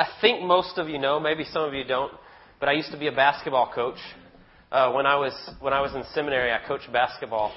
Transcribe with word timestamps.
I 0.00 0.08
think 0.22 0.42
most 0.42 0.78
of 0.78 0.88
you 0.88 0.98
know, 0.98 1.20
maybe 1.20 1.44
some 1.44 1.62
of 1.62 1.74
you 1.74 1.84
don't, 1.84 2.10
but 2.58 2.70
I 2.70 2.72
used 2.72 2.90
to 2.90 2.98
be 2.98 3.08
a 3.08 3.12
basketball 3.12 3.70
coach. 3.74 3.98
Uh, 4.72 4.92
when 4.92 5.04
I 5.04 5.16
was 5.16 5.34
when 5.60 5.74
I 5.74 5.82
was 5.82 5.94
in 5.94 6.02
seminary, 6.14 6.50
I 6.50 6.66
coached 6.66 6.90
basketball 6.90 7.52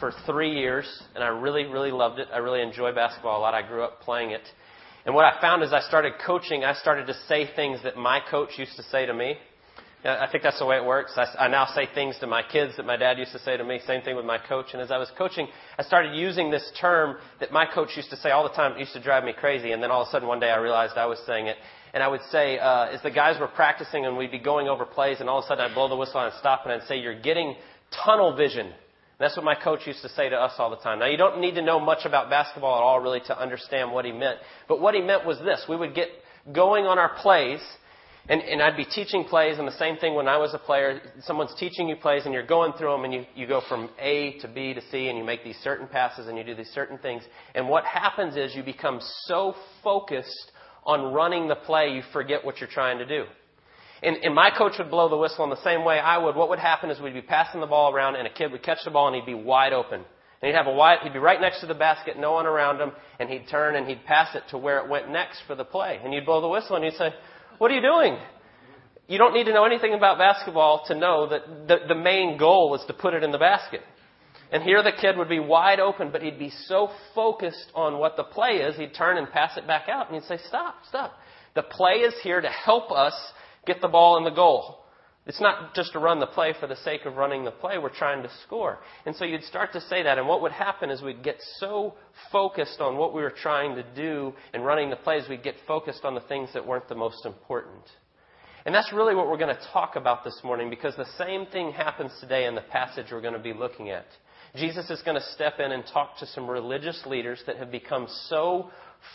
for 0.00 0.10
three 0.24 0.52
years, 0.52 0.86
and 1.14 1.22
I 1.22 1.26
really 1.26 1.66
really 1.66 1.90
loved 1.90 2.18
it. 2.18 2.28
I 2.32 2.38
really 2.38 2.62
enjoy 2.62 2.94
basketball 2.94 3.38
a 3.38 3.42
lot. 3.42 3.52
I 3.52 3.60
grew 3.60 3.82
up 3.82 4.00
playing 4.00 4.30
it, 4.30 4.40
and 5.04 5.14
what 5.14 5.26
I 5.26 5.38
found 5.42 5.62
as 5.62 5.74
I 5.74 5.80
started 5.82 6.14
coaching, 6.26 6.64
I 6.64 6.72
started 6.72 7.08
to 7.08 7.14
say 7.28 7.50
things 7.54 7.80
that 7.84 7.98
my 7.98 8.20
coach 8.30 8.52
used 8.56 8.74
to 8.76 8.82
say 8.84 9.04
to 9.04 9.12
me. 9.12 9.36
I 10.04 10.26
think 10.32 10.42
that's 10.42 10.58
the 10.58 10.66
way 10.66 10.76
it 10.78 10.84
works. 10.84 11.12
I, 11.16 11.44
I 11.44 11.48
now 11.48 11.66
say 11.66 11.86
things 11.94 12.18
to 12.18 12.26
my 12.26 12.42
kids 12.42 12.76
that 12.76 12.84
my 12.84 12.96
dad 12.96 13.18
used 13.18 13.30
to 13.32 13.38
say 13.38 13.56
to 13.56 13.62
me. 13.62 13.78
Same 13.86 14.02
thing 14.02 14.16
with 14.16 14.24
my 14.24 14.36
coach. 14.36 14.66
And 14.72 14.82
as 14.82 14.90
I 14.90 14.98
was 14.98 15.08
coaching, 15.16 15.46
I 15.78 15.84
started 15.84 16.16
using 16.16 16.50
this 16.50 16.72
term 16.80 17.18
that 17.38 17.52
my 17.52 17.66
coach 17.72 17.90
used 17.94 18.10
to 18.10 18.16
say 18.16 18.30
all 18.30 18.42
the 18.42 18.54
time. 18.54 18.72
It 18.72 18.80
used 18.80 18.94
to 18.94 19.02
drive 19.02 19.22
me 19.22 19.32
crazy. 19.32 19.70
And 19.70 19.80
then 19.80 19.92
all 19.92 20.02
of 20.02 20.08
a 20.08 20.10
sudden 20.10 20.26
one 20.26 20.40
day 20.40 20.50
I 20.50 20.56
realized 20.56 20.94
I 20.96 21.06
was 21.06 21.20
saying 21.24 21.46
it. 21.46 21.56
And 21.94 22.02
I 22.02 22.08
would 22.08 22.22
say, 22.30 22.58
uh, 22.58 22.86
as 22.86 23.02
the 23.02 23.10
guys 23.10 23.38
were 23.38 23.48
practicing 23.48 24.06
and 24.06 24.16
we'd 24.16 24.30
be 24.30 24.38
going 24.38 24.68
over 24.68 24.84
plays, 24.84 25.20
and 25.20 25.28
all 25.28 25.38
of 25.38 25.44
a 25.44 25.48
sudden 25.48 25.64
I'd 25.64 25.74
blow 25.74 25.88
the 25.88 25.96
whistle 25.96 26.20
and 26.20 26.32
I'd 26.32 26.38
stop 26.38 26.62
and 26.64 26.72
I'd 26.72 26.88
say, 26.88 26.96
"You're 26.98 27.20
getting 27.20 27.56
tunnel 28.04 28.34
vision." 28.34 28.66
And 28.66 29.18
that's 29.18 29.36
what 29.36 29.44
my 29.44 29.54
coach 29.54 29.86
used 29.86 30.02
to 30.02 30.08
say 30.08 30.28
to 30.28 30.36
us 30.36 30.54
all 30.58 30.70
the 30.70 30.76
time. 30.76 30.98
Now 30.98 31.06
you 31.06 31.18
don't 31.18 31.40
need 31.40 31.54
to 31.56 31.62
know 31.62 31.78
much 31.78 32.06
about 32.06 32.30
basketball 32.30 32.76
at 32.76 32.82
all 32.82 33.00
really 33.00 33.20
to 33.26 33.38
understand 33.38 33.92
what 33.92 34.04
he 34.04 34.12
meant. 34.12 34.38
But 34.68 34.80
what 34.80 34.94
he 34.94 35.02
meant 35.02 35.26
was 35.26 35.38
this: 35.40 35.64
we 35.68 35.76
would 35.76 35.94
get 35.94 36.08
going 36.52 36.86
on 36.86 36.98
our 36.98 37.14
plays 37.20 37.60
and, 38.28 38.40
and 38.40 38.62
I'd 38.62 38.76
be 38.76 38.84
teaching 38.84 39.24
plays, 39.24 39.58
and 39.58 39.66
the 39.66 39.76
same 39.78 39.96
thing 39.96 40.14
when 40.14 40.28
I 40.28 40.38
was 40.38 40.54
a 40.54 40.58
player. 40.58 41.00
Someone's 41.22 41.54
teaching 41.58 41.88
you 41.88 41.96
plays, 41.96 42.24
and 42.24 42.32
you're 42.32 42.46
going 42.46 42.72
through 42.74 42.92
them, 42.92 43.04
and 43.04 43.12
you, 43.12 43.24
you 43.34 43.48
go 43.48 43.60
from 43.68 43.90
A 43.98 44.38
to 44.40 44.48
B 44.48 44.74
to 44.74 44.80
C, 44.92 45.08
and 45.08 45.18
you 45.18 45.24
make 45.24 45.42
these 45.42 45.56
certain 45.56 45.88
passes, 45.88 46.28
and 46.28 46.38
you 46.38 46.44
do 46.44 46.54
these 46.54 46.70
certain 46.70 46.98
things. 46.98 47.24
And 47.56 47.68
what 47.68 47.84
happens 47.84 48.36
is 48.36 48.54
you 48.54 48.62
become 48.62 49.00
so 49.24 49.54
focused 49.82 50.52
on 50.84 51.12
running 51.12 51.48
the 51.48 51.54
play, 51.54 51.92
you 51.94 52.02
forget 52.12 52.44
what 52.44 52.60
you're 52.60 52.70
trying 52.70 52.98
to 52.98 53.06
do. 53.06 53.24
And, 54.02 54.16
and 54.16 54.34
my 54.34 54.50
coach 54.50 54.72
would 54.78 54.90
blow 54.90 55.08
the 55.08 55.16
whistle 55.16 55.44
in 55.44 55.50
the 55.50 55.62
same 55.62 55.84
way 55.84 55.98
I 55.98 56.18
would. 56.18 56.34
What 56.34 56.48
would 56.48 56.58
happen 56.58 56.90
is 56.90 57.00
we'd 57.00 57.14
be 57.14 57.22
passing 57.22 57.60
the 57.60 57.66
ball 57.66 57.94
around, 57.94 58.16
and 58.16 58.26
a 58.26 58.32
kid 58.32 58.50
would 58.50 58.62
catch 58.62 58.78
the 58.84 58.90
ball, 58.90 59.06
and 59.06 59.16
he'd 59.16 59.26
be 59.26 59.34
wide 59.34 59.72
open. 59.72 60.00
And 60.00 60.48
he'd 60.48 60.56
have 60.56 60.66
a 60.66 60.72
wide, 60.72 60.98
he'd 61.04 61.12
be 61.12 61.20
right 61.20 61.40
next 61.40 61.60
to 61.60 61.66
the 61.66 61.74
basket, 61.74 62.18
no 62.18 62.32
one 62.32 62.46
around 62.46 62.80
him, 62.80 62.90
and 63.20 63.30
he'd 63.30 63.46
turn 63.48 63.76
and 63.76 63.86
he'd 63.86 64.04
pass 64.04 64.34
it 64.34 64.42
to 64.50 64.58
where 64.58 64.78
it 64.78 64.90
went 64.90 65.08
next 65.08 65.42
for 65.46 65.54
the 65.54 65.64
play. 65.64 66.00
And 66.02 66.12
you'd 66.12 66.26
blow 66.26 66.40
the 66.40 66.48
whistle, 66.48 66.74
and 66.74 66.84
he'd 66.84 66.94
say, 66.94 67.10
what 67.58 67.70
are 67.70 67.74
you 67.74 67.80
doing? 67.80 68.18
You 69.06 69.18
don't 69.18 69.34
need 69.34 69.44
to 69.44 69.52
know 69.52 69.64
anything 69.64 69.94
about 69.94 70.18
basketball 70.18 70.84
to 70.86 70.96
know 70.96 71.28
that 71.28 71.68
the, 71.68 71.76
the 71.88 71.94
main 71.94 72.38
goal 72.38 72.74
is 72.74 72.84
to 72.88 72.92
put 72.92 73.14
it 73.14 73.22
in 73.22 73.30
the 73.30 73.38
basket. 73.38 73.82
And 74.52 74.62
here 74.62 74.82
the 74.82 74.92
kid 74.92 75.16
would 75.16 75.30
be 75.30 75.40
wide 75.40 75.80
open, 75.80 76.10
but 76.12 76.22
he'd 76.22 76.38
be 76.38 76.52
so 76.66 76.90
focused 77.14 77.72
on 77.74 77.98
what 77.98 78.16
the 78.16 78.24
play 78.24 78.58
is, 78.58 78.76
he'd 78.76 78.94
turn 78.94 79.16
and 79.16 79.30
pass 79.30 79.56
it 79.56 79.66
back 79.66 79.88
out, 79.88 80.10
and 80.10 80.14
he'd 80.14 80.28
say, 80.28 80.38
Stop, 80.46 80.76
stop. 80.86 81.14
The 81.54 81.62
play 81.62 82.00
is 82.00 82.14
here 82.22 82.40
to 82.40 82.48
help 82.48 82.92
us 82.92 83.14
get 83.66 83.80
the 83.80 83.88
ball 83.88 84.18
in 84.18 84.24
the 84.24 84.30
goal. 84.30 84.78
It's 85.24 85.40
not 85.40 85.74
just 85.74 85.92
to 85.92 86.00
run 86.00 86.18
the 86.18 86.26
play 86.26 86.52
for 86.58 86.66
the 86.66 86.76
sake 86.76 87.06
of 87.06 87.16
running 87.16 87.44
the 87.44 87.52
play. 87.52 87.78
We're 87.78 87.90
trying 87.90 88.24
to 88.24 88.30
score. 88.44 88.80
And 89.06 89.14
so 89.14 89.24
you'd 89.24 89.44
start 89.44 89.72
to 89.74 89.80
say 89.80 90.02
that. 90.02 90.18
And 90.18 90.26
what 90.26 90.42
would 90.42 90.50
happen 90.50 90.90
is 90.90 91.00
we'd 91.00 91.22
get 91.22 91.36
so 91.58 91.94
focused 92.32 92.80
on 92.80 92.96
what 92.96 93.14
we 93.14 93.22
were 93.22 93.30
trying 93.30 93.76
to 93.76 93.84
do 93.94 94.32
and 94.52 94.66
running 94.66 94.90
the 94.90 94.96
plays, 94.96 95.24
we'd 95.28 95.44
get 95.44 95.54
focused 95.66 96.04
on 96.04 96.14
the 96.14 96.20
things 96.22 96.50
that 96.54 96.66
weren't 96.66 96.88
the 96.88 96.96
most 96.96 97.24
important. 97.24 97.84
And 98.66 98.74
that's 98.74 98.92
really 98.92 99.14
what 99.14 99.28
we're 99.28 99.38
going 99.38 99.54
to 99.54 99.62
talk 99.72 99.94
about 99.94 100.24
this 100.24 100.40
morning 100.42 100.70
because 100.70 100.96
the 100.96 101.06
same 101.18 101.46
thing 101.46 101.70
happens 101.70 102.12
today 102.20 102.46
in 102.46 102.56
the 102.56 102.60
passage 102.60 103.06
we're 103.12 103.20
going 103.20 103.34
to 103.34 103.40
be 103.40 103.52
looking 103.52 103.90
at. 103.90 104.06
Jesus 104.56 104.90
is 104.90 105.00
going 105.02 105.18
to 105.18 105.26
step 105.32 105.60
in 105.60 105.72
and 105.72 105.82
talk 105.92 106.18
to 106.18 106.26
some 106.26 106.48
religious 106.48 107.02
leaders 107.06 107.42
that 107.46 107.56
have 107.56 107.70
become 107.70 108.06
so 108.28 108.70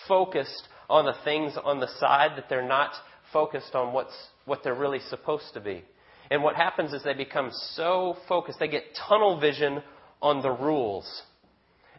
focused 0.08 0.68
on 0.90 1.06
the 1.06 1.14
things 1.24 1.54
on 1.64 1.80
the 1.80 1.88
side 2.00 2.32
that 2.38 2.46
they're 2.50 2.68
not 2.68 2.92
focused 3.32 3.76
on 3.76 3.94
what's, 3.94 4.16
what 4.46 4.64
they're 4.64 4.74
really 4.74 5.00
supposed 5.10 5.54
to 5.54 5.60
be. 5.60 5.84
And 6.32 6.42
what 6.42 6.56
happens 6.56 6.92
is 6.94 7.04
they 7.04 7.14
become 7.14 7.52
so 7.74 8.18
focused, 8.28 8.60
they 8.60 8.68
get 8.68 8.84
tunnel 9.08 9.40
vision 9.40 9.84
on 10.22 10.42
the 10.42 10.52
rules. 10.52 11.22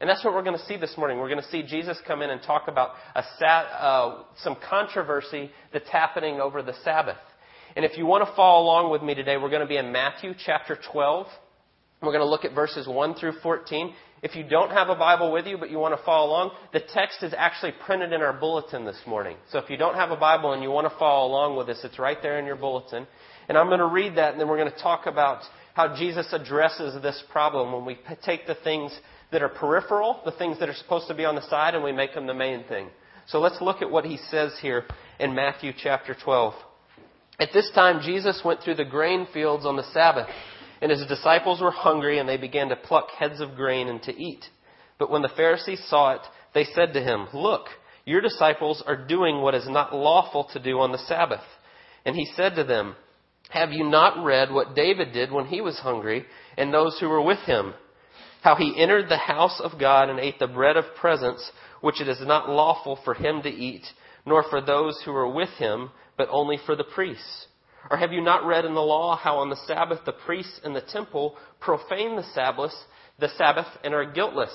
And 0.00 0.08
that's 0.08 0.24
what 0.24 0.34
we're 0.34 0.42
going 0.42 0.58
to 0.58 0.64
see 0.64 0.76
this 0.76 0.96
morning. 0.96 1.18
We're 1.18 1.28
going 1.28 1.42
to 1.42 1.48
see 1.48 1.62
Jesus 1.62 1.98
come 2.06 2.22
in 2.22 2.30
and 2.30 2.40
talk 2.42 2.68
about 2.68 2.92
uh, 3.14 4.22
some 4.42 4.56
controversy 4.68 5.50
that's 5.72 5.88
happening 5.88 6.40
over 6.40 6.62
the 6.62 6.74
Sabbath. 6.84 7.16
And 7.74 7.84
if 7.84 7.96
you 7.98 8.06
want 8.06 8.28
to 8.28 8.34
follow 8.34 8.64
along 8.64 8.90
with 8.90 9.02
me 9.02 9.14
today, 9.14 9.36
we're 9.36 9.50
going 9.50 9.62
to 9.62 9.66
be 9.66 9.76
in 9.76 9.92
Matthew 9.92 10.34
chapter 10.44 10.78
12. 10.92 11.26
We're 12.00 12.12
going 12.12 12.20
to 12.20 12.28
look 12.28 12.44
at 12.44 12.54
verses 12.54 12.86
1 12.86 13.14
through 13.14 13.32
14. 13.42 13.92
If 14.22 14.36
you 14.36 14.44
don't 14.44 14.70
have 14.70 14.88
a 14.88 14.94
Bible 14.94 15.32
with 15.32 15.46
you, 15.46 15.58
but 15.58 15.70
you 15.70 15.78
want 15.78 15.98
to 15.98 16.04
follow 16.04 16.30
along, 16.30 16.50
the 16.72 16.80
text 16.80 17.22
is 17.22 17.34
actually 17.36 17.72
printed 17.84 18.12
in 18.12 18.20
our 18.20 18.32
bulletin 18.32 18.84
this 18.84 19.00
morning. 19.06 19.36
So 19.50 19.58
if 19.58 19.68
you 19.70 19.76
don't 19.76 19.94
have 19.94 20.10
a 20.10 20.16
Bible 20.16 20.52
and 20.52 20.62
you 20.62 20.70
want 20.70 20.90
to 20.90 20.98
follow 20.98 21.28
along 21.28 21.56
with 21.56 21.68
us, 21.68 21.80
it's 21.84 21.98
right 21.98 22.18
there 22.22 22.38
in 22.38 22.46
your 22.46 22.56
bulletin. 22.56 23.06
And 23.48 23.58
I'm 23.58 23.66
going 23.66 23.78
to 23.78 23.86
read 23.86 24.16
that, 24.16 24.32
and 24.32 24.40
then 24.40 24.48
we're 24.48 24.58
going 24.58 24.70
to 24.70 24.82
talk 24.82 25.06
about 25.06 25.42
how 25.74 25.96
Jesus 25.96 26.32
addresses 26.32 27.00
this 27.02 27.22
problem 27.30 27.72
when 27.72 27.84
we 27.84 27.98
take 28.24 28.46
the 28.46 28.56
things 28.56 28.96
that 29.30 29.42
are 29.42 29.48
peripheral, 29.48 30.20
the 30.24 30.32
things 30.32 30.58
that 30.58 30.68
are 30.68 30.74
supposed 30.74 31.08
to 31.08 31.14
be 31.14 31.24
on 31.24 31.34
the 31.34 31.48
side, 31.48 31.74
and 31.74 31.84
we 31.84 31.92
make 31.92 32.14
them 32.14 32.26
the 32.26 32.34
main 32.34 32.64
thing. 32.64 32.88
So 33.26 33.40
let's 33.40 33.60
look 33.60 33.82
at 33.82 33.90
what 33.90 34.04
he 34.04 34.18
says 34.30 34.52
here 34.60 34.84
in 35.18 35.34
Matthew 35.34 35.72
chapter 35.76 36.16
12. 36.24 36.54
At 37.38 37.50
this 37.52 37.70
time, 37.74 38.00
Jesus 38.02 38.42
went 38.44 38.62
through 38.62 38.76
the 38.76 38.84
grain 38.84 39.26
fields 39.32 39.64
on 39.64 39.76
the 39.76 39.84
Sabbath, 39.92 40.28
and 40.80 40.90
his 40.90 41.06
disciples 41.06 41.60
were 41.60 41.70
hungry, 41.70 42.18
and 42.18 42.28
they 42.28 42.36
began 42.36 42.68
to 42.68 42.76
pluck 42.76 43.08
heads 43.18 43.40
of 43.40 43.56
grain 43.56 43.88
and 43.88 44.02
to 44.02 44.16
eat. 44.16 44.44
But 44.98 45.10
when 45.10 45.22
the 45.22 45.30
Pharisees 45.36 45.82
saw 45.88 46.14
it, 46.14 46.22
they 46.54 46.64
said 46.64 46.92
to 46.92 47.02
him, 47.02 47.28
Look, 47.32 47.66
your 48.04 48.20
disciples 48.20 48.82
are 48.86 49.06
doing 49.06 49.40
what 49.40 49.54
is 49.54 49.68
not 49.68 49.94
lawful 49.94 50.48
to 50.52 50.60
do 50.60 50.80
on 50.80 50.92
the 50.92 50.98
Sabbath. 50.98 51.44
And 52.04 52.16
he 52.16 52.26
said 52.36 52.54
to 52.56 52.64
them, 52.64 52.96
have 53.50 53.72
you 53.72 53.84
not 53.84 54.22
read 54.22 54.52
what 54.52 54.74
David 54.74 55.12
did 55.12 55.32
when 55.32 55.46
he 55.46 55.60
was 55.60 55.78
hungry 55.78 56.26
and 56.56 56.72
those 56.72 56.98
who 57.00 57.08
were 57.08 57.22
with 57.22 57.38
him? 57.40 57.74
How 58.42 58.56
he 58.56 58.74
entered 58.76 59.08
the 59.08 59.16
house 59.16 59.60
of 59.62 59.80
God 59.80 60.10
and 60.10 60.20
ate 60.20 60.38
the 60.38 60.46
bread 60.46 60.76
of 60.76 60.84
presence, 61.00 61.50
which 61.80 62.00
it 62.00 62.08
is 62.08 62.20
not 62.20 62.48
lawful 62.48 62.98
for 63.04 63.14
him 63.14 63.42
to 63.42 63.48
eat, 63.48 63.84
nor 64.26 64.44
for 64.48 64.60
those 64.60 65.00
who 65.04 65.12
were 65.12 65.32
with 65.32 65.48
him, 65.58 65.90
but 66.16 66.28
only 66.30 66.58
for 66.64 66.76
the 66.76 66.84
priests. 66.84 67.46
Or 67.90 67.96
have 67.96 68.12
you 68.12 68.20
not 68.20 68.44
read 68.44 68.64
in 68.64 68.74
the 68.74 68.80
law 68.80 69.16
how 69.16 69.38
on 69.38 69.50
the 69.50 69.60
Sabbath 69.66 70.00
the 70.04 70.12
priests 70.12 70.60
in 70.64 70.74
the 70.74 70.82
temple 70.82 71.36
profane 71.60 72.16
the 72.16 72.26
Sabbath, 72.34 72.72
the 73.18 73.30
Sabbath 73.36 73.66
and 73.82 73.94
are 73.94 74.04
guiltless? 74.04 74.54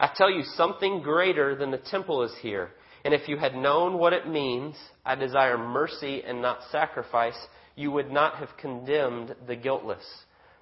I 0.00 0.10
tell 0.14 0.30
you, 0.30 0.42
something 0.56 1.02
greater 1.02 1.56
than 1.56 1.70
the 1.70 1.78
temple 1.78 2.22
is 2.22 2.32
here. 2.40 2.70
And 3.04 3.14
if 3.14 3.28
you 3.28 3.36
had 3.36 3.54
known 3.54 3.98
what 3.98 4.12
it 4.12 4.28
means, 4.28 4.76
I 5.04 5.14
desire 5.14 5.58
mercy 5.58 6.22
and 6.24 6.42
not 6.42 6.58
sacrifice, 6.70 7.38
you 7.76 7.90
would 7.92 8.10
not 8.10 8.36
have 8.36 8.56
condemned 8.60 9.34
the 9.46 9.56
guiltless. 9.56 10.04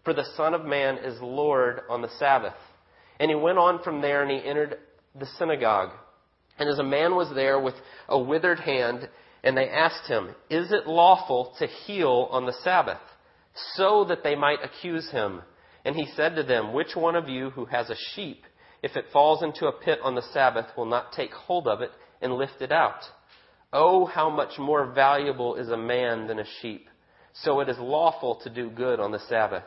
For 0.04 0.12
the 0.12 0.26
Son 0.36 0.54
of 0.54 0.64
Man 0.64 0.98
is 0.98 1.20
Lord 1.20 1.80
on 1.88 2.02
the 2.02 2.10
Sabbath. 2.18 2.54
And 3.18 3.30
he 3.30 3.34
went 3.34 3.58
on 3.58 3.82
from 3.82 4.00
there 4.00 4.22
and 4.22 4.30
he 4.30 4.46
entered 4.46 4.78
the 5.18 5.26
synagogue. 5.38 5.90
And 6.58 6.68
as 6.68 6.78
a 6.78 6.84
man 6.84 7.16
was 7.16 7.34
there 7.34 7.58
with 7.58 7.74
a 8.08 8.18
withered 8.18 8.60
hand, 8.60 9.08
and 9.42 9.56
they 9.56 9.68
asked 9.68 10.08
him, 10.08 10.34
Is 10.50 10.72
it 10.72 10.86
lawful 10.86 11.54
to 11.58 11.66
heal 11.66 12.28
on 12.30 12.46
the 12.46 12.56
Sabbath? 12.64 13.00
So 13.74 14.04
that 14.08 14.22
they 14.22 14.34
might 14.34 14.62
accuse 14.62 15.10
him. 15.10 15.42
And 15.84 15.94
he 15.94 16.06
said 16.16 16.36
to 16.36 16.42
them, 16.42 16.72
Which 16.72 16.96
one 16.96 17.16
of 17.16 17.28
you 17.28 17.50
who 17.50 17.64
has 17.66 17.90
a 17.90 17.96
sheep, 18.14 18.44
if 18.82 18.96
it 18.96 19.06
falls 19.12 19.42
into 19.42 19.66
a 19.66 19.72
pit 19.72 20.00
on 20.02 20.14
the 20.14 20.22
Sabbath, 20.32 20.66
will 20.76 20.86
not 20.86 21.12
take 21.12 21.32
hold 21.32 21.68
of 21.68 21.80
it 21.80 21.90
and 22.20 22.34
lift 22.34 22.60
it 22.60 22.72
out? 22.72 23.00
Oh, 23.72 24.04
how 24.04 24.30
much 24.30 24.58
more 24.58 24.92
valuable 24.92 25.56
is 25.56 25.68
a 25.68 25.76
man 25.76 26.26
than 26.26 26.38
a 26.38 26.46
sheep! 26.60 26.88
So 27.42 27.60
it 27.60 27.68
is 27.68 27.78
lawful 27.78 28.36
to 28.42 28.50
do 28.50 28.70
good 28.70 29.00
on 29.00 29.12
the 29.12 29.20
Sabbath. 29.28 29.64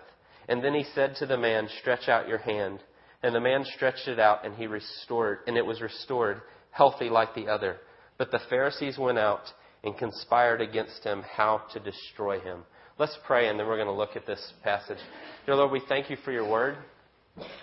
And 0.47 0.63
then 0.63 0.74
he 0.74 0.85
said 0.96 1.16
to 1.18 1.25
the 1.25 1.38
man, 1.38 1.69
Stretch 1.79 2.09
out 2.09 2.28
your 2.28 2.40
hand. 2.40 2.79
And 3.22 3.35
the 3.35 3.40
man 3.40 3.66
stretched 3.75 4.08
it 4.08 4.19
out, 4.19 4.46
and 4.46 4.56
he 4.56 4.66
restored, 4.66 5.40
and 5.46 5.58
it 5.58 5.66
was 5.66 5.81
restored, 5.81 6.41
healthy 6.72 7.09
like 7.09 7.35
the 7.35 7.47
other. 7.50 7.78
But 8.18 8.31
the 8.31 8.40
Pharisees 8.50 8.97
went 8.97 9.19
out 9.19 9.44
and 9.84 9.97
conspired 9.97 10.61
against 10.61 11.03
him 11.03 11.23
how 11.35 11.61
to 11.73 11.79
destroy 11.79 12.40
him. 12.40 12.64
Let's 12.97 13.17
pray, 13.26 13.47
and 13.47 13.59
then 13.59 13.67
we're 13.67 13.78
going 13.78 13.87
to 13.87 13.93
look 13.93 14.16
at 14.16 14.28
this 14.28 14.53
passage. 14.64 14.97
Dear 15.46 15.55
Lord, 15.55 15.72
we 15.72 15.81
thank 15.87 16.09
you 16.09 16.17
for 16.26 16.31
your 16.31 16.49
word. 16.49 16.78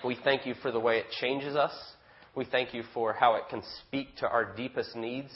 We 0.04 0.16
thank 0.24 0.46
you 0.46 0.54
for 0.62 0.72
the 0.72 0.80
way 0.80 0.98
it 0.98 1.06
changes 1.20 1.56
us. 1.56 1.74
We 2.34 2.46
thank 2.46 2.72
you 2.72 2.84
for 2.94 3.12
how 3.12 3.34
it 3.34 3.42
can 3.50 3.62
speak 3.86 4.16
to 4.18 4.28
our 4.28 4.56
deepest 4.56 4.96
needs, 4.96 5.30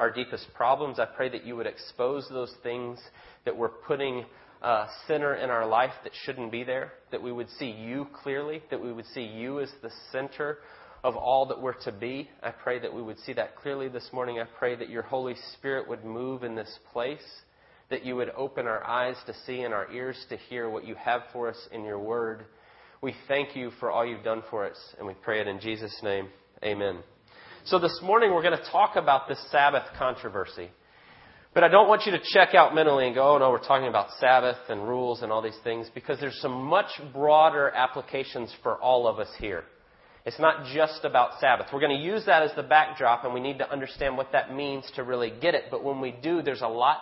our 0.00 0.10
deepest 0.10 0.46
problems. 0.54 0.98
I 0.98 1.04
pray 1.04 1.28
that 1.28 1.44
you 1.44 1.54
would 1.56 1.66
expose 1.66 2.28
those 2.28 2.52
things 2.62 2.98
that 3.44 3.56
we're 3.56 3.68
putting 3.68 4.24
uh, 4.62 4.86
center 5.06 5.34
in 5.34 5.50
our 5.50 5.66
life 5.66 5.92
that 6.02 6.12
shouldn't 6.24 6.50
be 6.50 6.64
there, 6.64 6.92
that 7.10 7.22
we 7.22 7.30
would 7.30 7.50
see 7.58 7.70
you 7.70 8.08
clearly, 8.22 8.62
that 8.70 8.80
we 8.80 8.92
would 8.92 9.06
see 9.06 9.22
you 9.22 9.60
as 9.60 9.70
the 9.82 9.90
center 10.10 10.58
of 11.04 11.16
all 11.16 11.44
that 11.46 11.60
we're 11.60 11.74
to 11.84 11.92
be. 11.92 12.30
I 12.42 12.50
pray 12.50 12.78
that 12.78 12.92
we 12.92 13.02
would 13.02 13.18
see 13.20 13.34
that 13.34 13.56
clearly 13.56 13.88
this 13.88 14.08
morning. 14.10 14.40
I 14.40 14.46
pray 14.58 14.74
that 14.74 14.88
your 14.88 15.02
Holy 15.02 15.34
Spirit 15.52 15.86
would 15.86 16.02
move 16.02 16.42
in 16.42 16.56
this 16.56 16.78
place, 16.92 17.22
that 17.90 18.06
you 18.06 18.16
would 18.16 18.30
open 18.30 18.66
our 18.66 18.82
eyes 18.82 19.16
to 19.26 19.34
see 19.46 19.60
and 19.60 19.74
our 19.74 19.92
ears 19.92 20.16
to 20.30 20.38
hear 20.38 20.70
what 20.70 20.86
you 20.86 20.94
have 20.94 21.20
for 21.30 21.48
us 21.50 21.68
in 21.72 21.84
your 21.84 21.98
word. 21.98 22.46
We 23.02 23.14
thank 23.28 23.54
you 23.54 23.70
for 23.78 23.90
all 23.90 24.06
you've 24.06 24.24
done 24.24 24.42
for 24.48 24.66
us, 24.66 24.78
and 24.96 25.06
we 25.06 25.12
pray 25.12 25.42
it 25.42 25.46
in 25.46 25.60
Jesus' 25.60 25.94
name. 26.02 26.28
Amen. 26.64 27.00
So 27.66 27.78
this 27.78 28.00
morning 28.02 28.32
we're 28.32 28.42
going 28.42 28.56
to 28.56 28.70
talk 28.72 28.96
about 28.96 29.28
the 29.28 29.36
Sabbath 29.50 29.84
controversy. 29.98 30.70
But 31.52 31.64
I 31.64 31.68
don't 31.68 31.86
want 31.86 32.06
you 32.06 32.12
to 32.12 32.20
check 32.32 32.54
out 32.54 32.74
mentally 32.74 33.06
and 33.06 33.14
go, 33.14 33.34
oh 33.34 33.38
no, 33.38 33.50
we're 33.50 33.58
talking 33.62 33.88
about 33.88 34.08
Sabbath 34.18 34.56
and 34.70 34.88
rules 34.88 35.22
and 35.22 35.30
all 35.30 35.42
these 35.42 35.58
things 35.62 35.86
because 35.94 36.18
there's 36.18 36.40
some 36.40 36.64
much 36.64 36.90
broader 37.12 37.70
applications 37.70 38.50
for 38.62 38.76
all 38.76 39.06
of 39.06 39.18
us 39.18 39.28
here. 39.38 39.64
It's 40.24 40.38
not 40.38 40.66
just 40.72 41.04
about 41.04 41.38
Sabbath. 41.38 41.66
We're 41.72 41.80
going 41.80 41.98
to 41.98 42.02
use 42.02 42.24
that 42.26 42.42
as 42.42 42.50
the 42.56 42.62
backdrop 42.62 43.24
and 43.24 43.34
we 43.34 43.40
need 43.40 43.58
to 43.58 43.70
understand 43.70 44.16
what 44.16 44.32
that 44.32 44.54
means 44.54 44.90
to 44.96 45.02
really 45.02 45.30
get 45.40 45.54
it. 45.54 45.64
But 45.70 45.84
when 45.84 46.00
we 46.00 46.12
do, 46.12 46.40
there's 46.40 46.62
a 46.62 46.68
lot 46.68 46.98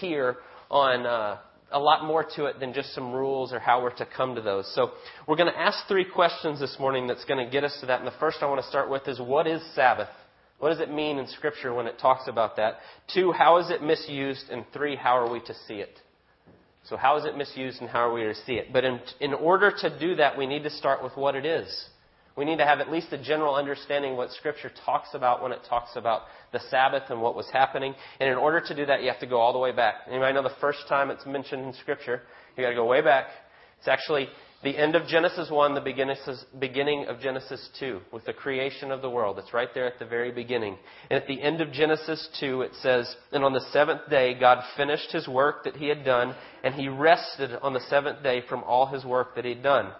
here 0.00 0.36
on, 0.70 1.04
uh, 1.04 1.38
a 1.70 1.78
lot 1.78 2.04
more 2.06 2.24
to 2.36 2.46
it 2.46 2.60
than 2.60 2.72
just 2.72 2.94
some 2.94 3.12
rules 3.12 3.52
or 3.52 3.58
how 3.58 3.82
we're 3.82 3.94
to 3.96 4.06
come 4.06 4.36
to 4.36 4.40
those. 4.40 4.72
So 4.74 4.92
we're 5.28 5.36
going 5.36 5.52
to 5.52 5.58
ask 5.58 5.86
three 5.86 6.06
questions 6.06 6.60
this 6.60 6.76
morning 6.78 7.06
that's 7.06 7.26
going 7.26 7.44
to 7.44 7.50
get 7.50 7.62
us 7.62 7.76
to 7.80 7.86
that. 7.86 7.98
And 7.98 8.06
the 8.06 8.18
first 8.18 8.38
I 8.40 8.46
want 8.46 8.62
to 8.62 8.68
start 8.68 8.88
with 8.88 9.06
is 9.06 9.20
what 9.20 9.46
is 9.46 9.62
Sabbath? 9.74 10.08
What 10.58 10.70
does 10.70 10.80
it 10.80 10.90
mean 10.90 11.18
in 11.18 11.26
Scripture 11.26 11.74
when 11.74 11.86
it 11.86 11.98
talks 11.98 12.26
about 12.26 12.56
that? 12.56 12.78
Two, 13.12 13.32
how 13.32 13.58
is 13.58 13.70
it 13.70 13.82
misused? 13.82 14.44
And 14.50 14.64
three, 14.72 14.96
how 14.96 15.18
are 15.18 15.30
we 15.30 15.40
to 15.40 15.54
see 15.66 15.74
it? 15.74 15.98
So, 16.88 16.96
how 16.96 17.16
is 17.18 17.24
it 17.24 17.36
misused 17.36 17.80
and 17.80 17.90
how 17.90 18.08
are 18.08 18.12
we 18.12 18.22
to 18.22 18.34
see 18.46 18.54
it? 18.54 18.72
But 18.72 18.84
in, 18.84 19.00
in 19.20 19.34
order 19.34 19.72
to 19.80 19.98
do 19.98 20.16
that, 20.16 20.38
we 20.38 20.46
need 20.46 20.62
to 20.64 20.70
start 20.70 21.02
with 21.02 21.16
what 21.16 21.34
it 21.34 21.44
is. 21.44 21.86
We 22.36 22.44
need 22.44 22.58
to 22.58 22.64
have 22.64 22.80
at 22.80 22.90
least 22.90 23.12
a 23.12 23.22
general 23.22 23.54
understanding 23.54 24.16
what 24.16 24.30
Scripture 24.30 24.70
talks 24.86 25.08
about 25.14 25.42
when 25.42 25.52
it 25.52 25.60
talks 25.68 25.90
about 25.96 26.22
the 26.52 26.60
Sabbath 26.70 27.04
and 27.10 27.20
what 27.20 27.36
was 27.36 27.46
happening. 27.52 27.94
And 28.20 28.28
in 28.30 28.36
order 28.36 28.60
to 28.60 28.74
do 28.74 28.86
that, 28.86 29.02
you 29.02 29.08
have 29.10 29.20
to 29.20 29.26
go 29.26 29.38
all 29.38 29.52
the 29.52 29.58
way 29.58 29.72
back. 29.72 29.94
Anybody 30.08 30.32
know 30.32 30.42
the 30.42 30.54
first 30.60 30.80
time 30.88 31.10
it's 31.10 31.26
mentioned 31.26 31.66
in 31.66 31.74
Scripture? 31.74 32.22
You 32.56 32.64
got 32.64 32.70
to 32.70 32.74
go 32.74 32.86
way 32.86 33.02
back. 33.02 33.26
It's 33.78 33.88
actually 33.88 34.28
the 34.62 34.78
end 34.78 34.94
of 34.94 35.08
Genesis 35.08 35.50
1, 35.50 35.74
the 35.74 35.80
beginning 36.60 37.06
of 37.06 37.20
Genesis 37.20 37.68
2, 37.80 38.00
with 38.12 38.24
the 38.24 38.32
creation 38.32 38.92
of 38.92 39.02
the 39.02 39.10
world. 39.10 39.38
It's 39.38 39.52
right 39.52 39.68
there 39.74 39.86
at 39.86 39.98
the 39.98 40.06
very 40.06 40.30
beginning. 40.30 40.78
And 41.10 41.20
at 41.20 41.26
the 41.26 41.42
end 41.42 41.60
of 41.60 41.72
Genesis 41.72 42.28
2, 42.38 42.62
it 42.62 42.70
says, 42.80 43.12
And 43.32 43.42
on 43.42 43.52
the 43.52 43.66
seventh 43.72 44.08
day, 44.08 44.38
God 44.38 44.62
finished 44.76 45.10
his 45.10 45.26
work 45.26 45.64
that 45.64 45.74
he 45.74 45.88
had 45.88 46.04
done, 46.04 46.36
and 46.62 46.74
he 46.74 46.88
rested 46.88 47.50
on 47.60 47.74
the 47.74 47.80
seventh 47.90 48.22
day 48.22 48.42
from 48.48 48.62
all 48.62 48.86
his 48.86 49.04
work 49.04 49.34
that 49.34 49.44
he'd 49.44 49.64
done. 49.64 49.90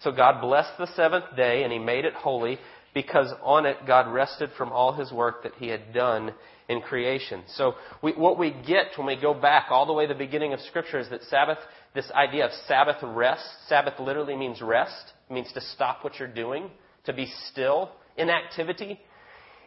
So 0.00 0.12
God 0.12 0.40
blessed 0.40 0.78
the 0.78 0.86
seventh 0.94 1.36
day, 1.36 1.62
and 1.62 1.72
he 1.72 1.78
made 1.78 2.04
it 2.04 2.14
holy, 2.14 2.58
because 2.94 3.32
on 3.42 3.66
it 3.66 3.76
God 3.86 4.12
rested 4.12 4.50
from 4.56 4.72
all 4.72 4.92
his 4.92 5.12
work 5.12 5.42
that 5.42 5.54
he 5.58 5.68
had 5.68 5.92
done 5.92 6.34
in 6.68 6.80
creation. 6.80 7.42
So 7.54 7.74
we, 8.02 8.12
what 8.12 8.38
we 8.38 8.50
get 8.66 8.96
when 8.96 9.06
we 9.06 9.20
go 9.20 9.34
back 9.34 9.66
all 9.70 9.86
the 9.86 9.92
way 9.92 10.06
to 10.06 10.14
the 10.14 10.18
beginning 10.18 10.52
of 10.52 10.60
Scripture 10.60 10.98
is 10.98 11.08
that 11.10 11.22
Sabbath 11.24 11.58
this 11.94 12.10
idea 12.12 12.46
of 12.46 12.52
Sabbath 12.68 12.96
rest. 13.02 13.44
Sabbath 13.68 13.98
literally 13.98 14.36
means 14.36 14.62
rest. 14.62 15.12
It 15.28 15.32
means 15.32 15.52
to 15.52 15.60
stop 15.60 16.04
what 16.04 16.18
you're 16.18 16.28
doing, 16.28 16.70
to 17.04 17.12
be 17.12 17.26
still, 17.50 17.90
inactivity. 18.16 19.00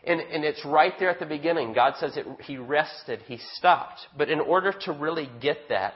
And, 0.06 0.20
and 0.20 0.44
it's 0.44 0.64
right 0.66 0.94
there 1.00 1.10
at 1.10 1.20
the 1.20 1.26
beginning. 1.26 1.74
God 1.74 1.94
says 2.00 2.16
it, 2.18 2.26
He 2.42 2.58
rested, 2.58 3.20
He 3.26 3.40
stopped. 3.56 4.00
But 4.18 4.30
in 4.30 4.40
order 4.40 4.74
to 4.82 4.94
really 4.94 5.30
get 5.42 5.70
that, 5.70 5.96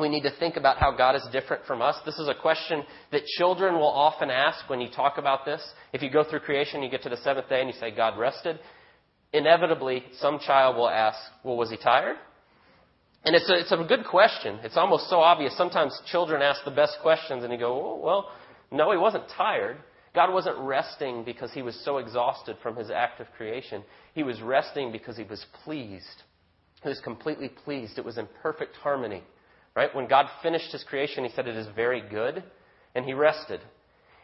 we 0.00 0.08
need 0.08 0.22
to 0.22 0.36
think 0.38 0.56
about 0.56 0.78
how 0.78 0.92
God 0.96 1.16
is 1.16 1.26
different 1.32 1.64
from 1.66 1.82
us. 1.82 1.96
This 2.04 2.18
is 2.18 2.28
a 2.28 2.34
question 2.34 2.82
that 3.12 3.24
children 3.38 3.74
will 3.74 3.88
often 3.88 4.30
ask 4.30 4.68
when 4.68 4.80
you 4.80 4.88
talk 4.88 5.18
about 5.18 5.44
this. 5.44 5.62
If 5.92 6.02
you 6.02 6.10
go 6.10 6.24
through 6.24 6.40
creation, 6.40 6.82
you 6.82 6.90
get 6.90 7.02
to 7.02 7.08
the 7.08 7.16
seventh 7.18 7.48
day 7.48 7.60
and 7.60 7.68
you 7.68 7.74
say, 7.78 7.94
God 7.94 8.18
rested. 8.18 8.58
Inevitably, 9.32 10.04
some 10.18 10.38
child 10.38 10.76
will 10.76 10.88
ask, 10.88 11.18
Well, 11.44 11.56
was 11.56 11.70
he 11.70 11.76
tired? 11.76 12.16
And 13.24 13.36
it's 13.36 13.50
a, 13.50 13.58
it's 13.58 13.72
a 13.72 13.84
good 13.84 14.06
question. 14.06 14.58
It's 14.62 14.76
almost 14.76 15.10
so 15.10 15.20
obvious. 15.20 15.56
Sometimes 15.56 15.98
children 16.10 16.40
ask 16.40 16.64
the 16.64 16.70
best 16.70 16.96
questions 17.02 17.44
and 17.44 17.52
you 17.52 17.58
go, 17.58 17.72
oh, 17.72 18.00
well, 18.02 18.30
no, 18.70 18.90
he 18.92 18.96
wasn't 18.96 19.24
tired. 19.36 19.76
God 20.14 20.32
wasn't 20.32 20.58
resting 20.58 21.22
because 21.24 21.52
he 21.52 21.62
was 21.62 21.78
so 21.84 21.98
exhausted 21.98 22.56
from 22.62 22.76
his 22.76 22.90
act 22.90 23.20
of 23.20 23.26
creation. 23.36 23.84
He 24.14 24.22
was 24.22 24.40
resting 24.40 24.90
because 24.90 25.16
he 25.16 25.24
was 25.24 25.44
pleased. 25.64 26.22
He 26.82 26.88
was 26.88 27.00
completely 27.00 27.48
pleased. 27.48 27.98
It 27.98 28.04
was 28.04 28.16
in 28.16 28.26
perfect 28.42 28.76
harmony. 28.76 29.22
Right? 29.74 29.94
When 29.94 30.08
God 30.08 30.26
finished 30.42 30.72
his 30.72 30.84
creation, 30.84 31.24
he 31.24 31.30
said, 31.30 31.46
It 31.46 31.56
is 31.56 31.66
very 31.74 32.00
good. 32.00 32.42
And 32.94 33.04
he 33.04 33.14
rested. 33.14 33.60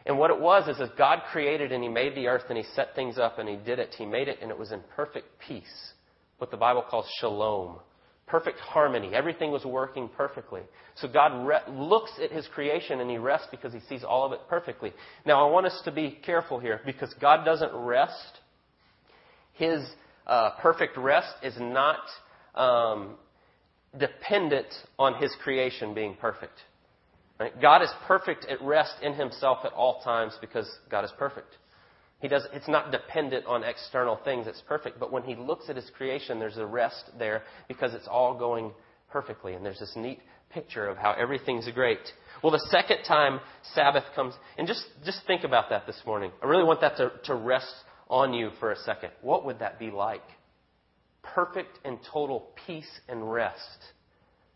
And 0.05 0.17
what 0.17 0.31
it 0.31 0.39
was 0.39 0.67
is 0.67 0.77
that 0.77 0.97
God 0.97 1.19
created 1.31 1.71
and 1.71 1.83
he 1.83 1.89
made 1.89 2.15
the 2.15 2.27
earth 2.27 2.43
and 2.49 2.57
he 2.57 2.63
set 2.75 2.95
things 2.95 3.17
up 3.17 3.39
and 3.39 3.47
he 3.47 3.55
did 3.55 3.79
it. 3.79 3.95
He 3.97 4.05
made 4.05 4.27
it 4.27 4.39
and 4.41 4.51
it 4.51 4.57
was 4.57 4.71
in 4.71 4.81
perfect 4.95 5.27
peace. 5.45 5.93
What 6.37 6.51
the 6.51 6.57
Bible 6.57 6.83
calls 6.89 7.05
shalom 7.19 7.79
perfect 8.27 8.59
harmony. 8.59 9.11
Everything 9.13 9.51
was 9.51 9.65
working 9.65 10.09
perfectly. 10.09 10.61
So 10.95 11.07
God 11.07 11.47
re- 11.47 11.59
looks 11.69 12.11
at 12.21 12.31
His 12.31 12.45
creation 12.47 12.99
and 12.99 13.09
He 13.09 13.17
rests 13.17 13.47
because 13.49 13.73
He 13.73 13.79
sees 13.87 14.03
all 14.03 14.25
of 14.25 14.33
it 14.33 14.41
perfectly. 14.49 14.93
Now, 15.25 15.47
I 15.47 15.51
want 15.51 15.65
us 15.65 15.81
to 15.85 15.91
be 15.91 16.19
careful 16.23 16.59
here 16.59 16.81
because 16.85 17.13
God 17.19 17.45
doesn't 17.45 17.73
rest. 17.73 18.39
His 19.53 19.79
uh, 20.27 20.51
perfect 20.61 20.97
rest 20.97 21.33
is 21.41 21.55
not 21.57 21.99
um, 22.53 23.15
dependent 23.97 24.67
on 24.97 25.21
His 25.21 25.35
creation 25.43 25.93
being 25.93 26.15
perfect. 26.15 26.59
Right? 27.39 27.59
God 27.61 27.83
is 27.83 27.89
perfect 28.07 28.45
at 28.45 28.61
rest 28.61 28.95
in 29.01 29.13
Himself 29.13 29.59
at 29.63 29.73
all 29.73 30.01
times 30.01 30.37
because 30.41 30.69
God 30.89 31.05
is 31.05 31.11
perfect. 31.17 31.55
He 32.19 32.27
does, 32.27 32.47
it's 32.51 32.67
not 32.67 32.91
dependent 32.91 33.45
on 33.45 33.63
external 33.63 34.19
things. 34.23 34.47
It's 34.47 34.63
perfect. 34.67 34.99
But 34.99 35.11
when 35.11 35.23
he 35.23 35.35
looks 35.35 35.69
at 35.69 35.75
his 35.75 35.89
creation, 35.95 36.39
there's 36.39 36.57
a 36.57 36.65
rest 36.65 37.11
there 37.19 37.43
because 37.67 37.93
it's 37.93 38.07
all 38.07 38.37
going 38.37 38.71
perfectly. 39.11 39.53
And 39.53 39.63
there's 39.63 39.79
this 39.79 39.93
neat 39.95 40.19
picture 40.49 40.87
of 40.87 40.97
how 40.97 41.11
everything's 41.13 41.69
great. 41.73 41.99
Well, 42.41 42.51
the 42.51 42.65
second 42.71 43.03
time 43.07 43.39
Sabbath 43.75 44.03
comes, 44.15 44.33
and 44.57 44.67
just, 44.67 44.83
just 45.05 45.19
think 45.27 45.43
about 45.43 45.69
that 45.69 45.85
this 45.85 46.01
morning. 46.05 46.31
I 46.41 46.47
really 46.47 46.63
want 46.63 46.81
that 46.81 46.97
to, 46.97 47.11
to 47.25 47.35
rest 47.35 47.73
on 48.09 48.33
you 48.33 48.49
for 48.59 48.71
a 48.71 48.77
second. 48.77 49.11
What 49.21 49.45
would 49.45 49.59
that 49.59 49.77
be 49.77 49.91
like? 49.91 50.23
Perfect 51.33 51.79
and 51.85 51.97
total 52.11 52.49
peace 52.65 52.89
and 53.07 53.31
rest. 53.31 53.77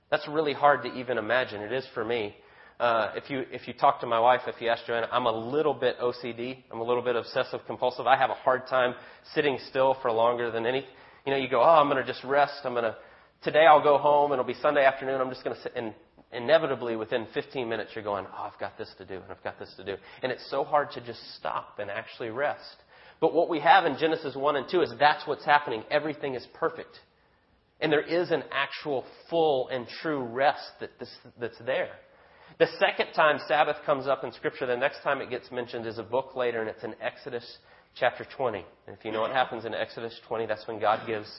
That's 0.09 0.27
really 0.27 0.53
hard 0.53 0.83
to 0.83 0.89
even 0.93 1.17
imagine. 1.17 1.61
It 1.61 1.71
is 1.71 1.85
for 1.93 2.03
me. 2.03 2.35
Uh, 2.79 3.11
if 3.15 3.29
you 3.29 3.45
if 3.51 3.67
you 3.67 3.73
talk 3.73 4.01
to 4.01 4.07
my 4.07 4.19
wife, 4.19 4.41
if 4.47 4.59
you 4.59 4.67
ask 4.67 4.85
Joanna, 4.87 5.07
I'm 5.11 5.27
a 5.27 5.31
little 5.31 5.73
bit 5.73 5.99
OCD. 5.99 6.57
I'm 6.71 6.79
a 6.79 6.83
little 6.83 7.03
bit 7.03 7.15
obsessive 7.15 7.61
compulsive. 7.67 8.07
I 8.07 8.17
have 8.17 8.31
a 8.31 8.35
hard 8.35 8.67
time 8.67 8.95
sitting 9.35 9.59
still 9.69 9.95
for 10.01 10.11
longer 10.11 10.49
than 10.49 10.65
any. 10.65 10.85
You 11.25 11.31
know, 11.31 11.37
you 11.37 11.47
go, 11.47 11.61
oh, 11.61 11.63
I'm 11.63 11.87
going 11.89 12.03
to 12.03 12.11
just 12.11 12.23
rest. 12.23 12.61
I'm 12.63 12.73
going 12.73 12.85
to 12.85 12.95
today 13.43 13.65
I'll 13.67 13.83
go 13.83 13.97
home 13.97 14.31
it'll 14.31 14.43
be 14.43 14.55
Sunday 14.55 14.83
afternoon. 14.83 15.21
I'm 15.21 15.29
just 15.29 15.43
going 15.43 15.55
to 15.55 15.61
sit 15.61 15.73
and 15.75 15.93
inevitably 16.33 16.95
within 16.95 17.27
15 17.33 17.67
minutes 17.67 17.91
you're 17.93 18.03
going, 18.03 18.25
oh, 18.31 18.49
I've 18.51 18.59
got 18.59 18.77
this 18.77 18.89
to 18.97 19.05
do 19.05 19.15
and 19.15 19.29
I've 19.29 19.43
got 19.43 19.59
this 19.59 19.73
to 19.77 19.83
do, 19.83 19.95
and 20.23 20.31
it's 20.31 20.49
so 20.49 20.63
hard 20.63 20.91
to 20.91 21.01
just 21.01 21.19
stop 21.37 21.79
and 21.79 21.89
actually 21.89 22.29
rest. 22.29 22.77
But 23.21 23.33
what 23.33 23.49
we 23.49 23.59
have 23.59 23.85
in 23.85 23.97
Genesis 23.97 24.35
1 24.35 24.55
and 24.57 24.67
2 24.69 24.81
is 24.81 24.93
that's 24.99 25.25
what's 25.27 25.45
happening. 25.45 25.83
Everything 25.89 26.33
is 26.33 26.45
perfect. 26.55 26.99
And 27.79 27.91
there 27.91 28.01
is 28.01 28.31
an 28.31 28.43
actual 28.51 29.05
full 29.29 29.69
and 29.69 29.87
true 30.01 30.23
rest 30.23 30.71
that 30.81 30.99
this, 30.99 31.09
that's 31.39 31.59
there. 31.65 31.91
The 32.59 32.67
second 32.79 33.13
time 33.13 33.39
Sabbath 33.47 33.77
comes 33.85 34.07
up 34.07 34.23
in 34.23 34.31
Scripture, 34.33 34.65
the 34.65 34.75
next 34.75 35.01
time 35.03 35.21
it 35.21 35.29
gets 35.29 35.51
mentioned 35.51 35.85
is 35.87 35.99
a 35.99 36.03
book 36.03 36.35
later, 36.35 36.61
and 36.61 36.69
it's 36.69 36.83
in 36.83 36.95
Exodus 36.99 37.57
chapter 37.95 38.25
20. 38.35 38.65
And 38.87 38.97
if 38.97 39.05
you 39.05 39.11
know 39.11 39.21
what 39.21 39.31
happens 39.31 39.65
in 39.65 39.73
Exodus 39.73 40.19
20, 40.27 40.47
that's 40.47 40.67
when 40.67 40.79
God 40.79 41.07
gives 41.07 41.29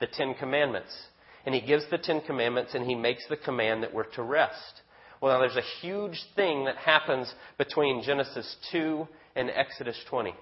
the 0.00 0.06
Ten 0.06 0.34
Commandments. 0.34 0.92
And 1.44 1.54
He 1.54 1.60
gives 1.60 1.84
the 1.90 1.98
Ten 1.98 2.20
Commandments, 2.22 2.74
and 2.74 2.84
He 2.84 2.94
makes 2.94 3.26
the 3.28 3.36
command 3.36 3.82
that 3.82 3.94
we're 3.94 4.10
to 4.14 4.22
rest. 4.22 4.82
Well, 5.20 5.32
now 5.32 5.40
there's 5.40 5.56
a 5.56 5.86
huge 5.86 6.22
thing 6.34 6.64
that 6.64 6.76
happens 6.76 7.32
between 7.58 8.02
Genesis 8.02 8.56
2 8.72 9.06
and 9.34 9.50
Exodus 9.50 9.98
20. 10.08 10.34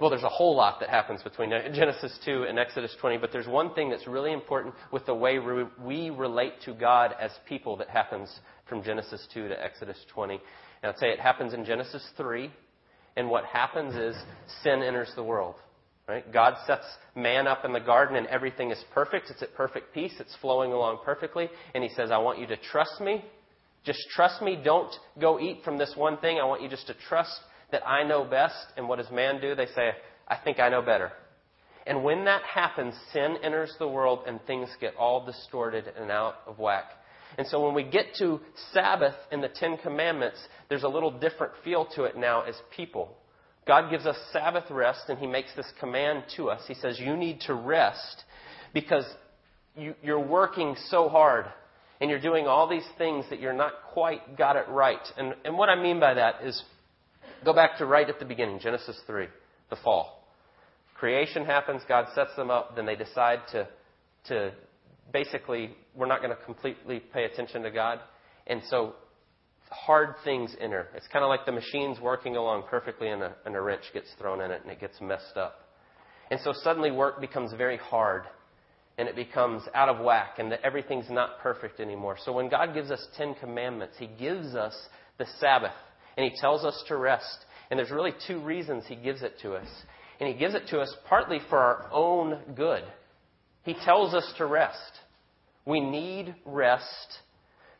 Well, 0.00 0.08
there's 0.08 0.22
a 0.22 0.30
whole 0.30 0.56
lot 0.56 0.80
that 0.80 0.88
happens 0.88 1.22
between 1.22 1.50
Genesis 1.50 2.18
2 2.24 2.44
and 2.48 2.58
Exodus 2.58 2.96
20, 3.00 3.18
but 3.18 3.32
there's 3.32 3.46
one 3.46 3.74
thing 3.74 3.90
that's 3.90 4.06
really 4.06 4.32
important 4.32 4.74
with 4.90 5.04
the 5.04 5.14
way 5.14 5.38
we 5.38 6.08
relate 6.08 6.54
to 6.64 6.72
God 6.72 7.14
as 7.20 7.30
people 7.46 7.76
that 7.76 7.90
happens 7.90 8.40
from 8.66 8.82
Genesis 8.82 9.26
2 9.34 9.48
to 9.48 9.62
Exodus 9.62 9.98
20. 10.14 10.40
And 10.82 10.90
I'd 10.90 10.98
say 10.98 11.10
it 11.10 11.20
happens 11.20 11.52
in 11.52 11.66
Genesis 11.66 12.02
3, 12.16 12.50
and 13.16 13.28
what 13.28 13.44
happens 13.44 13.94
is 13.94 14.16
sin 14.62 14.82
enters 14.82 15.12
the 15.16 15.22
world. 15.22 15.56
Right? 16.08 16.32
God 16.32 16.54
sets 16.66 16.86
man 17.14 17.46
up 17.46 17.64
in 17.64 17.72
the 17.72 17.78
garden 17.78 18.16
and 18.16 18.26
everything 18.26 18.72
is 18.72 18.82
perfect. 18.92 19.30
It's 19.30 19.42
at 19.42 19.54
perfect 19.54 19.94
peace. 19.94 20.14
It's 20.18 20.34
flowing 20.40 20.72
along 20.72 21.00
perfectly. 21.04 21.48
And 21.72 21.84
he 21.84 21.90
says, 21.90 22.10
I 22.10 22.18
want 22.18 22.40
you 22.40 22.48
to 22.48 22.56
trust 22.56 23.00
me. 23.00 23.24
Just 23.84 24.00
trust 24.16 24.42
me. 24.42 24.58
Don't 24.64 24.92
go 25.20 25.38
eat 25.38 25.62
from 25.62 25.78
this 25.78 25.92
one 25.94 26.16
thing. 26.16 26.40
I 26.40 26.44
want 26.46 26.62
you 26.62 26.68
just 26.68 26.88
to 26.88 26.94
trust 27.08 27.38
that 27.72 27.86
I 27.86 28.04
know 28.04 28.24
best. 28.24 28.66
And 28.76 28.88
what 28.88 28.98
does 28.98 29.10
man 29.10 29.40
do? 29.40 29.54
They 29.54 29.66
say, 29.66 29.92
I 30.28 30.36
think 30.36 30.58
I 30.58 30.68
know 30.68 30.82
better. 30.82 31.12
And 31.86 32.04
when 32.04 32.24
that 32.26 32.42
happens, 32.42 32.94
sin 33.12 33.36
enters 33.42 33.74
the 33.78 33.88
world 33.88 34.20
and 34.26 34.40
things 34.46 34.68
get 34.80 34.94
all 34.96 35.24
distorted 35.24 35.86
and 35.98 36.10
out 36.10 36.36
of 36.46 36.58
whack. 36.58 36.84
And 37.38 37.46
so 37.46 37.64
when 37.64 37.74
we 37.74 37.84
get 37.84 38.14
to 38.18 38.40
Sabbath 38.72 39.14
in 39.32 39.40
the 39.40 39.48
Ten 39.48 39.76
Commandments, 39.78 40.38
there's 40.68 40.82
a 40.82 40.88
little 40.88 41.10
different 41.10 41.52
feel 41.64 41.86
to 41.94 42.04
it 42.04 42.16
now 42.16 42.42
as 42.42 42.54
people. 42.76 43.16
God 43.66 43.90
gives 43.90 44.06
us 44.06 44.16
Sabbath 44.32 44.70
rest 44.70 45.02
and 45.08 45.18
He 45.18 45.26
makes 45.26 45.54
this 45.54 45.70
command 45.78 46.24
to 46.36 46.50
us. 46.50 46.62
He 46.66 46.74
says, 46.74 46.98
You 46.98 47.16
need 47.16 47.40
to 47.42 47.54
rest 47.54 48.24
because 48.74 49.04
you, 49.76 49.94
are 50.06 50.18
working 50.18 50.76
so 50.88 51.08
hard 51.08 51.46
and 52.00 52.10
you're 52.10 52.20
doing 52.20 52.46
all 52.46 52.68
these 52.68 52.86
things 52.98 53.26
that 53.30 53.40
you're 53.40 53.52
not 53.52 53.72
quite 53.92 54.36
got 54.36 54.56
it 54.56 54.66
right. 54.68 55.06
And, 55.16 55.34
and 55.44 55.56
what 55.56 55.68
I 55.68 55.80
mean 55.80 56.00
by 56.00 56.14
that 56.14 56.36
is 56.42 56.60
Go 57.44 57.54
back 57.54 57.78
to 57.78 57.86
right 57.86 58.08
at 58.08 58.18
the 58.18 58.26
beginning, 58.26 58.58
Genesis 58.60 58.98
3, 59.06 59.26
the 59.70 59.76
fall. 59.76 60.26
Creation 60.94 61.46
happens, 61.46 61.80
God 61.88 62.06
sets 62.14 62.36
them 62.36 62.50
up, 62.50 62.76
then 62.76 62.84
they 62.84 62.96
decide 62.96 63.38
to, 63.52 63.66
to 64.28 64.52
basically 65.10 65.70
we're 65.94 66.06
not 66.06 66.20
going 66.20 66.36
to 66.36 66.44
completely 66.44 67.00
pay 67.00 67.24
attention 67.24 67.62
to 67.62 67.70
God. 67.70 68.00
And 68.46 68.60
so 68.68 68.94
hard 69.70 70.16
things 70.22 70.54
enter. 70.60 70.88
It's 70.94 71.06
kind 71.08 71.24
of 71.24 71.30
like 71.30 71.46
the 71.46 71.52
machine's 71.52 71.98
working 71.98 72.36
along 72.36 72.64
perfectly 72.68 73.08
and 73.08 73.22
a, 73.22 73.34
and 73.46 73.56
a 73.56 73.60
wrench 73.60 73.84
gets 73.94 74.08
thrown 74.18 74.42
in 74.42 74.50
it 74.50 74.60
and 74.62 74.70
it 74.70 74.80
gets 74.80 75.00
messed 75.00 75.36
up. 75.36 75.68
And 76.30 76.38
so 76.44 76.52
suddenly 76.62 76.90
work 76.90 77.22
becomes 77.22 77.52
very 77.54 77.78
hard 77.78 78.24
and 78.98 79.08
it 79.08 79.16
becomes 79.16 79.62
out 79.74 79.88
of 79.88 80.04
whack 80.04 80.34
and 80.38 80.52
that 80.52 80.60
everything's 80.62 81.08
not 81.08 81.38
perfect 81.40 81.80
anymore. 81.80 82.16
So 82.22 82.32
when 82.32 82.50
God 82.50 82.74
gives 82.74 82.90
us 82.90 83.06
10 83.16 83.36
commandments, 83.36 83.96
He 83.98 84.06
gives 84.06 84.54
us 84.54 84.76
the 85.16 85.26
Sabbath 85.38 85.72
and 86.20 86.30
He 86.30 86.38
tells 86.38 86.64
us 86.64 86.84
to 86.88 86.96
rest. 86.96 87.46
And 87.70 87.78
there's 87.78 87.90
really 87.90 88.12
two 88.26 88.40
reasons 88.40 88.84
He 88.86 88.94
gives 88.94 89.22
it 89.22 89.34
to 89.40 89.54
us. 89.54 89.66
And 90.20 90.28
He 90.28 90.34
gives 90.34 90.54
it 90.54 90.68
to 90.68 90.80
us 90.80 90.94
partly 91.08 91.38
for 91.48 91.58
our 91.58 91.88
own 91.90 92.38
good. 92.54 92.82
He 93.62 93.72
tells 93.72 94.12
us 94.12 94.30
to 94.36 94.44
rest. 94.44 94.92
We 95.64 95.80
need 95.80 96.34
rest 96.44 96.84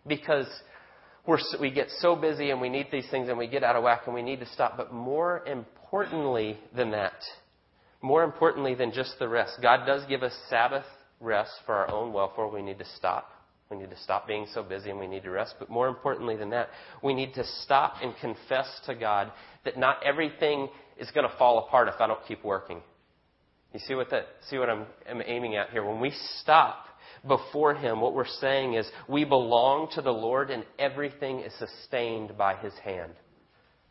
because 0.07 0.47
we 1.61 1.71
get 1.71 1.89
so 1.99 2.17
busy 2.17 2.51
and 2.51 2.63
we 2.63 2.71
need 2.71 2.87
these 2.91 3.09
things 3.11 3.29
and 3.29 3.37
we 3.37 3.47
get 3.47 3.63
out 3.63 3.77
of 3.77 3.83
whack 3.83 4.03
and 4.07 4.15
we 4.15 4.23
need 4.23 4.41
to 4.41 4.47
stop. 4.47 4.79
But 4.79 4.91
more 4.91 5.45
importantly 5.47 6.59
than 6.75 6.93
that, 6.93 7.21
more 8.01 8.25
importantly 8.25 8.75
than 8.75 8.91
just 8.91 9.19
the 9.19 9.29
rest, 9.29 9.59
God 9.61 9.85
does 9.85 10.03
give 10.09 10.23
us 10.23 10.33
Sabbath 10.49 10.87
rest 11.21 11.53
for 11.67 11.75
our 11.75 11.91
own 11.91 12.15
welfare. 12.15 12.47
We 12.47 12.63
need 12.63 12.79
to 12.79 12.87
stop. 12.97 13.31
We 13.71 13.77
need 13.77 13.91
to 13.91 13.99
stop 13.99 14.27
being 14.27 14.47
so 14.53 14.65
busy 14.65 14.91
and 14.91 14.99
we 14.99 15.07
need 15.07 15.23
to 15.23 15.31
rest. 15.31 15.55
But 15.61 15.71
more 15.71 15.87
importantly 15.87 16.37
than 16.37 16.51
that, 16.51 16.71
we 17.05 17.15
need 17.15 17.35
to 17.35 17.45
stop 17.63 17.95
and 18.03 18.15
confess 18.21 18.67
to 18.87 18.97
God 18.97 19.31
that 19.65 19.79
not 19.79 20.05
everything 20.05 20.69
is 20.99 21.09
going 21.13 21.29
to 21.29 21.37
fall 21.37 21.59
apart 21.61 21.87
if 21.87 22.01
I 22.01 22.09
don't 22.09 22.25
keep 22.27 22.45
working. 22.45 22.83
You 23.73 23.79
see 23.87 23.95
what 23.95 24.11
that, 24.11 24.27
see 24.49 24.59
what 24.59 24.69
I'm, 24.69 24.87
I'm 25.09 25.23
aiming 25.25 25.55
at 25.55 25.71
here? 25.71 25.85
When 25.85 26.01
we 26.01 26.13
stop 26.41 26.87
before 27.27 27.75
Him, 27.75 28.01
what 28.01 28.13
we're 28.13 28.27
saying 28.27 28.75
is 28.75 28.91
we 29.09 29.25
belong 29.25 29.89
to 29.95 30.03
the 30.03 30.11
Lord 30.11 30.51
and 30.51 30.65
everything 30.77 31.41
is 31.41 31.53
sustained 31.57 32.37
by 32.37 32.57
His 32.57 32.73
hand. 32.83 33.13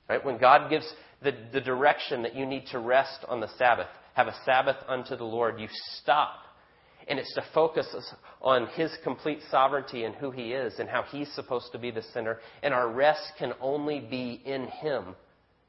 Right? 0.09 0.23
When 0.23 0.37
God 0.37 0.69
gives 0.69 0.91
the, 1.21 1.33
the 1.53 1.61
direction 1.61 2.23
that 2.23 2.35
you 2.35 2.45
need 2.45 2.65
to 2.71 2.79
rest 2.79 3.23
on 3.29 3.39
the 3.39 3.49
Sabbath, 3.57 3.87
have 4.15 4.27
a 4.27 4.35
Sabbath 4.43 4.77
unto 4.89 5.15
the 5.15 5.23
Lord, 5.23 5.57
you 5.59 5.69
stop. 6.01 6.39
And 7.09 7.19
it's 7.19 7.33
to 7.33 7.43
focus 7.53 7.87
on 8.41 8.67
His 8.75 8.91
complete 9.03 9.39
sovereignty 9.49 10.03
and 10.03 10.15
who 10.15 10.31
He 10.31 10.53
is 10.53 10.79
and 10.79 10.87
how 10.87 11.03
He's 11.03 11.31
supposed 11.33 11.71
to 11.71 11.79
be 11.79 11.91
the 11.91 12.03
center. 12.13 12.37
And 12.63 12.73
our 12.73 12.89
rest 12.89 13.33
can 13.37 13.53
only 13.59 13.99
be 13.99 14.41
in 14.45 14.67
Him. 14.67 15.15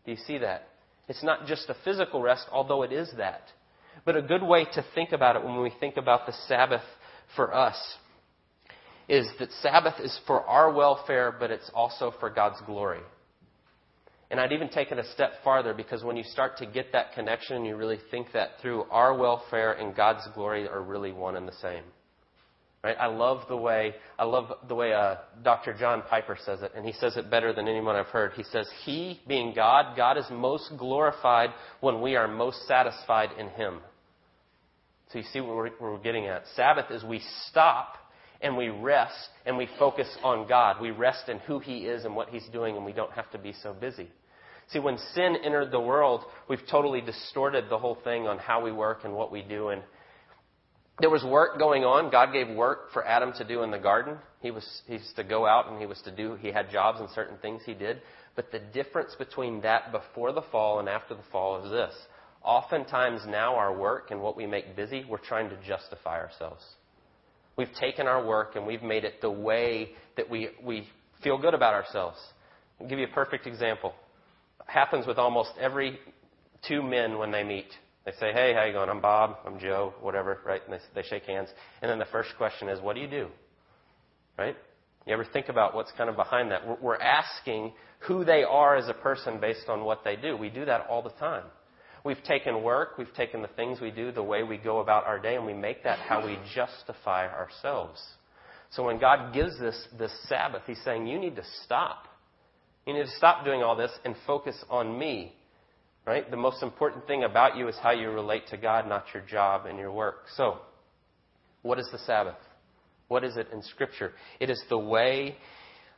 Do 0.04 0.12
you 0.12 0.18
see 0.26 0.38
that? 0.38 0.68
It's 1.08 1.24
not 1.24 1.46
just 1.46 1.68
a 1.68 1.76
physical 1.84 2.22
rest, 2.22 2.46
although 2.52 2.82
it 2.82 2.92
is 2.92 3.10
that. 3.16 3.42
But 4.04 4.16
a 4.16 4.22
good 4.22 4.42
way 4.42 4.64
to 4.74 4.84
think 4.94 5.12
about 5.12 5.36
it 5.36 5.44
when 5.44 5.60
we 5.60 5.72
think 5.80 5.96
about 5.96 6.26
the 6.26 6.32
Sabbath 6.46 6.84
for 7.34 7.54
us 7.54 7.76
is 9.08 9.26
that 9.40 9.50
Sabbath 9.60 9.94
is 10.00 10.18
for 10.26 10.44
our 10.44 10.72
welfare, 10.72 11.34
but 11.36 11.50
it's 11.50 11.68
also 11.74 12.12
for 12.20 12.30
God's 12.30 12.60
glory. 12.64 13.00
And 14.30 14.38
I'd 14.38 14.52
even 14.52 14.68
take 14.68 14.92
it 14.92 14.98
a 14.98 15.04
step 15.12 15.32
farther 15.42 15.74
because 15.74 16.04
when 16.04 16.16
you 16.16 16.22
start 16.22 16.56
to 16.58 16.66
get 16.66 16.92
that 16.92 17.12
connection 17.14 17.56
and 17.56 17.66
you 17.66 17.76
really 17.76 17.98
think 18.10 18.28
that 18.32 18.50
through, 18.62 18.84
our 18.90 19.16
welfare 19.16 19.72
and 19.72 19.94
God's 19.94 20.26
glory 20.34 20.68
are 20.68 20.82
really 20.82 21.12
one 21.12 21.36
and 21.36 21.48
the 21.48 21.56
same. 21.60 21.82
Right? 22.82 22.96
I 22.98 23.08
love 23.08 23.46
the 23.48 23.56
way 23.56 23.94
I 24.18 24.24
love 24.24 24.52
the 24.66 24.74
way 24.74 24.94
uh, 24.94 25.16
Dr. 25.42 25.76
John 25.78 26.02
Piper 26.08 26.38
says 26.46 26.62
it, 26.62 26.72
and 26.74 26.86
he 26.86 26.92
says 26.92 27.18
it 27.18 27.30
better 27.30 27.52
than 27.52 27.68
anyone 27.68 27.94
I've 27.94 28.06
heard. 28.06 28.32
He 28.32 28.42
says, 28.44 28.70
"He, 28.84 29.20
being 29.28 29.52
God, 29.54 29.96
God 29.98 30.16
is 30.16 30.24
most 30.30 30.72
glorified 30.78 31.50
when 31.80 32.00
we 32.00 32.16
are 32.16 32.26
most 32.26 32.66
satisfied 32.66 33.32
in 33.38 33.48
Him." 33.50 33.80
So 35.12 35.18
you 35.18 35.24
see 35.30 35.40
what 35.40 35.56
we're, 35.56 35.70
we're 35.78 35.98
getting 35.98 36.26
at. 36.26 36.44
Sabbath 36.56 36.90
is 36.90 37.04
we 37.04 37.20
stop 37.48 37.96
and 38.40 38.56
we 38.56 38.68
rest 38.68 39.28
and 39.46 39.56
we 39.56 39.68
focus 39.78 40.08
on 40.22 40.48
God. 40.48 40.80
We 40.80 40.90
rest 40.90 41.28
in 41.28 41.38
who 41.40 41.58
He 41.58 41.86
is 41.86 42.04
and 42.04 42.16
what 42.16 42.28
He's 42.28 42.46
doing, 42.52 42.76
and 42.76 42.84
we 42.84 42.92
don't 42.92 43.12
have 43.12 43.30
to 43.32 43.38
be 43.38 43.54
so 43.62 43.72
busy. 43.72 44.08
See, 44.72 44.78
when 44.78 44.98
sin 45.14 45.36
entered 45.44 45.72
the 45.72 45.80
world, 45.80 46.22
we've 46.48 46.66
totally 46.70 47.00
distorted 47.00 47.64
the 47.68 47.78
whole 47.78 47.98
thing 48.04 48.28
on 48.28 48.38
how 48.38 48.62
we 48.62 48.70
work 48.70 49.00
and 49.04 49.14
what 49.14 49.32
we 49.32 49.42
do. 49.42 49.70
And 49.70 49.82
there 51.00 51.10
was 51.10 51.24
work 51.24 51.58
going 51.58 51.82
on. 51.82 52.10
God 52.10 52.32
gave 52.32 52.48
work 52.48 52.92
for 52.92 53.04
Adam 53.04 53.32
to 53.38 53.44
do 53.44 53.62
in 53.62 53.70
the 53.70 53.78
garden. 53.78 54.16
He 54.40 54.50
was 54.50 54.82
he's 54.86 55.12
to 55.16 55.24
go 55.24 55.46
out 55.46 55.68
and 55.70 55.80
he 55.80 55.86
was 55.86 56.00
to 56.02 56.14
do. 56.14 56.36
He 56.36 56.52
had 56.52 56.70
jobs 56.70 57.00
and 57.00 57.08
certain 57.10 57.36
things 57.38 57.62
he 57.66 57.74
did. 57.74 58.00
But 58.36 58.52
the 58.52 58.60
difference 58.60 59.14
between 59.18 59.60
that 59.62 59.90
before 59.90 60.32
the 60.32 60.42
fall 60.52 60.78
and 60.78 60.88
after 60.88 61.14
the 61.14 61.22
fall 61.32 61.64
is 61.64 61.70
this: 61.70 61.94
Oftentimes 62.42 63.22
now 63.26 63.56
our 63.56 63.76
work 63.76 64.10
and 64.10 64.20
what 64.20 64.36
we 64.36 64.46
make 64.46 64.76
busy, 64.76 65.04
we're 65.08 65.18
trying 65.18 65.50
to 65.50 65.56
justify 65.66 66.20
ourselves. 66.20 66.62
We've 67.60 67.68
taken 67.78 68.06
our 68.06 68.24
work 68.24 68.56
and 68.56 68.66
we've 68.66 68.82
made 68.82 69.04
it 69.04 69.20
the 69.20 69.30
way 69.30 69.90
that 70.16 70.30
we, 70.30 70.48
we 70.64 70.88
feel 71.22 71.36
good 71.36 71.52
about 71.52 71.74
ourselves. 71.74 72.16
I'll 72.80 72.88
give 72.88 72.98
you 72.98 73.04
a 73.04 73.14
perfect 73.14 73.46
example. 73.46 73.92
It 74.60 74.70
happens 74.70 75.06
with 75.06 75.18
almost 75.18 75.50
every 75.60 75.98
two 76.66 76.82
men 76.82 77.18
when 77.18 77.30
they 77.30 77.44
meet. 77.44 77.66
They 78.06 78.12
say, 78.12 78.32
hey, 78.32 78.54
how 78.54 78.64
you 78.64 78.72
going? 78.72 78.88
I'm 78.88 79.02
Bob. 79.02 79.36
I'm 79.44 79.58
Joe. 79.58 79.92
Whatever, 80.00 80.38
right? 80.46 80.62
And 80.64 80.72
they, 80.72 81.02
they 81.02 81.06
shake 81.06 81.24
hands. 81.24 81.50
And 81.82 81.90
then 81.90 81.98
the 81.98 82.06
first 82.06 82.30
question 82.38 82.70
is, 82.70 82.80
what 82.80 82.94
do 82.94 83.02
you 83.02 83.10
do? 83.10 83.28
Right? 84.38 84.56
You 85.06 85.12
ever 85.12 85.26
think 85.30 85.50
about 85.50 85.74
what's 85.74 85.92
kind 85.98 86.08
of 86.08 86.16
behind 86.16 86.52
that? 86.52 86.66
We're, 86.66 86.78
we're 86.80 86.96
asking 86.96 87.74
who 87.98 88.24
they 88.24 88.42
are 88.42 88.74
as 88.74 88.88
a 88.88 88.94
person 88.94 89.38
based 89.38 89.68
on 89.68 89.84
what 89.84 90.02
they 90.02 90.16
do. 90.16 90.34
We 90.34 90.48
do 90.48 90.64
that 90.64 90.86
all 90.88 91.02
the 91.02 91.10
time. 91.10 91.44
We've 92.04 92.22
taken 92.24 92.62
work, 92.62 92.96
we've 92.96 93.12
taken 93.14 93.42
the 93.42 93.48
things 93.48 93.80
we 93.80 93.90
do, 93.90 94.10
the 94.10 94.22
way 94.22 94.42
we 94.42 94.56
go 94.56 94.80
about 94.80 95.06
our 95.06 95.18
day, 95.18 95.36
and 95.36 95.44
we 95.44 95.52
make 95.52 95.84
that 95.84 95.98
how 95.98 96.24
we 96.24 96.38
justify 96.54 97.28
ourselves. 97.28 98.02
So 98.70 98.84
when 98.84 98.98
God 98.98 99.34
gives 99.34 99.58
this 99.58 99.88
this 99.98 100.12
Sabbath, 100.28 100.62
He's 100.66 100.80
saying, 100.84 101.06
You 101.06 101.18
need 101.18 101.36
to 101.36 101.44
stop. 101.64 102.04
You 102.86 102.94
need 102.94 103.04
to 103.04 103.16
stop 103.16 103.44
doing 103.44 103.62
all 103.62 103.76
this 103.76 103.90
and 104.04 104.14
focus 104.26 104.56
on 104.70 104.98
me. 104.98 105.34
Right? 106.06 106.28
The 106.30 106.36
most 106.36 106.62
important 106.62 107.06
thing 107.06 107.24
about 107.24 107.56
you 107.56 107.68
is 107.68 107.76
how 107.82 107.90
you 107.90 108.10
relate 108.10 108.48
to 108.48 108.56
God, 108.56 108.88
not 108.88 109.04
your 109.12 109.22
job 109.22 109.66
and 109.66 109.78
your 109.78 109.92
work. 109.92 110.24
So, 110.36 110.58
what 111.62 111.78
is 111.78 111.88
the 111.92 111.98
Sabbath? 111.98 112.38
What 113.08 113.22
is 113.22 113.36
it 113.36 113.48
in 113.52 113.62
Scripture? 113.62 114.12
It 114.38 114.50
is 114.50 114.62
the 114.68 114.78
way, 114.78 115.36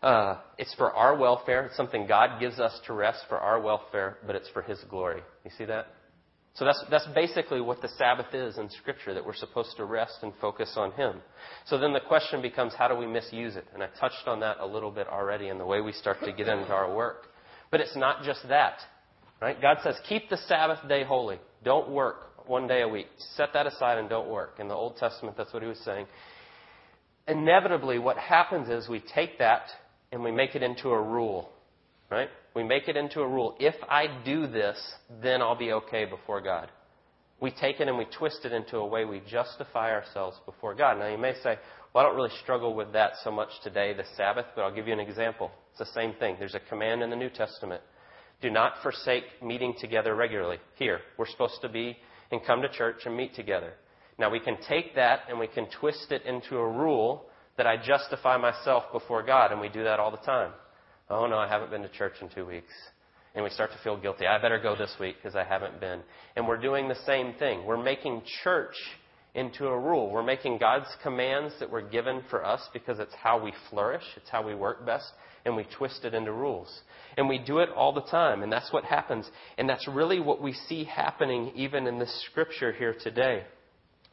uh, 0.03 0.39
it's 0.59 0.75
for 0.75 0.93
our 0.93 1.17
welfare. 1.17 1.67
It's 1.67 1.77
something 1.77 2.07
God 2.07 2.41
gives 2.41 2.59
us 2.59 2.79
to 2.87 2.93
rest 2.93 3.21
for 3.29 3.39
our 3.39 3.61
welfare, 3.61 4.19
but 4.27 4.35
it's 4.35 4.49
for 4.51 4.63
His 4.63 4.79
glory. 4.91 5.23
You 5.45 5.51
see 5.57 5.65
that? 5.67 5.87
So 6.55 6.67
that's, 6.67 6.85
that's 6.91 7.07
basically 7.15 7.63
what 7.63 7.81
the 7.81 7.89
Sabbath 7.89 8.35
is 8.35 8.59
in 8.59 8.69
Scripture, 8.69 9.15
that 9.15 9.25
we're 9.25 9.35
supposed 9.35 9.75
to 9.79 9.87
rest 9.87 10.19
and 10.23 10.33
focus 10.41 10.75
on 10.77 10.93
Him. 10.93 11.21
So 11.67 11.79
then 11.79 11.93
the 11.95 12.01
question 12.01 12.43
becomes, 12.43 12.75
how 12.75 12.89
do 12.89 12.97
we 12.97 13.07
misuse 13.07 13.57
it? 13.57 13.65
And 13.73 13.83
I 13.83 13.89
touched 13.99 14.27
on 14.27 14.41
that 14.41 14.59
a 14.61 14.67
little 14.67 14.91
bit 14.91 15.07
already 15.07 15.49
in 15.49 15.57
the 15.57 15.65
way 15.65 15.81
we 15.81 15.93
start 15.93 16.19
to 16.25 16.33
get 16.33 16.49
into 16.49 16.73
our 16.73 16.95
work. 16.95 17.29
But 17.71 17.81
it's 17.81 17.97
not 17.97 18.23
just 18.25 18.47
that. 18.49 18.81
Right? 19.41 19.61
God 19.61 19.79
says, 19.83 19.97
keep 20.09 20.29
the 20.29 20.37
Sabbath 20.37 20.87
day 20.89 21.05
holy. 21.05 21.39
Don't 21.65 21.91
work 21.91 22.47
one 22.47 22.67
day 22.67 22.83
a 22.83 22.89
week. 22.89 23.07
Set 23.35 23.55
that 23.55 23.67
aside 23.67 23.99
and 23.99 24.09
don't 24.09 24.29
work. 24.29 24.57
In 24.61 24.69
the 24.69 24.75
Old 24.75 24.99
Testament, 24.99 25.37
that's 25.37 25.53
what 25.55 25.63
he 25.63 25.69
was 25.69 25.81
saying. 25.85 26.07
Inevitably, 27.27 27.99
what 27.99 28.19
happens 28.19 28.69
is 28.69 28.89
we 28.89 29.03
take 29.15 29.39
that 29.39 29.63
and 30.13 30.23
we 30.23 30.31
make 30.31 30.55
it 30.55 30.63
into 30.63 30.91
a 30.91 31.03
rule. 31.03 31.49
Right? 32.11 32.29
We 32.55 32.63
make 32.63 32.89
it 32.89 32.97
into 32.97 33.23
a 33.23 33.27
rule. 33.27 33.57
If 33.59 33.75
I 33.89 34.23
do 34.25 34.47
this, 34.47 34.79
then 35.23 35.41
I'll 35.41 35.57
be 35.57 35.73
okay 35.73 36.05
before 36.05 36.43
God. 36.43 36.71
We 37.41 37.51
take 37.51 37.81
it 37.81 37.89
and 37.89 37.97
we 37.99 38.05
twist 38.05 38.45
it 38.45 38.53
into 38.53 38.77
a 38.77 38.87
way 38.87 39.07
we 39.07 39.23
justify 39.29 39.91
ourselves 39.91 40.37
before 40.45 40.75
God. 40.75 40.99
Now, 40.99 41.09
you 41.09 41.19
may 41.19 41.35
say, 41.43 41.57
well, 41.93 42.05
I 42.05 42.07
don't 42.07 42.17
really 42.17 42.37
struggle 42.43 42.75
with 42.75 42.93
that 42.93 43.13
so 43.25 43.31
much 43.31 43.49
today, 43.65 43.95
the 43.95 44.05
Sabbath, 44.17 44.45
but 44.55 44.63
I'll 44.63 44.75
give 44.75 44.87
you 44.87 44.93
an 44.93 45.01
example. 45.01 45.51
It's 45.71 45.79
the 45.79 46.01
same 46.01 46.13
thing. 46.21 46.37
There's 46.39 46.55
a 46.55 46.61
command 46.61 47.03
in 47.03 47.09
the 47.11 47.17
New 47.17 47.31
Testament. 47.31 47.83
Do 48.43 48.51
not 48.51 48.75
forsake 48.83 49.25
meeting 49.43 49.75
together 49.81 50.15
regularly. 50.15 50.59
Here, 50.77 51.01
we're 51.17 51.27
supposed 51.27 51.63
to 51.63 51.69
be 51.69 51.97
and 52.31 52.45
come 52.45 52.61
to 52.61 52.69
church 52.69 53.07
and 53.07 53.17
meet 53.17 53.35
together. 53.35 53.73
Now, 54.19 54.31
we 54.31 54.39
can 54.39 54.59
take 54.69 54.95
that 54.95 55.21
and 55.29 55.39
we 55.39 55.47
can 55.47 55.67
twist 55.81 56.13
it 56.13 56.23
into 56.27 56.59
a 56.59 56.69
rule 56.69 57.27
that 57.57 57.67
I 57.67 57.77
justify 57.77 58.37
myself 58.37 58.85
before 58.93 59.23
God, 59.23 59.53
and 59.53 59.61
we 59.61 59.69
do 59.69 59.85
that 59.85 60.01
all 60.01 60.11
the 60.11 60.17
time. 60.19 60.53
Oh, 61.11 61.27
no, 61.27 61.37
I 61.37 61.49
haven't 61.49 61.71
been 61.71 61.83
to 61.83 61.89
church 61.89 62.15
in 62.21 62.29
two 62.31 62.47
weeks. 62.47 62.73
And 63.35 63.45
we 63.45 63.51
start 63.51 63.71
to 63.73 63.79
feel 63.83 63.97
guilty. 63.97 64.27
I 64.27 64.41
better 64.41 64.61
go 64.61 64.77
this 64.77 64.95
week 65.01 65.17
because 65.17 65.37
I 65.37 65.45
haven't 65.45 65.81
been. 65.81 66.01
And 66.37 66.47
we're 66.47 66.61
doing 66.61 66.89
the 66.89 66.99
same 67.07 67.35
thing. 67.39 67.65
We're 67.65 67.83
making 67.83 68.23
church 68.45 68.75
into 69.35 69.67
a 69.67 69.79
rule. 69.79 70.11
We're 70.11 70.23
making 70.23 70.59
God's 70.59 70.89
commands 71.03 71.55
that 71.59 71.71
were 71.71 71.83
given 71.83 72.23
for 72.29 72.45
us 72.45 72.61
because 72.73 72.99
it's 72.99 73.15
how 73.15 73.43
we 73.43 73.53
flourish, 73.71 74.03
it's 74.17 74.29
how 74.29 74.47
we 74.47 74.55
work 74.55 74.85
best, 74.85 75.11
and 75.47 75.57
we 75.57 75.67
twist 75.79 76.05
it 76.05 76.13
into 76.13 76.33
rules. 76.33 76.69
And 77.17 77.29
we 77.29 77.39
do 77.39 77.59
it 77.59 77.71
all 77.75 77.93
the 77.93 78.03
time, 78.03 78.43
and 78.43 78.53
that's 78.53 78.73
what 78.73 78.85
happens. 78.85 79.29
And 79.57 79.69
that's 79.69 79.89
really 79.89 80.21
what 80.21 80.43
we 80.43 80.53
see 80.53 80.85
happening 80.85 81.53
even 81.55 81.87
in 81.87 81.99
this 81.99 82.27
scripture 82.31 82.73
here 82.73 82.95
today. 83.03 83.45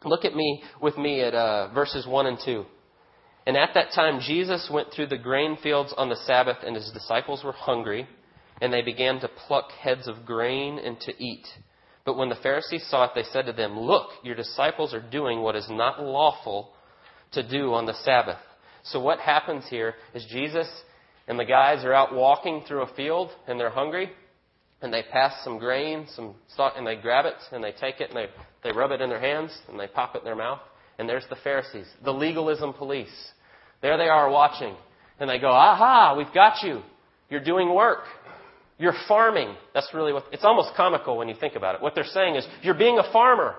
Look 0.05 0.23
at 0.23 0.33
me 0.33 0.63
with 0.81 0.97
me 0.97 1.21
at 1.21 1.33
uh, 1.33 1.73
verses 1.73 2.07
1 2.07 2.25
and 2.25 2.37
2. 2.43 2.65
And 3.49 3.57
at 3.57 3.73
that 3.73 3.93
time, 3.95 4.19
Jesus 4.19 4.69
went 4.71 4.89
through 4.93 5.07
the 5.07 5.17
grain 5.17 5.57
fields 5.63 5.91
on 5.97 6.07
the 6.07 6.15
Sabbath, 6.27 6.57
and 6.63 6.75
his 6.75 6.91
disciples 6.91 7.43
were 7.43 7.51
hungry, 7.51 8.07
and 8.61 8.71
they 8.71 8.83
began 8.83 9.19
to 9.21 9.27
pluck 9.27 9.71
heads 9.71 10.07
of 10.07 10.23
grain 10.23 10.77
and 10.77 10.99
to 10.99 11.13
eat. 11.17 11.47
But 12.05 12.15
when 12.15 12.29
the 12.29 12.35
Pharisees 12.35 12.85
saw 12.87 13.05
it, 13.05 13.13
they 13.15 13.23
said 13.23 13.47
to 13.47 13.51
them, 13.51 13.79
Look, 13.79 14.11
your 14.21 14.35
disciples 14.35 14.93
are 14.93 15.01
doing 15.01 15.41
what 15.41 15.55
is 15.55 15.65
not 15.67 15.99
lawful 15.99 16.73
to 17.31 17.41
do 17.41 17.73
on 17.73 17.87
the 17.87 17.95
Sabbath. 18.03 18.37
So 18.83 18.99
what 18.99 19.17
happens 19.17 19.65
here 19.67 19.95
is 20.13 20.27
Jesus 20.29 20.67
and 21.27 21.39
the 21.39 21.43
guys 21.43 21.83
are 21.83 21.93
out 21.93 22.13
walking 22.13 22.65
through 22.67 22.83
a 22.83 22.93
field 22.93 23.31
and 23.47 23.59
they're 23.59 23.71
hungry 23.71 24.11
and 24.83 24.93
they 24.93 25.01
pass 25.11 25.43
some 25.43 25.57
grain, 25.57 26.05
some 26.15 26.35
stock, 26.53 26.73
and 26.77 26.85
they 26.85 26.97
grab 26.97 27.25
it 27.25 27.33
and 27.51 27.63
they 27.63 27.71
take 27.71 27.99
it 27.99 28.11
and 28.11 28.15
they, 28.15 28.27
they 28.63 28.77
rub 28.77 28.91
it 28.91 29.01
in 29.01 29.09
their 29.09 29.19
hands 29.19 29.57
and 29.67 29.79
they 29.79 29.87
pop 29.87 30.13
it 30.13 30.19
in 30.19 30.25
their 30.25 30.35
mouth. 30.35 30.61
And 30.99 31.09
there's 31.09 31.25
the 31.31 31.37
Pharisees, 31.37 31.87
the 32.03 32.13
legalism 32.13 32.73
police. 32.73 33.31
There 33.81 33.97
they 33.97 34.07
are 34.07 34.29
watching. 34.29 34.75
And 35.19 35.29
they 35.29 35.39
go, 35.39 35.49
aha, 35.49 36.15
we've 36.17 36.33
got 36.33 36.63
you. 36.63 36.81
You're 37.29 37.43
doing 37.43 37.73
work. 37.73 38.03
You're 38.77 38.95
farming. 39.07 39.55
That's 39.73 39.89
really 39.93 40.13
what, 40.13 40.25
it's 40.31 40.45
almost 40.45 40.69
comical 40.75 41.17
when 41.17 41.27
you 41.27 41.35
think 41.39 41.55
about 41.55 41.75
it. 41.75 41.81
What 41.81 41.95
they're 41.95 42.05
saying 42.05 42.35
is, 42.35 42.47
you're 42.61 42.73
being 42.73 42.97
a 42.97 43.11
farmer. 43.11 43.55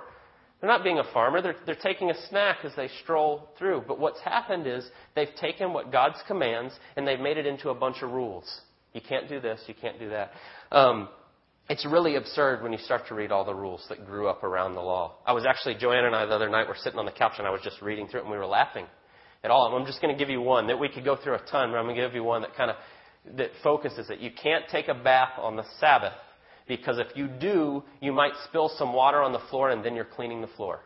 They're 0.60 0.70
not 0.70 0.82
being 0.82 0.98
a 0.98 1.12
farmer. 1.12 1.42
They're, 1.42 1.56
they're 1.66 1.74
taking 1.74 2.10
a 2.10 2.26
snack 2.28 2.58
as 2.64 2.72
they 2.76 2.88
stroll 3.02 3.48
through. 3.58 3.84
But 3.86 3.98
what's 3.98 4.20
happened 4.20 4.66
is 4.66 4.88
they've 5.14 5.34
taken 5.38 5.72
what 5.72 5.92
God's 5.92 6.18
commands 6.26 6.72
and 6.96 7.06
they've 7.06 7.20
made 7.20 7.36
it 7.36 7.46
into 7.46 7.70
a 7.70 7.74
bunch 7.74 8.02
of 8.02 8.10
rules. 8.10 8.60
You 8.92 9.00
can't 9.06 9.28
do 9.28 9.40
this. 9.40 9.60
You 9.66 9.74
can't 9.78 9.98
do 9.98 10.08
that. 10.10 10.32
Um, 10.72 11.08
it's 11.68 11.86
really 11.86 12.16
absurd 12.16 12.62
when 12.62 12.72
you 12.72 12.78
start 12.78 13.06
to 13.08 13.14
read 13.14 13.30
all 13.30 13.44
the 13.44 13.54
rules 13.54 13.84
that 13.90 14.04
grew 14.04 14.26
up 14.26 14.42
around 14.42 14.74
the 14.74 14.80
law. 14.80 15.14
I 15.24 15.32
was 15.32 15.46
actually, 15.46 15.76
Joanna 15.76 16.08
and 16.08 16.16
I 16.16 16.26
the 16.26 16.34
other 16.34 16.48
night 16.48 16.66
were 16.66 16.76
sitting 16.76 16.98
on 16.98 17.06
the 17.06 17.12
couch 17.12 17.34
and 17.38 17.46
I 17.46 17.50
was 17.50 17.60
just 17.62 17.80
reading 17.80 18.08
through 18.08 18.20
it 18.20 18.22
and 18.24 18.32
we 18.32 18.38
were 18.38 18.46
laughing 18.46 18.86
at 19.42 19.50
all. 19.50 19.74
I'm 19.74 19.86
just 19.86 20.00
going 20.00 20.14
to 20.14 20.18
give 20.18 20.30
you 20.30 20.40
one 20.40 20.66
that 20.66 20.78
we 20.78 20.88
could 20.88 21.04
go 21.04 21.16
through 21.16 21.34
a 21.34 21.42
ton, 21.50 21.70
but 21.70 21.78
I'm 21.78 21.84
going 21.84 21.96
to 21.96 22.02
give 22.02 22.14
you 22.14 22.24
one 22.24 22.42
that 22.42 22.54
kind 22.56 22.70
of 22.70 22.76
that 23.36 23.50
focuses 23.62 24.10
it. 24.10 24.20
You 24.20 24.30
can't 24.30 24.64
take 24.70 24.88
a 24.88 24.94
bath 24.94 25.32
on 25.38 25.56
the 25.56 25.64
Sabbath 25.78 26.14
because 26.66 26.98
if 26.98 27.08
you 27.16 27.28
do, 27.28 27.82
you 28.00 28.12
might 28.12 28.32
spill 28.48 28.70
some 28.76 28.92
water 28.92 29.22
on 29.22 29.32
the 29.32 29.40
floor 29.50 29.70
and 29.70 29.84
then 29.84 29.94
you're 29.94 30.04
cleaning 30.04 30.40
the 30.40 30.46
floor. 30.48 30.80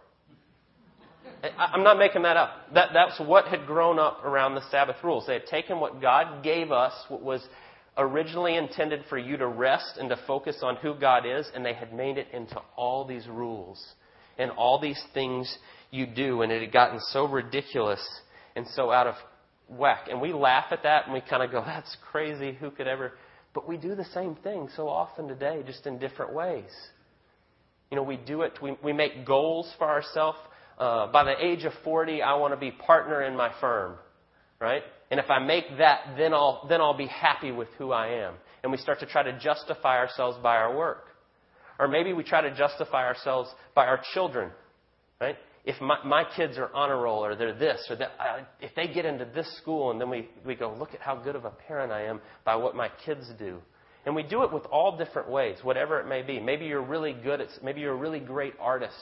I'm 1.59 1.83
not 1.83 1.99
making 1.99 2.23
that 2.23 2.37
up. 2.37 2.73
That, 2.73 2.91
that's 2.95 3.21
what 3.21 3.47
had 3.47 3.67
grown 3.67 3.99
up 3.99 4.25
around 4.25 4.55
the 4.55 4.69
Sabbath 4.71 4.97
rules. 5.03 5.27
They 5.27 5.35
had 5.35 5.47
taken 5.47 5.79
what 5.79 6.01
God 6.01 6.43
gave 6.43 6.73
us, 6.73 6.93
what 7.09 7.23
was 7.23 7.47
originally 7.99 8.57
intended 8.57 9.05
for 9.09 9.19
you 9.19 9.37
to 9.37 9.47
rest 9.47 9.99
and 9.99 10.09
to 10.09 10.19
focus 10.27 10.57
on 10.63 10.77
who 10.77 10.95
God 10.95 11.27
is, 11.27 11.47
and 11.55 11.65
they 11.65 11.75
had 11.75 11.93
made 11.93 12.17
it 12.17 12.29
into 12.33 12.61
all 12.77 13.05
these 13.05 13.27
rules 13.29 13.85
and 14.39 14.51
all 14.53 14.81
these 14.81 15.01
things 15.13 15.59
you 15.91 16.07
do, 16.07 16.43
and 16.43 16.51
it 16.51 16.63
had 16.63 16.73
gotten 16.73 16.99
so 17.11 17.29
ridiculous 17.29 18.03
and 18.57 18.67
so 18.75 18.91
out 18.91 19.07
of 19.07 19.15
whack. 19.69 20.09
And 20.11 20.21
we 20.21 20.33
laugh 20.33 20.67
at 20.71 20.83
that 20.83 21.05
and 21.05 21.15
we 21.15 21.21
kind 21.21 21.43
of 21.43 21.51
go, 21.51 21.61
that's 21.67 21.97
crazy. 22.11 22.53
Who 22.61 22.71
could 22.71 22.87
ever? 22.87 23.13
But 23.55 23.69
we 23.69 23.77
do 23.77 23.95
the 23.95 24.05
same 24.07 24.35
thing 24.37 24.69
so 24.77 24.89
often 24.89 25.29
today, 25.29 25.63
just 25.67 25.87
in 25.87 25.99
different 25.99 26.33
ways. 26.33 26.71
You 27.91 27.97
know, 27.97 28.03
we 28.03 28.17
do 28.17 28.43
it, 28.43 28.59
we, 28.61 28.77
we 28.83 28.93
make 28.93 29.25
goals 29.25 29.73
for 29.79 29.89
ourselves. 29.89 30.39
Uh, 30.77 31.07
by 31.13 31.23
the 31.23 31.35
age 31.39 31.65
of 31.65 31.73
40, 31.85 32.21
I 32.21 32.35
want 32.35 32.53
to 32.53 32.59
be 32.59 32.73
partner 32.73 33.23
in 33.23 33.37
my 33.37 33.53
firm, 33.61 33.95
right? 34.61 34.83
And 35.11 35.21
if 35.21 35.31
I 35.31 35.39
make 35.39 35.65
that, 35.79 36.17
then 36.19 36.35
I'll, 36.35 36.67
then 36.69 36.81
I'll 36.81 36.97
be 36.97 37.07
happy 37.07 37.53
with 37.53 37.69
who 37.79 37.93
I 37.93 38.09
am. 38.25 38.35
And 38.65 38.73
we 38.73 38.79
start 38.79 38.99
to 39.01 39.07
try 39.07 39.23
to 39.23 39.39
justify 39.39 39.99
ourselves 39.99 40.37
by 40.43 40.57
our 40.57 40.77
work. 40.77 41.05
Or 41.79 41.87
maybe 41.87 42.13
we 42.13 42.25
try 42.25 42.41
to 42.41 42.53
justify 42.57 43.07
ourselves 43.07 43.51
by 43.77 43.87
our 43.87 44.01
children, 44.13 44.51
right? 45.21 45.37
If 45.65 45.81
my, 45.81 45.97
my 46.05 46.25
kids 46.37 46.59
are 46.59 46.73
on 46.75 46.91
a 46.91 46.97
roll 46.97 47.25
or 47.25 47.35
they're 47.35 47.55
this 47.55 47.87
or 47.89 47.97
that, 47.97 48.11
uh, 48.21 48.41
if 48.61 48.75
they 48.75 48.87
get 48.87 49.07
into 49.07 49.25
this 49.35 49.51
school 49.57 49.91
and 49.91 50.01
then 50.01 50.11
we, 50.11 50.29
we 50.45 50.55
go, 50.55 50.75
look 50.79 50.93
at 50.93 51.01
how 51.01 51.17
good 51.17 51.37
of 51.37 51.47
a 51.47 51.51
parent 51.51 51.91
I 51.91 52.05
am 52.05 52.21
by 52.45 52.57
what 52.57 52.77
my 52.77 52.91
kids 53.07 53.27
do. 53.39 53.61
And 54.05 54.15
we 54.15 54.23
do 54.23 54.43
it 54.43 54.53
with 54.53 54.67
all 54.67 54.99
different 54.99 55.31
ways, 55.31 55.57
whatever 55.63 55.99
it 55.99 56.07
may 56.07 56.21
be. 56.21 56.39
Maybe 56.39 56.67
you're 56.67 56.83
really 56.83 57.15
good 57.15 57.41
at, 57.41 57.49
maybe 57.63 57.81
you're 57.81 57.95
a 57.95 57.97
really 57.97 58.21
great 58.21 58.53
artist 58.61 58.95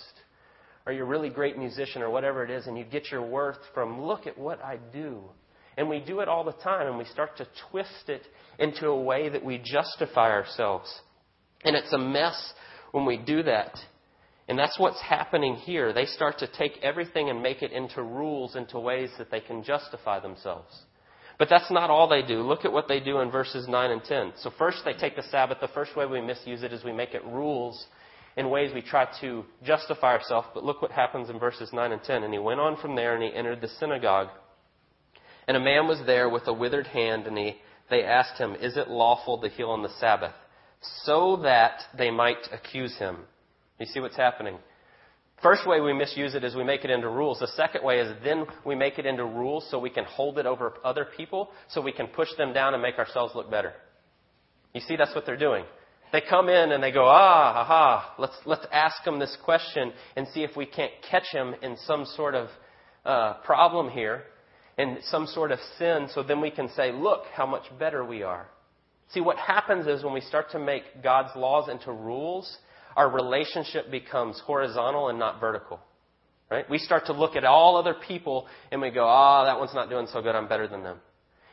or 0.86 0.92
you're 0.92 1.04
a 1.04 1.08
really 1.08 1.30
great 1.30 1.58
musician 1.58 2.00
or 2.00 2.10
whatever 2.10 2.44
it 2.44 2.50
is 2.50 2.68
and 2.68 2.78
you 2.78 2.84
get 2.84 3.10
your 3.10 3.22
worth 3.22 3.58
from, 3.74 4.00
look 4.00 4.28
at 4.28 4.38
what 4.38 4.62
I 4.62 4.78
do. 4.92 5.20
And 5.76 5.88
we 5.88 5.98
do 5.98 6.20
it 6.20 6.28
all 6.28 6.44
the 6.44 6.52
time 6.52 6.86
and 6.86 6.96
we 6.96 7.06
start 7.06 7.36
to 7.38 7.46
twist 7.70 8.08
it 8.08 8.22
into 8.60 8.86
a 8.86 9.02
way 9.02 9.28
that 9.30 9.44
we 9.44 9.58
justify 9.58 10.30
ourselves. 10.30 10.92
And 11.64 11.74
it's 11.74 11.92
a 11.92 11.98
mess 11.98 12.52
when 12.92 13.04
we 13.04 13.16
do 13.16 13.42
that. 13.42 13.76
And 14.48 14.58
that's 14.58 14.78
what's 14.78 15.00
happening 15.00 15.54
here. 15.54 15.92
They 15.92 16.06
start 16.06 16.38
to 16.38 16.46
take 16.46 16.78
everything 16.82 17.30
and 17.30 17.42
make 17.42 17.62
it 17.62 17.72
into 17.72 18.02
rules, 18.02 18.56
into 18.56 18.78
ways 18.78 19.10
that 19.18 19.30
they 19.30 19.40
can 19.40 19.62
justify 19.62 20.20
themselves. 20.20 20.82
But 21.38 21.48
that's 21.48 21.70
not 21.70 21.90
all 21.90 22.08
they 22.08 22.22
do. 22.22 22.42
Look 22.42 22.64
at 22.64 22.72
what 22.72 22.88
they 22.88 23.00
do 23.00 23.20
in 23.20 23.30
verses 23.30 23.66
9 23.68 23.90
and 23.90 24.02
10. 24.04 24.32
So, 24.38 24.50
first, 24.58 24.78
they 24.84 24.92
take 24.92 25.16
the 25.16 25.22
Sabbath. 25.24 25.58
The 25.60 25.68
first 25.68 25.96
way 25.96 26.06
we 26.06 26.20
misuse 26.20 26.62
it 26.62 26.72
is 26.72 26.84
we 26.84 26.92
make 26.92 27.14
it 27.14 27.24
rules 27.24 27.86
in 28.36 28.50
ways 28.50 28.72
we 28.74 28.82
try 28.82 29.08
to 29.20 29.44
justify 29.64 30.12
ourselves. 30.12 30.48
But 30.54 30.64
look 30.64 30.82
what 30.82 30.90
happens 30.90 31.30
in 31.30 31.38
verses 31.38 31.70
9 31.72 31.92
and 31.92 32.02
10. 32.02 32.22
And 32.22 32.32
he 32.32 32.38
went 32.38 32.60
on 32.60 32.76
from 32.76 32.94
there 32.94 33.14
and 33.14 33.22
he 33.22 33.32
entered 33.34 33.60
the 33.60 33.68
synagogue. 33.68 34.28
And 35.48 35.56
a 35.56 35.60
man 35.60 35.88
was 35.88 36.00
there 36.06 36.28
with 36.28 36.46
a 36.46 36.52
withered 36.52 36.86
hand, 36.86 37.26
and 37.26 37.36
he, 37.36 37.56
they 37.90 38.04
asked 38.04 38.38
him, 38.38 38.54
Is 38.54 38.76
it 38.76 38.88
lawful 38.88 39.40
to 39.40 39.48
heal 39.48 39.70
on 39.70 39.82
the 39.82 39.92
Sabbath? 39.98 40.34
So 41.04 41.38
that 41.42 41.80
they 41.96 42.10
might 42.10 42.48
accuse 42.52 42.96
him. 42.96 43.18
You 43.78 43.86
see 43.86 44.00
what's 44.00 44.16
happening? 44.16 44.58
First 45.42 45.66
way 45.66 45.80
we 45.80 45.92
misuse 45.92 46.36
it 46.36 46.44
is 46.44 46.54
we 46.54 46.62
make 46.62 46.84
it 46.84 46.90
into 46.90 47.08
rules. 47.08 47.40
The 47.40 47.48
second 47.48 47.82
way 47.82 47.98
is 47.98 48.14
then 48.22 48.46
we 48.64 48.76
make 48.76 48.98
it 48.98 49.06
into 49.06 49.24
rules 49.24 49.66
so 49.70 49.78
we 49.78 49.90
can 49.90 50.04
hold 50.04 50.38
it 50.38 50.46
over 50.46 50.74
other 50.84 51.06
people, 51.16 51.50
so 51.68 51.80
we 51.80 51.90
can 51.92 52.06
push 52.06 52.28
them 52.38 52.52
down 52.52 52.74
and 52.74 52.82
make 52.82 52.98
ourselves 52.98 53.34
look 53.34 53.50
better. 53.50 53.72
You 54.72 54.80
see, 54.80 54.96
that's 54.96 55.14
what 55.14 55.26
they're 55.26 55.36
doing. 55.36 55.64
They 56.12 56.20
come 56.20 56.48
in 56.48 56.72
and 56.72 56.82
they 56.82 56.92
go, 56.92 57.06
ah, 57.06 57.62
aha, 57.62 58.14
let's, 58.18 58.36
let's 58.44 58.66
ask 58.70 59.04
him 59.04 59.18
this 59.18 59.36
question 59.44 59.92
and 60.14 60.28
see 60.28 60.42
if 60.42 60.56
we 60.56 60.66
can't 60.66 60.92
catch 61.10 61.26
him 61.32 61.54
in 61.62 61.76
some 61.86 62.04
sort 62.04 62.34
of 62.34 62.48
uh, 63.04 63.34
problem 63.44 63.90
here, 63.90 64.22
in 64.78 64.98
some 65.04 65.26
sort 65.26 65.50
of 65.50 65.58
sin, 65.78 66.08
so 66.14 66.22
then 66.22 66.40
we 66.40 66.50
can 66.50 66.68
say, 66.76 66.92
look 66.92 67.22
how 67.34 67.46
much 67.46 67.64
better 67.78 68.04
we 68.04 68.22
are. 68.22 68.46
See, 69.12 69.20
what 69.20 69.38
happens 69.38 69.86
is 69.86 70.04
when 70.04 70.14
we 70.14 70.20
start 70.20 70.50
to 70.52 70.58
make 70.58 71.02
God's 71.02 71.34
laws 71.34 71.68
into 71.68 71.90
rules, 71.90 72.58
our 72.96 73.10
relationship 73.10 73.90
becomes 73.90 74.40
horizontal 74.46 75.08
and 75.08 75.18
not 75.18 75.40
vertical. 75.40 75.80
Right? 76.50 76.68
We 76.68 76.78
start 76.78 77.06
to 77.06 77.12
look 77.12 77.34
at 77.34 77.44
all 77.44 77.76
other 77.76 77.94
people 77.94 78.46
and 78.70 78.80
we 78.82 78.90
go, 78.90 79.04
ah, 79.06 79.42
oh, 79.42 79.44
that 79.46 79.58
one's 79.58 79.74
not 79.74 79.88
doing 79.88 80.06
so 80.12 80.20
good, 80.20 80.34
I'm 80.34 80.48
better 80.48 80.68
than 80.68 80.82
them. 80.82 80.98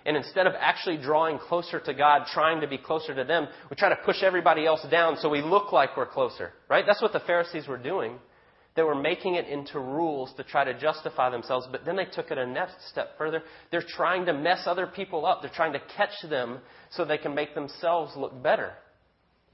And 0.05 0.17
instead 0.17 0.47
of 0.47 0.53
actually 0.59 0.97
drawing 0.97 1.37
closer 1.37 1.79
to 1.79 1.93
God, 1.93 2.23
trying 2.33 2.61
to 2.61 2.67
be 2.67 2.77
closer 2.77 3.13
to 3.13 3.23
them, 3.23 3.47
we 3.69 3.75
try 3.75 3.89
to 3.89 3.97
push 4.05 4.23
everybody 4.23 4.65
else 4.65 4.85
down 4.89 5.17
so 5.17 5.29
we 5.29 5.41
look 5.41 5.71
like 5.71 5.95
we're 5.95 6.05
closer. 6.05 6.51
Right? 6.69 6.85
That's 6.85 7.01
what 7.01 7.13
the 7.13 7.19
Pharisees 7.21 7.67
were 7.67 7.77
doing. 7.77 8.17
They 8.75 8.83
were 8.83 8.95
making 8.95 9.35
it 9.35 9.47
into 9.47 9.79
rules 9.79 10.33
to 10.37 10.43
try 10.43 10.63
to 10.63 10.77
justify 10.79 11.29
themselves, 11.29 11.67
but 11.71 11.85
then 11.85 11.95
they 11.95 12.05
took 12.05 12.31
it 12.31 12.37
a 12.37 12.45
next 12.45 12.87
step 12.89 13.17
further. 13.17 13.43
They're 13.71 13.83
trying 13.85 14.25
to 14.27 14.33
mess 14.33 14.63
other 14.65 14.87
people 14.87 15.25
up. 15.25 15.41
They're 15.41 15.51
trying 15.53 15.73
to 15.73 15.81
catch 15.97 16.13
them 16.29 16.59
so 16.91 17.03
they 17.03 17.17
can 17.17 17.35
make 17.35 17.55
themselves 17.55 18.13
look 18.15 18.41
better. 18.41 18.73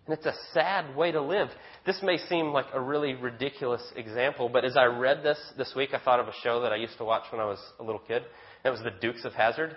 And 0.08 0.16
it's 0.16 0.26
a 0.26 0.36
sad 0.54 0.96
way 0.96 1.12
to 1.12 1.22
live. 1.22 1.50
This 1.86 2.00
may 2.04 2.18
seem 2.18 2.48
like 2.48 2.68
a 2.74 2.80
really 2.80 3.16
ridiculous 3.16 3.82
example, 3.96 4.50
but 4.50 4.64
as 4.64 4.78
I 4.78 4.86
read 4.86 5.24
this 5.24 5.40
this 5.58 5.74
week, 5.76 5.90
I 5.94 6.00
thought 6.00 6.20
of 6.20 6.28
a 6.28 6.34
show 6.44 6.62
that 6.62 6.72
I 6.72 6.76
used 6.76 6.98
to 7.00 7.06
watch 7.06 7.24
when 7.32 7.42
I 7.42 7.46
was 7.46 7.60
a 7.80 7.84
little 7.84 8.02
kid. 8.08 8.24
It 8.64 8.70
was 8.70 8.82
The 8.82 8.92
Dukes 9.02 9.26
of 9.26 9.34
Hazzard. 9.34 9.76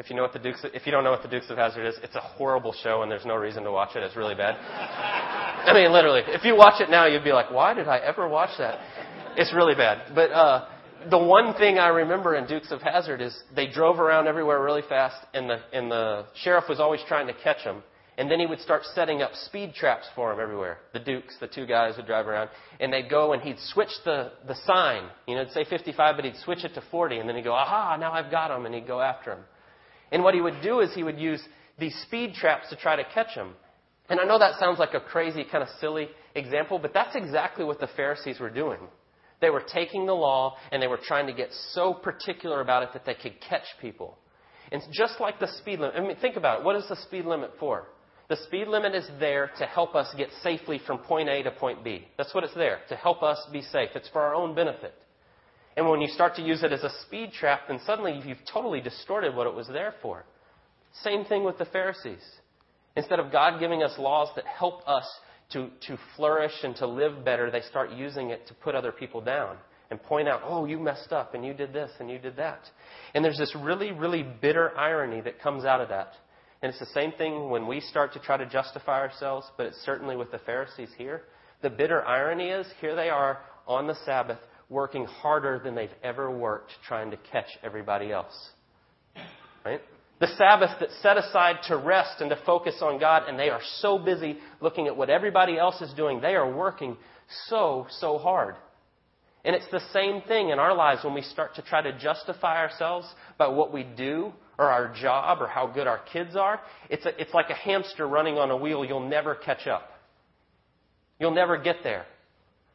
If 0.00 0.08
you 0.08 0.16
know 0.16 0.22
what 0.22 0.32
the 0.32 0.38
Dukes, 0.38 0.64
if 0.64 0.86
you 0.86 0.92
don't 0.92 1.04
know 1.04 1.10
what 1.10 1.22
the 1.22 1.28
Dukes 1.28 1.50
of 1.50 1.58
Hazzard 1.58 1.86
is, 1.86 1.94
it's 2.02 2.16
a 2.16 2.20
horrible 2.20 2.72
show, 2.82 3.02
and 3.02 3.10
there's 3.10 3.26
no 3.26 3.36
reason 3.36 3.64
to 3.64 3.70
watch 3.70 3.94
it. 3.94 4.02
It's 4.02 4.16
really 4.16 4.34
bad. 4.34 4.56
I 5.66 5.74
mean, 5.74 5.92
literally, 5.92 6.22
if 6.26 6.42
you 6.42 6.56
watch 6.56 6.80
it 6.80 6.88
now, 6.88 7.06
you'd 7.06 7.22
be 7.22 7.32
like, 7.32 7.50
"Why 7.50 7.74
did 7.74 7.86
I 7.86 7.98
ever 7.98 8.26
watch 8.26 8.56
that?" 8.58 8.80
It's 9.36 9.52
really 9.54 9.74
bad. 9.74 10.14
But 10.14 10.30
uh, 10.30 10.68
the 11.10 11.18
one 11.18 11.52
thing 11.54 11.78
I 11.78 11.88
remember 11.88 12.34
in 12.34 12.46
Dukes 12.46 12.72
of 12.72 12.80
Hazzard 12.80 13.20
is 13.20 13.38
they 13.54 13.68
drove 13.70 14.00
around 14.00 14.26
everywhere 14.26 14.62
really 14.62 14.82
fast, 14.88 15.16
and 15.34 15.50
the 15.50 15.60
and 15.72 15.90
the 15.90 16.24
sheriff 16.34 16.64
was 16.66 16.80
always 16.80 17.00
trying 17.06 17.26
to 17.26 17.34
catch 17.34 17.62
them. 17.62 17.82
And 18.20 18.30
then 18.30 18.38
he 18.38 18.44
would 18.44 18.60
start 18.60 18.82
setting 18.94 19.22
up 19.22 19.30
speed 19.46 19.72
traps 19.72 20.06
for 20.14 20.30
them 20.30 20.40
everywhere. 20.40 20.76
The 20.92 20.98
Dukes, 20.98 21.34
the 21.40 21.46
two 21.46 21.64
guys 21.64 21.96
would 21.96 22.04
drive 22.04 22.26
around. 22.26 22.50
And 22.78 22.92
they'd 22.92 23.08
go 23.08 23.32
and 23.32 23.40
he'd 23.40 23.58
switch 23.58 23.88
the, 24.04 24.32
the 24.46 24.56
sign. 24.66 25.04
You 25.26 25.36
know, 25.36 25.40
it'd 25.40 25.54
say 25.54 25.64
55, 25.64 26.16
but 26.16 26.26
he'd 26.26 26.36
switch 26.44 26.62
it 26.62 26.74
to 26.74 26.82
40. 26.90 27.16
And 27.16 27.26
then 27.26 27.34
he'd 27.34 27.44
go, 27.44 27.54
aha, 27.54 27.96
now 27.98 28.12
I've 28.12 28.30
got 28.30 28.54
him. 28.54 28.66
And 28.66 28.74
he'd 28.74 28.86
go 28.86 29.00
after 29.00 29.32
him. 29.32 29.38
And 30.12 30.22
what 30.22 30.34
he 30.34 30.42
would 30.42 30.60
do 30.62 30.80
is 30.80 30.92
he 30.94 31.02
would 31.02 31.18
use 31.18 31.40
these 31.78 31.96
speed 32.02 32.34
traps 32.34 32.68
to 32.68 32.76
try 32.76 32.94
to 32.94 33.04
catch 33.14 33.30
him. 33.34 33.54
And 34.10 34.20
I 34.20 34.24
know 34.24 34.38
that 34.38 34.60
sounds 34.60 34.78
like 34.78 34.92
a 34.92 35.00
crazy, 35.00 35.42
kind 35.50 35.62
of 35.62 35.70
silly 35.80 36.10
example, 36.34 36.78
but 36.78 36.92
that's 36.92 37.16
exactly 37.16 37.64
what 37.64 37.80
the 37.80 37.88
Pharisees 37.96 38.38
were 38.38 38.50
doing. 38.50 38.80
They 39.40 39.48
were 39.48 39.64
taking 39.72 40.04
the 40.04 40.12
law 40.12 40.56
and 40.70 40.82
they 40.82 40.88
were 40.88 41.00
trying 41.02 41.26
to 41.28 41.32
get 41.32 41.48
so 41.72 41.94
particular 41.94 42.60
about 42.60 42.82
it 42.82 42.90
that 42.92 43.06
they 43.06 43.14
could 43.14 43.40
catch 43.40 43.64
people. 43.80 44.18
And 44.70 44.82
just 44.92 45.20
like 45.20 45.40
the 45.40 45.48
speed 45.56 45.78
limit, 45.78 45.96
I 45.96 46.00
mean, 46.00 46.16
think 46.20 46.36
about 46.36 46.60
it. 46.60 46.64
What 46.66 46.76
is 46.76 46.84
the 46.86 46.96
speed 46.96 47.24
limit 47.24 47.52
for? 47.58 47.86
The 48.30 48.36
speed 48.36 48.68
limit 48.68 48.94
is 48.94 49.06
there 49.18 49.50
to 49.58 49.66
help 49.66 49.96
us 49.96 50.14
get 50.16 50.28
safely 50.42 50.80
from 50.86 50.98
point 50.98 51.28
A 51.28 51.42
to 51.42 51.50
point 51.50 51.82
B. 51.82 52.06
That's 52.16 52.32
what 52.32 52.44
it's 52.44 52.54
there, 52.54 52.78
to 52.88 52.94
help 52.94 53.24
us 53.24 53.44
be 53.52 53.60
safe. 53.60 53.90
It's 53.96 54.08
for 54.08 54.22
our 54.22 54.36
own 54.36 54.54
benefit. 54.54 54.94
And 55.76 55.88
when 55.88 56.00
you 56.00 56.06
start 56.06 56.36
to 56.36 56.42
use 56.42 56.62
it 56.62 56.72
as 56.72 56.84
a 56.84 56.92
speed 57.06 57.32
trap, 57.32 57.62
then 57.66 57.80
suddenly 57.84 58.22
you've 58.24 58.38
totally 58.50 58.80
distorted 58.80 59.34
what 59.34 59.48
it 59.48 59.54
was 59.54 59.66
there 59.66 59.94
for. 60.00 60.24
Same 61.02 61.24
thing 61.24 61.42
with 61.42 61.58
the 61.58 61.64
Pharisees. 61.64 62.22
Instead 62.96 63.18
of 63.18 63.32
God 63.32 63.58
giving 63.58 63.82
us 63.82 63.98
laws 63.98 64.28
that 64.36 64.46
help 64.46 64.88
us 64.88 65.06
to, 65.52 65.68
to 65.88 65.98
flourish 66.16 66.54
and 66.62 66.76
to 66.76 66.86
live 66.86 67.24
better, 67.24 67.50
they 67.50 67.62
start 67.62 67.90
using 67.90 68.30
it 68.30 68.46
to 68.46 68.54
put 68.54 68.76
other 68.76 68.92
people 68.92 69.20
down. 69.20 69.56
and 69.90 70.00
point 70.02 70.28
out, 70.28 70.40
oh, 70.44 70.64
you 70.64 70.78
messed 70.78 71.12
up 71.12 71.34
and 71.34 71.44
you 71.44 71.52
did 71.52 71.72
this 71.72 71.90
and 71.98 72.08
you 72.08 72.18
did 72.18 72.36
that. 72.36 72.60
And 73.14 73.24
there's 73.24 73.38
this 73.38 73.54
really, 73.58 73.90
really 73.90 74.22
bitter 74.22 74.76
irony 74.78 75.20
that 75.22 75.40
comes 75.40 75.64
out 75.64 75.80
of 75.80 75.88
that. 75.88 76.12
And 76.62 76.70
it's 76.70 76.78
the 76.78 76.86
same 76.86 77.12
thing 77.12 77.48
when 77.48 77.66
we 77.66 77.80
start 77.80 78.12
to 78.12 78.18
try 78.18 78.36
to 78.36 78.46
justify 78.46 79.00
ourselves, 79.00 79.46
but 79.56 79.66
it's 79.66 79.82
certainly 79.84 80.16
with 80.16 80.30
the 80.30 80.38
Pharisees 80.38 80.90
here. 80.98 81.22
The 81.62 81.70
bitter 81.70 82.04
irony 82.04 82.48
is 82.48 82.66
here 82.80 82.94
they 82.94 83.08
are 83.08 83.38
on 83.66 83.86
the 83.86 83.96
Sabbath 84.04 84.38
working 84.68 85.04
harder 85.04 85.60
than 85.62 85.74
they've 85.74 85.90
ever 86.02 86.30
worked 86.30 86.72
trying 86.86 87.10
to 87.10 87.16
catch 87.30 87.48
everybody 87.62 88.12
else. 88.12 88.50
Right? 89.64 89.80
The 90.20 90.28
Sabbath 90.36 90.70
that's 90.78 91.02
set 91.02 91.16
aside 91.16 91.56
to 91.68 91.78
rest 91.78 92.20
and 92.20 92.28
to 92.28 92.38
focus 92.44 92.76
on 92.82 93.00
God, 93.00 93.26
and 93.26 93.38
they 93.38 93.48
are 93.48 93.60
so 93.78 93.98
busy 93.98 94.38
looking 94.60 94.86
at 94.86 94.96
what 94.96 95.08
everybody 95.08 95.58
else 95.58 95.80
is 95.80 95.92
doing. 95.94 96.20
They 96.20 96.34
are 96.34 96.50
working 96.50 96.98
so, 97.48 97.86
so 97.88 98.18
hard. 98.18 98.54
And 99.44 99.56
it's 99.56 99.70
the 99.70 99.80
same 99.92 100.20
thing 100.22 100.50
in 100.50 100.58
our 100.58 100.74
lives 100.74 101.02
when 101.02 101.14
we 101.14 101.22
start 101.22 101.54
to 101.54 101.62
try 101.62 101.80
to 101.80 101.98
justify 101.98 102.58
ourselves 102.58 103.08
by 103.38 103.48
what 103.48 103.72
we 103.72 103.82
do 103.82 104.32
or 104.60 104.70
our 104.70 104.94
job 105.00 105.40
or 105.40 105.48
how 105.48 105.66
good 105.66 105.86
our 105.86 106.00
kids 106.12 106.36
are. 106.36 106.60
It's, 106.90 107.06
a, 107.06 107.18
it's 107.18 107.32
like 107.32 107.48
a 107.48 107.54
hamster 107.54 108.06
running 108.06 108.36
on 108.36 108.50
a 108.50 108.56
wheel. 108.56 108.84
You'll 108.84 109.08
never 109.08 109.34
catch 109.34 109.66
up. 109.66 109.88
You'll 111.18 111.34
never 111.34 111.56
get 111.56 111.76
there. 111.82 112.04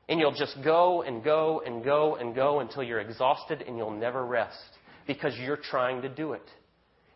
And 0.10 0.20
you'll 0.20 0.34
just 0.34 0.58
go 0.64 1.04
and 1.04 1.24
go 1.24 1.62
and 1.64 1.84
go 1.84 2.16
and 2.16 2.34
go 2.34 2.60
until 2.60 2.82
you're 2.82 3.00
exhausted 3.00 3.62
and 3.62 3.78
you'll 3.78 3.92
never 3.92 4.26
rest 4.26 4.58
because 5.06 5.36
you're 5.38 5.58
trying 5.58 6.02
to 6.02 6.10
do 6.10 6.34
it. 6.34 6.42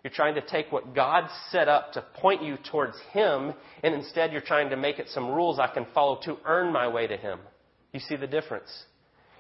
You're 0.04 0.14
trying 0.14 0.36
to 0.36 0.42
take 0.42 0.72
what 0.72 0.94
God 0.94 1.28
set 1.50 1.68
up 1.68 1.94
to 1.94 2.06
point 2.22 2.44
you 2.44 2.58
towards 2.72 2.96
Him, 3.12 3.54
and 3.84 3.94
instead 3.96 4.32
you're 4.32 4.40
trying 4.40 4.70
to 4.70 4.78
make 4.78 4.98
it 4.98 5.08
some 5.10 5.30
rules 5.30 5.60
I 5.60 5.68
can 5.68 5.88
follow 5.94 6.20
to 6.24 6.38
earn 6.46 6.72
my 6.72 6.88
way 6.88 7.06
to 7.08 7.18
Him. 7.18 7.40
You 7.92 8.00
see 8.00 8.16
the 8.16 8.28
difference? 8.28 8.70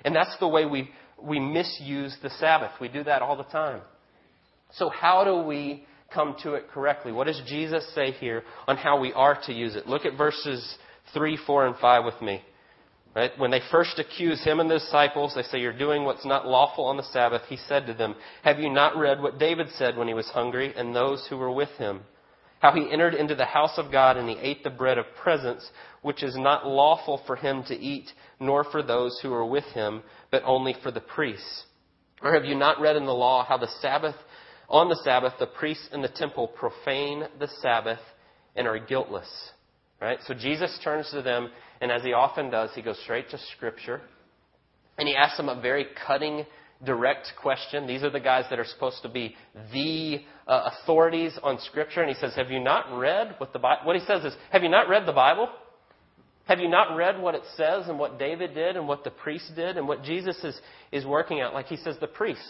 And 0.04 0.14
that's 0.14 0.36
the 0.40 0.48
way 0.48 0.66
we, 0.66 0.90
we 1.22 1.40
misuse 1.40 2.18
the 2.22 2.30
Sabbath. 2.32 2.72
We 2.82 2.90
do 2.90 3.04
that 3.06 3.22
all 3.22 3.38
the 3.38 3.44
time. 3.44 3.82
So, 4.74 4.90
how 4.90 5.24
do 5.24 5.48
we 5.48 5.86
come 6.14 6.36
to 6.44 6.54
it 6.54 6.70
correctly? 6.70 7.12
What 7.12 7.28
does 7.28 7.42
Jesus 7.48 7.86
say 7.94 8.12
here 8.12 8.44
on 8.68 8.78
how 8.78 9.00
we 9.00 9.14
are 9.14 9.40
to 9.46 9.54
use 9.54 9.76
it? 9.76 9.88
Look 9.88 10.06
at 10.06 10.18
verses 10.18 10.78
3, 11.14 11.38
4, 11.46 11.68
and 11.68 11.76
5 11.78 12.06
with 12.06 12.22
me. 12.22 12.42
Right? 13.16 13.32
When 13.38 13.50
they 13.50 13.62
first 13.72 13.98
accuse 13.98 14.44
him 14.44 14.60
and 14.60 14.70
the 14.70 14.78
disciples, 14.78 15.34
they 15.36 15.42
say, 15.42 15.60
You're 15.60 15.78
doing 15.78 16.04
what's 16.04 16.26
not 16.26 16.46
lawful 16.46 16.86
on 16.86 16.98
the 16.98 17.04
Sabbath. 17.04 17.42
He 17.50 17.58
said 17.58 17.88
to 17.88 17.94
them, 17.94 18.16
Have 18.44 18.60
you 18.60 18.70
not 18.70 18.96
read 18.98 19.22
what 19.22 19.40
David 19.40 19.68
said 19.78 19.98
when 19.98 20.08
he 20.08 20.14
was 20.14 20.28
hungry 20.28 20.74
and 20.76 20.96
those 20.96 21.26
who 21.28 21.38
were 21.38 21.52
with 21.52 21.70
him? 21.78 22.02
How 22.60 22.72
he 22.74 22.92
entered 22.92 23.16
into 23.16 23.36
the 23.36 23.46
house 23.46 23.78
of 23.78 23.92
God 23.92 24.18
and 24.18 24.30
he 24.30 24.36
ate 24.36 24.64
the 24.64 24.70
bread 24.70 24.98
of 24.98 25.06
presence, 25.24 25.68
which 26.02 26.22
is 26.22 26.38
not 26.38 26.68
lawful 26.68 27.22
for 27.26 27.36
him 27.36 27.64
to 27.68 27.76
eat, 27.76 28.12
nor 28.40 28.64
for 28.66 28.84
those 28.84 29.18
who 29.22 29.34
are 29.34 29.46
with 29.46 29.64
him, 29.66 30.04
but 30.30 30.44
only 30.46 30.76
for 30.84 30.92
the 30.92 31.00
priests. 31.00 31.64
Or 32.22 32.34
have 32.34 32.46
you 32.46 32.56
not 32.56 32.82
read 32.82 32.98
in 32.98 33.06
the 33.06 33.14
law 33.14 33.46
how 33.46 33.58
the 33.58 33.70
Sabbath, 33.82 34.16
on 34.70 34.90
the 34.90 35.00
Sabbath, 35.04 35.34
the 35.40 35.48
priests 35.48 35.90
in 35.92 36.02
the 36.02 36.10
temple 36.10 36.48
profane 36.48 37.24
the 37.40 37.48
Sabbath 37.62 38.00
and 38.56 38.68
are 38.68 38.80
guiltless? 38.80 39.30
Right? 40.02 40.20
So 40.28 40.34
Jesus 40.34 40.80
turns 40.84 41.10
to 41.12 41.22
them, 41.22 41.50
and 41.82 41.92
as 41.92 42.04
he 42.04 42.14
often 42.14 42.50
does, 42.50 42.70
he 42.74 42.82
goes 42.82 43.00
straight 43.04 43.30
to 43.32 43.38
Scripture. 43.56 44.02
And 44.98 45.08
he 45.08 45.16
asks 45.16 45.38
them 45.38 45.50
a 45.50 45.60
very 45.60 45.88
cutting, 46.06 46.46
direct 46.86 47.34
question. 47.42 47.88
These 47.88 48.04
are 48.04 48.10
the 48.10 48.20
guys 48.20 48.46
that 48.50 48.60
are 48.60 48.66
supposed 48.66 49.02
to 49.04 49.10
be 49.10 49.36
the 49.74 50.20
uh, 50.48 50.70
authorities 50.72 51.38
on 51.42 51.60
Scripture. 51.62 52.02
And 52.02 52.10
he 52.10 52.16
says, 52.16 52.34
Have 52.36 52.50
you 52.50 52.60
not 52.60 52.98
read 52.98 53.36
what 53.40 53.52
the 53.52 53.60
Bible? 53.60 53.86
What 53.86 53.96
he 53.96 54.06
says 54.06 54.24
is, 54.24 54.34
Have 54.52 54.64
you 54.64 54.70
not 54.70 54.88
read 54.88 55.06
the 55.06 55.14
Bible? 55.14 55.50
Have 56.46 56.60
you 56.60 56.68
not 56.68 56.96
read 56.96 57.22
what 57.22 57.36
it 57.36 57.44
says 57.56 57.88
and 57.88 58.00
what 58.00 58.18
David 58.18 58.56
did 58.56 58.76
and 58.76 58.88
what 58.88 59.04
the 59.04 59.12
priests 59.12 59.52
did 59.56 59.78
and 59.78 59.88
what 59.88 60.04
Jesus 60.04 60.36
is, 60.44 60.60
is 60.92 61.06
working 61.06 61.42
out? 61.42 61.54
Like 61.54 61.68
he 61.68 61.78
says, 61.78 61.96
the 62.02 62.08
priests. 62.08 62.44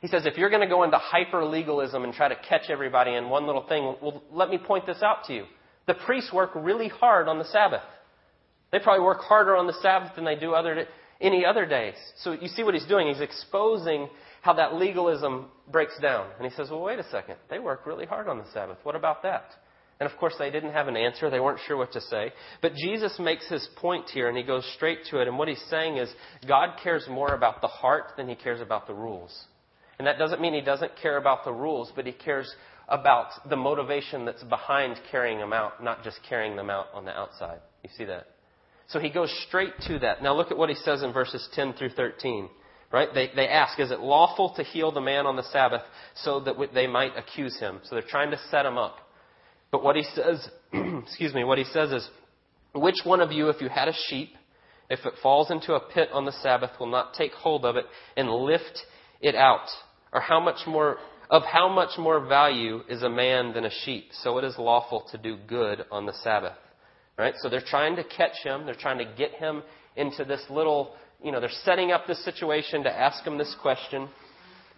He 0.00 0.08
says, 0.08 0.26
if 0.26 0.36
you're 0.36 0.50
going 0.50 0.62
to 0.62 0.68
go 0.68 0.82
into 0.82 0.98
hyper 0.98 1.44
legalism 1.44 2.04
and 2.04 2.12
try 2.12 2.28
to 2.28 2.36
catch 2.48 2.68
everybody 2.68 3.14
in 3.14 3.30
one 3.30 3.46
little 3.46 3.66
thing, 3.66 3.96
well, 4.02 4.22
let 4.30 4.50
me 4.50 4.58
point 4.58 4.86
this 4.86 5.02
out 5.02 5.24
to 5.24 5.34
you. 5.34 5.44
The 5.86 5.94
priests 5.94 6.32
work 6.32 6.50
really 6.54 6.88
hard 6.88 7.28
on 7.28 7.38
the 7.38 7.44
Sabbath. 7.44 7.82
They 8.72 8.78
probably 8.78 9.04
work 9.04 9.20
harder 9.22 9.56
on 9.56 9.66
the 9.66 9.76
Sabbath 9.80 10.14
than 10.16 10.24
they 10.24 10.34
do 10.36 10.52
other, 10.52 10.86
any 11.20 11.44
other 11.44 11.64
days. 11.64 11.94
So 12.22 12.32
you 12.32 12.48
see 12.48 12.62
what 12.62 12.74
he's 12.74 12.86
doing? 12.86 13.08
He's 13.08 13.20
exposing 13.20 14.08
how 14.42 14.52
that 14.54 14.74
legalism 14.74 15.46
breaks 15.70 15.98
down. 16.00 16.28
And 16.38 16.48
he 16.48 16.54
says, 16.54 16.68
well, 16.70 16.82
wait 16.82 16.98
a 16.98 17.08
second. 17.10 17.36
They 17.48 17.58
work 17.58 17.86
really 17.86 18.06
hard 18.06 18.28
on 18.28 18.38
the 18.38 18.46
Sabbath. 18.52 18.78
What 18.82 18.96
about 18.96 19.22
that? 19.22 19.44
And 19.98 20.10
of 20.10 20.18
course, 20.18 20.34
they 20.38 20.50
didn't 20.50 20.72
have 20.72 20.88
an 20.88 20.96
answer. 20.96 21.30
They 21.30 21.40
weren't 21.40 21.60
sure 21.66 21.76
what 21.76 21.92
to 21.92 22.00
say. 22.02 22.32
But 22.60 22.74
Jesus 22.74 23.18
makes 23.18 23.48
his 23.48 23.66
point 23.76 24.10
here, 24.10 24.28
and 24.28 24.36
he 24.36 24.42
goes 24.42 24.70
straight 24.74 24.98
to 25.10 25.20
it. 25.20 25.28
And 25.28 25.38
what 25.38 25.48
he's 25.48 25.64
saying 25.70 25.96
is, 25.96 26.12
God 26.46 26.78
cares 26.82 27.06
more 27.08 27.34
about 27.34 27.62
the 27.62 27.68
heart 27.68 28.12
than 28.16 28.28
he 28.28 28.34
cares 28.34 28.60
about 28.60 28.86
the 28.86 28.94
rules. 28.94 29.34
And 29.98 30.06
that 30.06 30.18
doesn't 30.18 30.40
mean 30.40 30.54
he 30.54 30.60
doesn't 30.60 30.92
care 31.00 31.16
about 31.16 31.44
the 31.44 31.52
rules, 31.52 31.92
but 31.94 32.06
he 32.06 32.12
cares 32.12 32.52
about 32.88 33.30
the 33.48 33.56
motivation 33.56 34.24
that's 34.24 34.44
behind 34.44 35.00
carrying 35.10 35.38
them 35.38 35.52
out, 35.52 35.82
not 35.82 36.04
just 36.04 36.20
carrying 36.28 36.56
them 36.56 36.70
out 36.70 36.86
on 36.94 37.04
the 37.04 37.10
outside. 37.10 37.58
You 37.82 37.90
see 37.96 38.04
that? 38.04 38.26
So 38.88 39.00
he 39.00 39.10
goes 39.10 39.32
straight 39.48 39.72
to 39.88 39.98
that. 40.00 40.22
Now 40.22 40.36
look 40.36 40.50
at 40.50 40.58
what 40.58 40.68
he 40.68 40.76
says 40.76 41.02
in 41.02 41.12
verses 41.12 41.48
10 41.54 41.74
through 41.74 41.90
13. 41.90 42.48
Right? 42.92 43.08
They, 43.12 43.30
they 43.34 43.48
ask, 43.48 43.80
is 43.80 43.90
it 43.90 43.98
lawful 43.98 44.54
to 44.56 44.62
heal 44.62 44.92
the 44.92 45.00
man 45.00 45.26
on 45.26 45.34
the 45.34 45.42
Sabbath 45.42 45.82
so 46.14 46.38
that 46.40 46.54
they 46.72 46.86
might 46.86 47.16
accuse 47.16 47.58
him? 47.58 47.80
So 47.82 47.96
they're 47.96 48.04
trying 48.08 48.30
to 48.30 48.38
set 48.50 48.64
him 48.64 48.78
up. 48.78 48.98
But 49.72 49.82
what 49.82 49.96
he 49.96 50.04
says, 50.14 50.48
excuse 50.72 51.34
me, 51.34 51.42
what 51.42 51.58
he 51.58 51.64
says 51.64 51.90
is, 51.90 52.08
which 52.74 53.00
one 53.04 53.20
of 53.20 53.32
you, 53.32 53.48
if 53.48 53.60
you 53.60 53.68
had 53.68 53.88
a 53.88 53.94
sheep, 54.08 54.30
if 54.88 55.04
it 55.04 55.14
falls 55.20 55.50
into 55.50 55.74
a 55.74 55.80
pit 55.80 56.10
on 56.12 56.24
the 56.24 56.32
Sabbath, 56.42 56.70
will 56.78 56.86
not 56.86 57.14
take 57.14 57.32
hold 57.32 57.64
of 57.64 57.76
it 57.76 57.86
and 58.16 58.30
lift 58.30 58.78
it 59.20 59.34
out? 59.34 59.66
Or 60.16 60.20
how 60.22 60.40
much 60.40 60.66
more 60.66 60.96
of 61.28 61.42
how 61.42 61.68
much 61.68 61.98
more 61.98 62.26
value 62.26 62.80
is 62.88 63.02
a 63.02 63.10
man 63.10 63.52
than 63.52 63.66
a 63.66 63.70
sheep? 63.84 64.08
So 64.22 64.38
it 64.38 64.44
is 64.44 64.56
lawful 64.56 65.04
to 65.12 65.18
do 65.18 65.36
good 65.46 65.84
on 65.90 66.06
the 66.06 66.14
Sabbath. 66.24 66.56
Right? 67.18 67.34
So 67.42 67.50
they're 67.50 67.60
trying 67.60 67.96
to 67.96 68.04
catch 68.04 68.42
him. 68.42 68.64
They're 68.64 68.74
trying 68.74 68.96
to 68.96 69.04
get 69.04 69.32
him 69.32 69.62
into 69.94 70.24
this 70.24 70.42
little, 70.48 70.94
you 71.22 71.32
know, 71.32 71.40
they're 71.40 71.50
setting 71.64 71.92
up 71.92 72.06
this 72.06 72.24
situation 72.24 72.84
to 72.84 72.90
ask 72.90 73.26
him 73.26 73.36
this 73.36 73.54
question. 73.60 74.08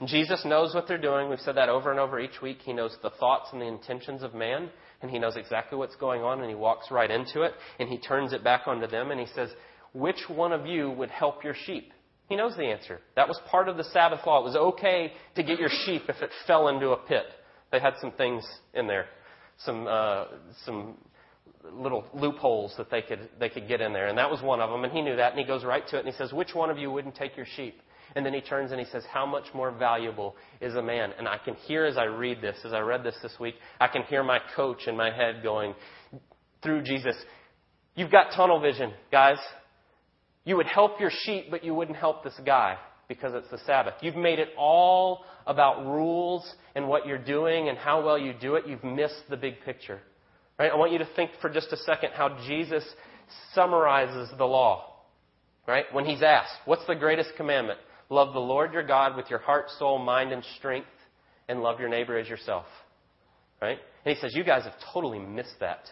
And 0.00 0.08
Jesus 0.08 0.44
knows 0.44 0.74
what 0.74 0.88
they're 0.88 0.98
doing. 0.98 1.30
We've 1.30 1.38
said 1.38 1.56
that 1.56 1.68
over 1.68 1.92
and 1.92 2.00
over 2.00 2.18
each 2.18 2.42
week. 2.42 2.58
He 2.64 2.72
knows 2.72 2.96
the 3.00 3.10
thoughts 3.10 3.50
and 3.52 3.62
the 3.62 3.66
intentions 3.66 4.24
of 4.24 4.34
man, 4.34 4.70
and 5.02 5.10
he 5.10 5.20
knows 5.20 5.36
exactly 5.36 5.78
what's 5.78 5.96
going 5.96 6.22
on, 6.22 6.40
and 6.40 6.48
he 6.48 6.56
walks 6.56 6.90
right 6.90 7.10
into 7.10 7.42
it, 7.42 7.52
and 7.78 7.88
he 7.88 7.98
turns 7.98 8.32
it 8.32 8.42
back 8.42 8.62
onto 8.66 8.88
them, 8.88 9.12
and 9.12 9.20
he 9.20 9.26
says, 9.36 9.50
Which 9.92 10.28
one 10.28 10.52
of 10.52 10.66
you 10.66 10.90
would 10.90 11.10
help 11.10 11.44
your 11.44 11.54
sheep? 11.64 11.92
He 12.28 12.36
knows 12.36 12.56
the 12.56 12.64
answer. 12.64 13.00
That 13.16 13.26
was 13.26 13.40
part 13.50 13.68
of 13.68 13.76
the 13.76 13.84
Sabbath 13.84 14.20
law. 14.26 14.40
It 14.40 14.44
was 14.44 14.56
okay 14.56 15.12
to 15.34 15.42
get 15.42 15.58
your 15.58 15.70
sheep 15.86 16.02
if 16.08 16.20
it 16.22 16.30
fell 16.46 16.68
into 16.68 16.90
a 16.90 16.96
pit. 16.96 17.24
They 17.72 17.80
had 17.80 17.94
some 18.00 18.12
things 18.12 18.44
in 18.74 18.86
there, 18.86 19.06
some 19.58 19.86
uh, 19.88 20.24
some 20.64 20.96
little 21.72 22.04
loopholes 22.14 22.74
that 22.78 22.90
they 22.90 23.02
could 23.02 23.28
they 23.38 23.48
could 23.48 23.66
get 23.66 23.80
in 23.80 23.92
there, 23.92 24.08
and 24.08 24.18
that 24.18 24.30
was 24.30 24.42
one 24.42 24.60
of 24.60 24.70
them. 24.70 24.84
And 24.84 24.92
he 24.92 25.00
knew 25.02 25.16
that, 25.16 25.32
and 25.32 25.40
he 25.40 25.46
goes 25.46 25.64
right 25.64 25.86
to 25.88 25.96
it, 25.96 26.00
and 26.00 26.08
he 26.08 26.16
says, 26.16 26.32
"Which 26.32 26.54
one 26.54 26.70
of 26.70 26.78
you 26.78 26.90
wouldn't 26.90 27.14
take 27.14 27.36
your 27.36 27.46
sheep?" 27.56 27.80
And 28.16 28.24
then 28.24 28.32
he 28.32 28.40
turns 28.40 28.72
and 28.72 28.80
he 28.80 28.86
says, 28.86 29.04
"How 29.12 29.26
much 29.26 29.44
more 29.54 29.70
valuable 29.70 30.36
is 30.60 30.74
a 30.76 30.82
man?" 30.82 31.12
And 31.18 31.28
I 31.28 31.38
can 31.38 31.54
hear 31.54 31.84
as 31.84 31.98
I 31.98 32.04
read 32.04 32.40
this, 32.40 32.56
as 32.64 32.72
I 32.72 32.80
read 32.80 33.04
this 33.04 33.16
this 33.22 33.38
week, 33.38 33.54
I 33.80 33.88
can 33.88 34.02
hear 34.02 34.22
my 34.22 34.38
coach 34.56 34.86
in 34.86 34.96
my 34.96 35.10
head 35.10 35.42
going 35.42 35.74
through 36.62 36.82
Jesus. 36.82 37.16
You've 37.94 38.10
got 38.10 38.32
tunnel 38.32 38.60
vision, 38.60 38.92
guys. 39.10 39.38
You 40.48 40.56
would 40.56 40.66
help 40.66 40.98
your 40.98 41.10
sheep, 41.10 41.50
but 41.50 41.62
you 41.62 41.74
wouldn't 41.74 41.98
help 41.98 42.24
this 42.24 42.40
guy 42.46 42.78
because 43.06 43.34
it's 43.34 43.50
the 43.50 43.58
Sabbath. 43.66 43.92
You've 44.00 44.16
made 44.16 44.38
it 44.38 44.48
all 44.56 45.26
about 45.46 45.84
rules 45.84 46.50
and 46.74 46.88
what 46.88 47.06
you're 47.06 47.22
doing 47.22 47.68
and 47.68 47.76
how 47.76 48.02
well 48.02 48.16
you 48.16 48.32
do 48.32 48.54
it. 48.54 48.66
You've 48.66 48.82
missed 48.82 49.24
the 49.28 49.36
big 49.36 49.60
picture. 49.62 50.00
Right? 50.58 50.72
I 50.72 50.76
want 50.76 50.90
you 50.90 50.96
to 51.00 51.08
think 51.14 51.32
for 51.42 51.50
just 51.50 51.70
a 51.70 51.76
second 51.76 52.12
how 52.14 52.38
Jesus 52.46 52.82
summarizes 53.54 54.30
the 54.38 54.46
law. 54.46 54.94
Right? 55.66 55.84
When 55.92 56.06
he's 56.06 56.22
asked, 56.22 56.54
what's 56.64 56.86
the 56.86 56.94
greatest 56.94 57.32
commandment? 57.36 57.78
Love 58.08 58.32
the 58.32 58.40
Lord 58.40 58.72
your 58.72 58.86
God 58.86 59.18
with 59.18 59.28
your 59.28 59.40
heart, 59.40 59.66
soul, 59.78 59.98
mind, 59.98 60.32
and 60.32 60.42
strength, 60.56 60.88
and 61.46 61.60
love 61.60 61.78
your 61.78 61.90
neighbor 61.90 62.16
as 62.16 62.26
yourself. 62.26 62.64
Right? 63.60 63.78
And 64.06 64.16
he 64.16 64.18
says, 64.18 64.34
you 64.34 64.44
guys 64.44 64.64
have 64.64 64.76
totally 64.94 65.18
missed 65.18 65.60
that. 65.60 65.90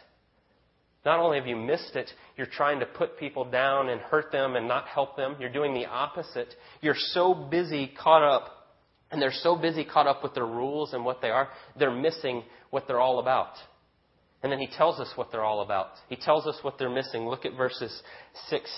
Not 1.06 1.20
only 1.20 1.38
have 1.38 1.46
you 1.46 1.54
missed 1.54 1.94
it, 1.94 2.10
you're 2.36 2.48
trying 2.48 2.80
to 2.80 2.86
put 2.86 3.16
people 3.16 3.44
down 3.48 3.90
and 3.90 4.00
hurt 4.00 4.32
them 4.32 4.56
and 4.56 4.66
not 4.66 4.88
help 4.88 5.16
them. 5.16 5.36
You're 5.38 5.52
doing 5.52 5.72
the 5.72 5.86
opposite. 5.86 6.52
You're 6.80 6.96
so 6.96 7.32
busy 7.32 7.92
caught 7.96 8.24
up, 8.24 8.74
and 9.12 9.22
they're 9.22 9.30
so 9.32 9.54
busy 9.54 9.84
caught 9.84 10.08
up 10.08 10.24
with 10.24 10.34
their 10.34 10.46
rules 10.46 10.94
and 10.94 11.04
what 11.04 11.22
they 11.22 11.30
are, 11.30 11.48
they're 11.78 11.94
missing 11.94 12.42
what 12.70 12.88
they're 12.88 13.00
all 13.00 13.20
about. 13.20 13.52
And 14.42 14.50
then 14.50 14.58
he 14.58 14.66
tells 14.66 14.98
us 14.98 15.08
what 15.14 15.30
they're 15.30 15.44
all 15.44 15.62
about. 15.62 15.90
He 16.08 16.16
tells 16.16 16.44
us 16.44 16.58
what 16.62 16.76
they're 16.76 16.90
missing. 16.90 17.28
Look 17.28 17.44
at 17.44 17.56
verses 17.56 18.02
6 18.48 18.68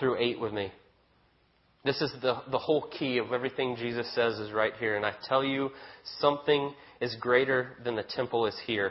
through 0.00 0.18
8 0.18 0.40
with 0.40 0.52
me. 0.52 0.72
This 1.84 2.00
is 2.02 2.12
the, 2.20 2.42
the 2.50 2.58
whole 2.58 2.90
key 2.98 3.18
of 3.18 3.32
everything 3.32 3.76
Jesus 3.76 4.12
says 4.12 4.40
is 4.40 4.50
right 4.50 4.72
here. 4.80 4.96
And 4.96 5.06
I 5.06 5.14
tell 5.28 5.44
you, 5.44 5.70
something 6.18 6.74
is 7.00 7.14
greater 7.20 7.76
than 7.84 7.94
the 7.94 8.02
temple 8.02 8.46
is 8.46 8.56
here. 8.66 8.90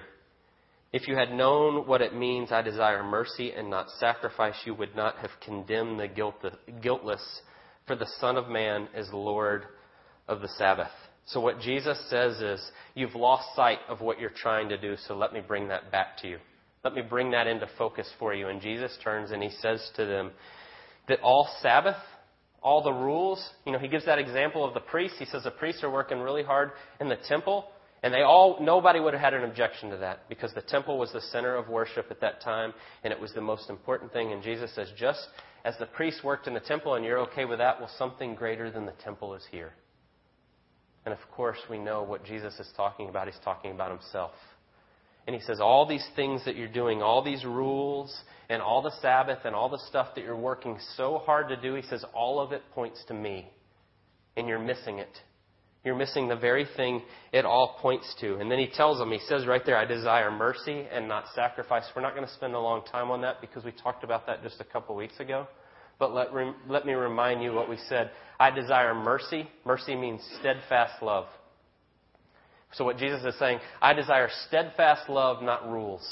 If 0.96 1.10
you 1.10 1.18
had 1.18 1.34
known 1.34 1.86
what 1.88 2.02
it 2.02 2.16
means, 2.16 2.54
I 2.54 2.62
desire 2.62 3.04
mercy 3.04 3.52
and 3.52 3.70
not 3.70 3.90
sacrifice, 4.00 4.56
you 4.64 4.74
would 4.76 4.96
not 4.96 5.18
have 5.18 5.32
condemned 5.44 6.00
the 6.00 6.08
guiltless, 6.08 7.42
for 7.86 7.98
the 7.98 8.08
Son 8.22 8.38
of 8.38 8.48
Man 8.48 8.88
is 8.96 9.10
Lord 9.12 9.66
of 10.30 10.40
the 10.40 10.48
Sabbath. 10.58 10.92
So, 11.26 11.42
what 11.42 11.60
Jesus 11.60 12.00
says 12.10 12.40
is, 12.40 12.72
You've 12.94 13.14
lost 13.14 13.44
sight 13.58 13.80
of 13.90 14.00
what 14.00 14.22
you're 14.22 14.30
trying 14.30 14.70
to 14.70 14.78
do, 14.78 14.96
so 15.06 15.18
let 15.18 15.34
me 15.34 15.42
bring 15.46 15.68
that 15.68 15.92
back 15.92 16.18
to 16.20 16.30
you. 16.30 16.38
Let 16.86 16.94
me 16.94 17.02
bring 17.02 17.30
that 17.32 17.46
into 17.46 17.68
focus 17.78 18.10
for 18.18 18.34
you. 18.34 18.48
And 18.48 18.62
Jesus 18.62 18.98
turns 19.04 19.32
and 19.32 19.44
he 19.44 19.50
says 19.50 19.92
to 19.98 20.06
them 20.06 20.32
that 21.10 21.20
all 21.20 21.50
Sabbath, 21.62 21.98
all 22.64 22.82
the 22.82 22.94
rules, 22.94 23.46
you 23.66 23.74
know, 23.74 23.80
he 23.80 23.90
gives 23.90 24.06
that 24.06 24.18
example 24.18 24.64
of 24.64 24.74
the 24.74 24.80
priests. 24.80 25.20
He 25.20 25.26
says 25.26 25.44
the 25.44 25.52
priests 25.52 25.84
are 25.84 25.92
working 25.92 26.20
really 26.20 26.44
hard 26.44 26.72
in 27.02 27.10
the 27.10 27.18
temple, 27.28 27.66
and 28.06 28.14
they 28.14 28.22
all, 28.22 28.60
nobody 28.62 29.00
would 29.00 29.16
have 29.16 29.22
had 29.22 29.34
an 29.34 29.44
objection 29.44 29.90
to 29.90 29.98
that 29.98 30.30
because 30.30 30.54
the 30.54 30.62
temple 30.62 31.00
was 31.00 31.12
the 31.12 31.22
center 31.22 31.56
of 31.56 31.70
worship 31.70 32.06
at 32.12 32.22
that 32.22 32.40
time, 32.40 32.72
and 33.04 33.12
it 33.12 33.20
was 33.20 33.34
the 33.34 33.42
most 33.42 33.68
important 33.68 34.14
thing. 34.14 34.32
And 34.32 34.44
Jesus 34.44 34.70
says, 34.76 34.92
just 34.96 35.28
as 35.66 35.74
the 35.80 35.88
priests 35.88 36.24
worked 36.24 36.46
in 36.46 36.54
the 36.54 36.60
temple 36.60 36.94
and 36.94 37.04
you're 37.04 37.18
okay 37.22 37.46
with 37.46 37.58
that, 37.58 37.80
well, 37.80 37.90
something 37.98 38.36
greater 38.36 38.70
than 38.70 38.86
the 38.86 38.94
temple 39.04 39.34
is 39.34 39.42
here. 39.50 39.74
And 41.06 41.16
of 41.16 41.20
course, 41.32 41.58
we 41.68 41.80
know 41.80 42.04
what 42.04 42.24
Jesus 42.24 42.54
is 42.60 42.70
talking 42.78 43.10
about. 43.10 43.26
He's 43.26 43.40
talking 43.44 43.72
about 43.72 43.90
himself. 43.90 44.34
And 45.26 45.36
he 45.36 45.42
says, 45.42 45.60
All 45.60 45.88
these 45.88 46.08
things 46.16 46.46
that 46.46 46.56
you're 46.56 46.68
doing, 46.68 47.02
all 47.02 47.24
these 47.24 47.44
rules, 47.44 48.16
and 48.50 48.62
all 48.62 48.84
the 48.84 48.94
Sabbath, 49.02 49.40
and 49.46 49.56
all 49.56 49.70
the 49.70 49.82
stuff 49.90 50.14
that 50.14 50.24
you're 50.24 50.38
working 50.38 50.78
so 50.96 51.24
hard 51.26 51.50
to 51.50 51.58
do, 51.58 51.74
he 51.74 51.82
says, 51.82 52.06
all 52.14 52.40
of 52.40 52.52
it 52.52 52.62
points 52.76 53.04
to 53.08 53.16
me. 53.16 53.50
And 54.38 54.48
you're 54.48 54.60
missing 54.60 55.00
it. 55.00 55.10
You're 55.86 55.96
missing 55.96 56.28
the 56.28 56.36
very 56.36 56.66
thing 56.76 57.04
it 57.32 57.46
all 57.46 57.78
points 57.80 58.14
to. 58.20 58.40
And 58.40 58.52
then 58.52 58.58
he 58.58 58.68
tells 58.68 58.98
them, 58.98 59.12
he 59.12 59.20
says 59.20 59.46
right 59.46 59.64
there, 59.64 59.78
I 59.78 59.86
desire 59.86 60.32
mercy 60.32 60.86
and 60.92 61.08
not 61.08 61.26
sacrifice. 61.36 61.84
We're 61.96 62.02
not 62.02 62.16
going 62.16 62.28
to 62.28 62.34
spend 62.34 62.56
a 62.56 62.60
long 62.60 62.84
time 62.92 63.12
on 63.12 63.22
that 63.22 63.40
because 63.40 63.64
we 63.64 63.72
talked 63.72 64.04
about 64.04 64.26
that 64.26 64.42
just 64.42 64.60
a 64.60 64.64
couple 64.64 64.96
weeks 64.96 65.20
ago. 65.20 65.48
But 66.00 66.12
let, 66.14 66.30
let 66.68 66.86
me 66.88 66.94
remind 66.94 67.44
you 67.44 67.54
what 67.54 67.70
we 67.70 67.78
said. 67.88 68.10
I 68.40 68.50
desire 68.50 68.96
mercy. 68.96 69.48
Mercy 69.64 69.96
means 69.96 70.22
steadfast 70.40 71.04
love. 71.04 71.28
So, 72.74 72.84
what 72.84 72.98
Jesus 72.98 73.24
is 73.24 73.38
saying, 73.40 73.60
I 73.82 73.94
desire 73.94 74.28
steadfast 74.48 75.08
love, 75.08 75.42
not 75.42 75.70
rules. 75.70 76.04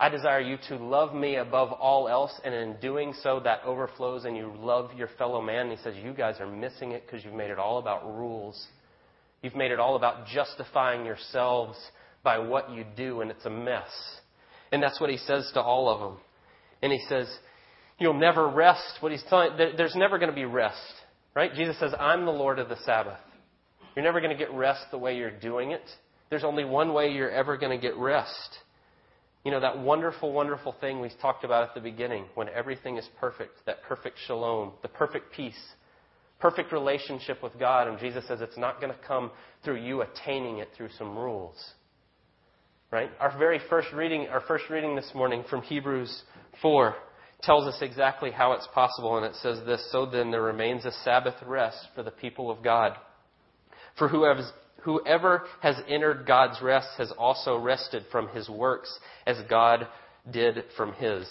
I 0.00 0.08
desire 0.08 0.40
you 0.40 0.56
to 0.68 0.76
love 0.76 1.14
me 1.14 1.36
above 1.36 1.72
all 1.72 2.08
else, 2.08 2.32
and 2.42 2.54
in 2.54 2.76
doing 2.80 3.12
so, 3.22 3.38
that 3.44 3.60
overflows 3.66 4.24
and 4.24 4.34
you 4.34 4.50
love 4.56 4.94
your 4.96 5.10
fellow 5.18 5.42
man. 5.42 5.68
And 5.68 5.72
he 5.72 5.84
says, 5.84 5.94
You 6.02 6.14
guys 6.14 6.36
are 6.40 6.50
missing 6.50 6.92
it 6.92 7.04
because 7.06 7.22
you've 7.22 7.34
made 7.34 7.50
it 7.50 7.58
all 7.58 7.76
about 7.76 8.06
rules. 8.16 8.66
You've 9.42 9.54
made 9.54 9.72
it 9.72 9.78
all 9.78 9.96
about 9.96 10.26
justifying 10.26 11.04
yourselves 11.04 11.78
by 12.22 12.38
what 12.38 12.70
you 12.70 12.86
do, 12.96 13.20
and 13.20 13.30
it's 13.30 13.44
a 13.44 13.50
mess. 13.50 13.90
And 14.72 14.82
that's 14.82 14.98
what 15.02 15.10
he 15.10 15.18
says 15.18 15.50
to 15.52 15.60
all 15.60 15.90
of 15.90 16.00
them. 16.00 16.18
And 16.80 16.90
he 16.90 17.00
says, 17.06 17.28
You'll 17.98 18.18
never 18.18 18.48
rest. 18.48 18.98
What 19.00 19.12
he's 19.12 19.24
telling, 19.28 19.50
there's 19.76 19.94
never 19.96 20.18
going 20.18 20.30
to 20.30 20.34
be 20.34 20.46
rest. 20.46 20.78
Right? 21.34 21.52
Jesus 21.52 21.78
says, 21.78 21.92
I'm 22.00 22.24
the 22.24 22.32
Lord 22.32 22.58
of 22.58 22.70
the 22.70 22.78
Sabbath. 22.86 23.18
You're 23.94 24.04
never 24.04 24.20
going 24.20 24.32
to 24.32 24.38
get 24.38 24.50
rest 24.54 24.80
the 24.90 24.98
way 24.98 25.18
you're 25.18 25.30
doing 25.30 25.72
it. 25.72 25.82
There's 26.30 26.44
only 26.44 26.64
one 26.64 26.94
way 26.94 27.10
you're 27.10 27.30
ever 27.30 27.58
going 27.58 27.78
to 27.78 27.86
get 27.86 27.98
rest. 27.98 28.56
You 29.44 29.50
know, 29.50 29.60
that 29.60 29.78
wonderful, 29.78 30.32
wonderful 30.32 30.74
thing 30.80 31.00
we 31.00 31.10
talked 31.22 31.44
about 31.44 31.62
at 31.62 31.74
the 31.74 31.80
beginning 31.80 32.26
when 32.34 32.48
everything 32.50 32.98
is 32.98 33.08
perfect, 33.18 33.52
that 33.64 33.82
perfect 33.82 34.18
shalom, 34.26 34.72
the 34.82 34.88
perfect 34.88 35.32
peace, 35.32 35.58
perfect 36.38 36.72
relationship 36.72 37.42
with 37.42 37.58
God. 37.58 37.88
And 37.88 37.98
Jesus 37.98 38.26
says 38.28 38.40
it's 38.42 38.58
not 38.58 38.80
going 38.80 38.92
to 38.92 38.98
come 39.06 39.30
through 39.64 39.82
you 39.82 40.02
attaining 40.02 40.58
it 40.58 40.68
through 40.76 40.90
some 40.98 41.16
rules. 41.16 41.56
Right? 42.90 43.10
Our 43.18 43.36
very 43.38 43.60
first 43.70 43.88
reading, 43.94 44.26
our 44.28 44.42
first 44.42 44.64
reading 44.68 44.94
this 44.94 45.10
morning 45.14 45.44
from 45.48 45.62
Hebrews 45.62 46.22
4 46.60 46.94
tells 47.42 47.66
us 47.66 47.80
exactly 47.80 48.30
how 48.30 48.52
it's 48.52 48.68
possible. 48.74 49.16
And 49.16 49.24
it 49.24 49.36
says 49.36 49.60
this 49.64 49.88
So 49.90 50.04
then 50.04 50.30
there 50.30 50.42
remains 50.42 50.84
a 50.84 50.92
Sabbath 51.04 51.36
rest 51.46 51.78
for 51.94 52.02
the 52.02 52.10
people 52.10 52.50
of 52.50 52.62
God. 52.62 52.96
For 53.98 54.08
whoever 54.08 55.42
has 55.60 55.76
entered 55.88 56.26
God's 56.26 56.60
rest 56.62 56.88
has 56.98 57.12
also 57.18 57.58
rested 57.58 58.04
from 58.10 58.28
his 58.28 58.48
works 58.48 58.98
as 59.26 59.36
God 59.48 59.86
did 60.30 60.64
from 60.76 60.92
his. 60.94 61.26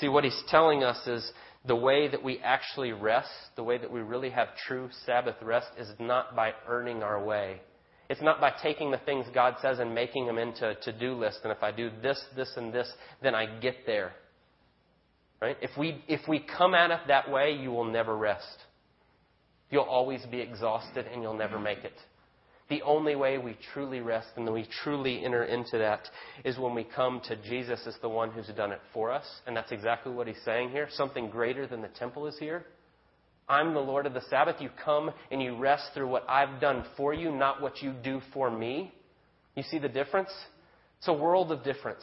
See, 0.00 0.08
what 0.08 0.24
he's 0.24 0.42
telling 0.48 0.82
us 0.82 1.06
is 1.06 1.32
the 1.66 1.76
way 1.76 2.08
that 2.08 2.22
we 2.22 2.40
actually 2.40 2.92
rest, 2.92 3.30
the 3.56 3.62
way 3.62 3.78
that 3.78 3.90
we 3.90 4.00
really 4.00 4.30
have 4.30 4.48
true 4.66 4.88
Sabbath 5.06 5.36
rest, 5.42 5.68
is 5.78 5.88
not 5.98 6.36
by 6.36 6.52
earning 6.68 7.02
our 7.02 7.22
way. 7.24 7.60
It's 8.10 8.20
not 8.20 8.40
by 8.40 8.52
taking 8.62 8.90
the 8.90 8.98
things 8.98 9.24
God 9.32 9.54
says 9.62 9.78
and 9.78 9.94
making 9.94 10.26
them 10.26 10.36
into 10.36 10.70
a 10.70 10.74
to 10.74 10.92
do 10.92 11.14
list. 11.14 11.38
And 11.42 11.50
if 11.50 11.62
I 11.62 11.72
do 11.72 11.90
this, 12.02 12.22
this, 12.36 12.52
and 12.56 12.72
this, 12.72 12.92
then 13.22 13.34
I 13.34 13.46
get 13.60 13.86
there. 13.86 14.12
Right? 15.40 15.56
If 15.62 15.70
we, 15.78 16.04
if 16.06 16.20
we 16.28 16.40
come 16.40 16.74
at 16.74 16.90
it 16.90 17.00
that 17.08 17.30
way, 17.30 17.52
you 17.52 17.70
will 17.70 17.90
never 17.90 18.14
rest. 18.16 18.58
You'll 19.70 19.82
always 19.82 20.24
be 20.30 20.40
exhausted 20.40 21.06
and 21.12 21.22
you'll 21.22 21.36
never 21.36 21.58
make 21.58 21.84
it. 21.84 21.94
The 22.70 22.82
only 22.82 23.14
way 23.14 23.36
we 23.36 23.58
truly 23.74 24.00
rest 24.00 24.28
and 24.36 24.50
we 24.50 24.66
truly 24.82 25.22
enter 25.24 25.44
into 25.44 25.76
that 25.78 26.08
is 26.44 26.58
when 26.58 26.74
we 26.74 26.84
come 26.84 27.20
to 27.28 27.36
Jesus 27.36 27.80
as 27.86 27.96
the 28.00 28.08
one 28.08 28.30
who's 28.30 28.46
done 28.56 28.72
it 28.72 28.80
for 28.92 29.12
us. 29.12 29.24
And 29.46 29.54
that's 29.54 29.72
exactly 29.72 30.12
what 30.12 30.26
he's 30.26 30.40
saying 30.44 30.70
here. 30.70 30.88
Something 30.90 31.28
greater 31.28 31.66
than 31.66 31.82
the 31.82 31.88
temple 31.88 32.26
is 32.26 32.38
here. 32.38 32.64
I'm 33.48 33.74
the 33.74 33.80
Lord 33.80 34.06
of 34.06 34.14
the 34.14 34.22
Sabbath. 34.30 34.56
You 34.60 34.70
come 34.82 35.12
and 35.30 35.42
you 35.42 35.56
rest 35.56 35.90
through 35.92 36.08
what 36.08 36.24
I've 36.28 36.60
done 36.60 36.84
for 36.96 37.12
you, 37.12 37.30
not 37.30 37.60
what 37.60 37.82
you 37.82 37.92
do 38.02 38.22
for 38.32 38.50
me. 38.50 38.94
You 39.54 39.62
see 39.64 39.78
the 39.78 39.88
difference? 39.88 40.30
It's 40.98 41.08
a 41.08 41.12
world 41.12 41.52
of 41.52 41.62
difference. 41.62 42.02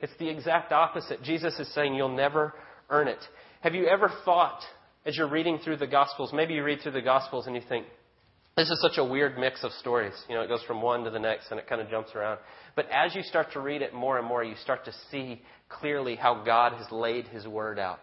It's 0.00 0.12
the 0.20 0.28
exact 0.28 0.70
opposite. 0.70 1.22
Jesus 1.22 1.58
is 1.58 1.72
saying 1.74 1.94
you'll 1.94 2.14
never 2.14 2.54
earn 2.90 3.08
it. 3.08 3.18
Have 3.62 3.74
you 3.74 3.86
ever 3.86 4.12
thought, 4.24 4.60
as 5.06 5.16
you're 5.16 5.28
reading 5.28 5.58
through 5.58 5.76
the 5.76 5.86
Gospels, 5.86 6.32
maybe 6.34 6.54
you 6.54 6.64
read 6.64 6.80
through 6.80 6.92
the 6.92 7.00
Gospels 7.00 7.46
and 7.46 7.54
you 7.54 7.62
think, 7.68 7.86
this 8.56 8.68
is 8.70 8.80
such 8.80 8.98
a 8.98 9.04
weird 9.04 9.38
mix 9.38 9.62
of 9.62 9.70
stories. 9.72 10.14
You 10.28 10.34
know, 10.34 10.40
it 10.40 10.48
goes 10.48 10.62
from 10.64 10.82
one 10.82 11.04
to 11.04 11.10
the 11.10 11.18
next 11.18 11.50
and 11.50 11.60
it 11.60 11.68
kind 11.68 11.80
of 11.80 11.88
jumps 11.88 12.10
around. 12.14 12.38
But 12.74 12.88
as 12.90 13.14
you 13.14 13.22
start 13.22 13.52
to 13.52 13.60
read 13.60 13.82
it 13.82 13.94
more 13.94 14.18
and 14.18 14.26
more, 14.26 14.42
you 14.42 14.56
start 14.56 14.84
to 14.86 14.92
see 15.10 15.42
clearly 15.68 16.16
how 16.16 16.42
God 16.42 16.72
has 16.72 16.90
laid 16.90 17.28
His 17.28 17.46
Word 17.46 17.78
out. 17.78 18.00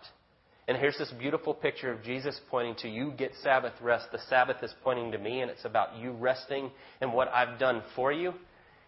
And 0.67 0.77
here's 0.77 0.97
this 0.97 1.11
beautiful 1.19 1.53
picture 1.53 1.91
of 1.91 2.03
Jesus 2.03 2.39
pointing 2.49 2.75
to 2.75 2.87
you 2.87 3.11
get 3.17 3.31
Sabbath 3.41 3.73
rest. 3.81 4.05
The 4.13 4.19
Sabbath 4.29 4.57
is 4.63 4.73
pointing 4.81 5.11
to 5.11 5.17
me, 5.17 5.41
and 5.41 5.51
it's 5.51 5.65
about 5.65 5.97
you 5.97 6.11
resting 6.11 6.71
in 7.01 7.11
what 7.11 7.27
I've 7.33 7.59
done 7.59 7.83
for 7.97 8.13
you. 8.13 8.33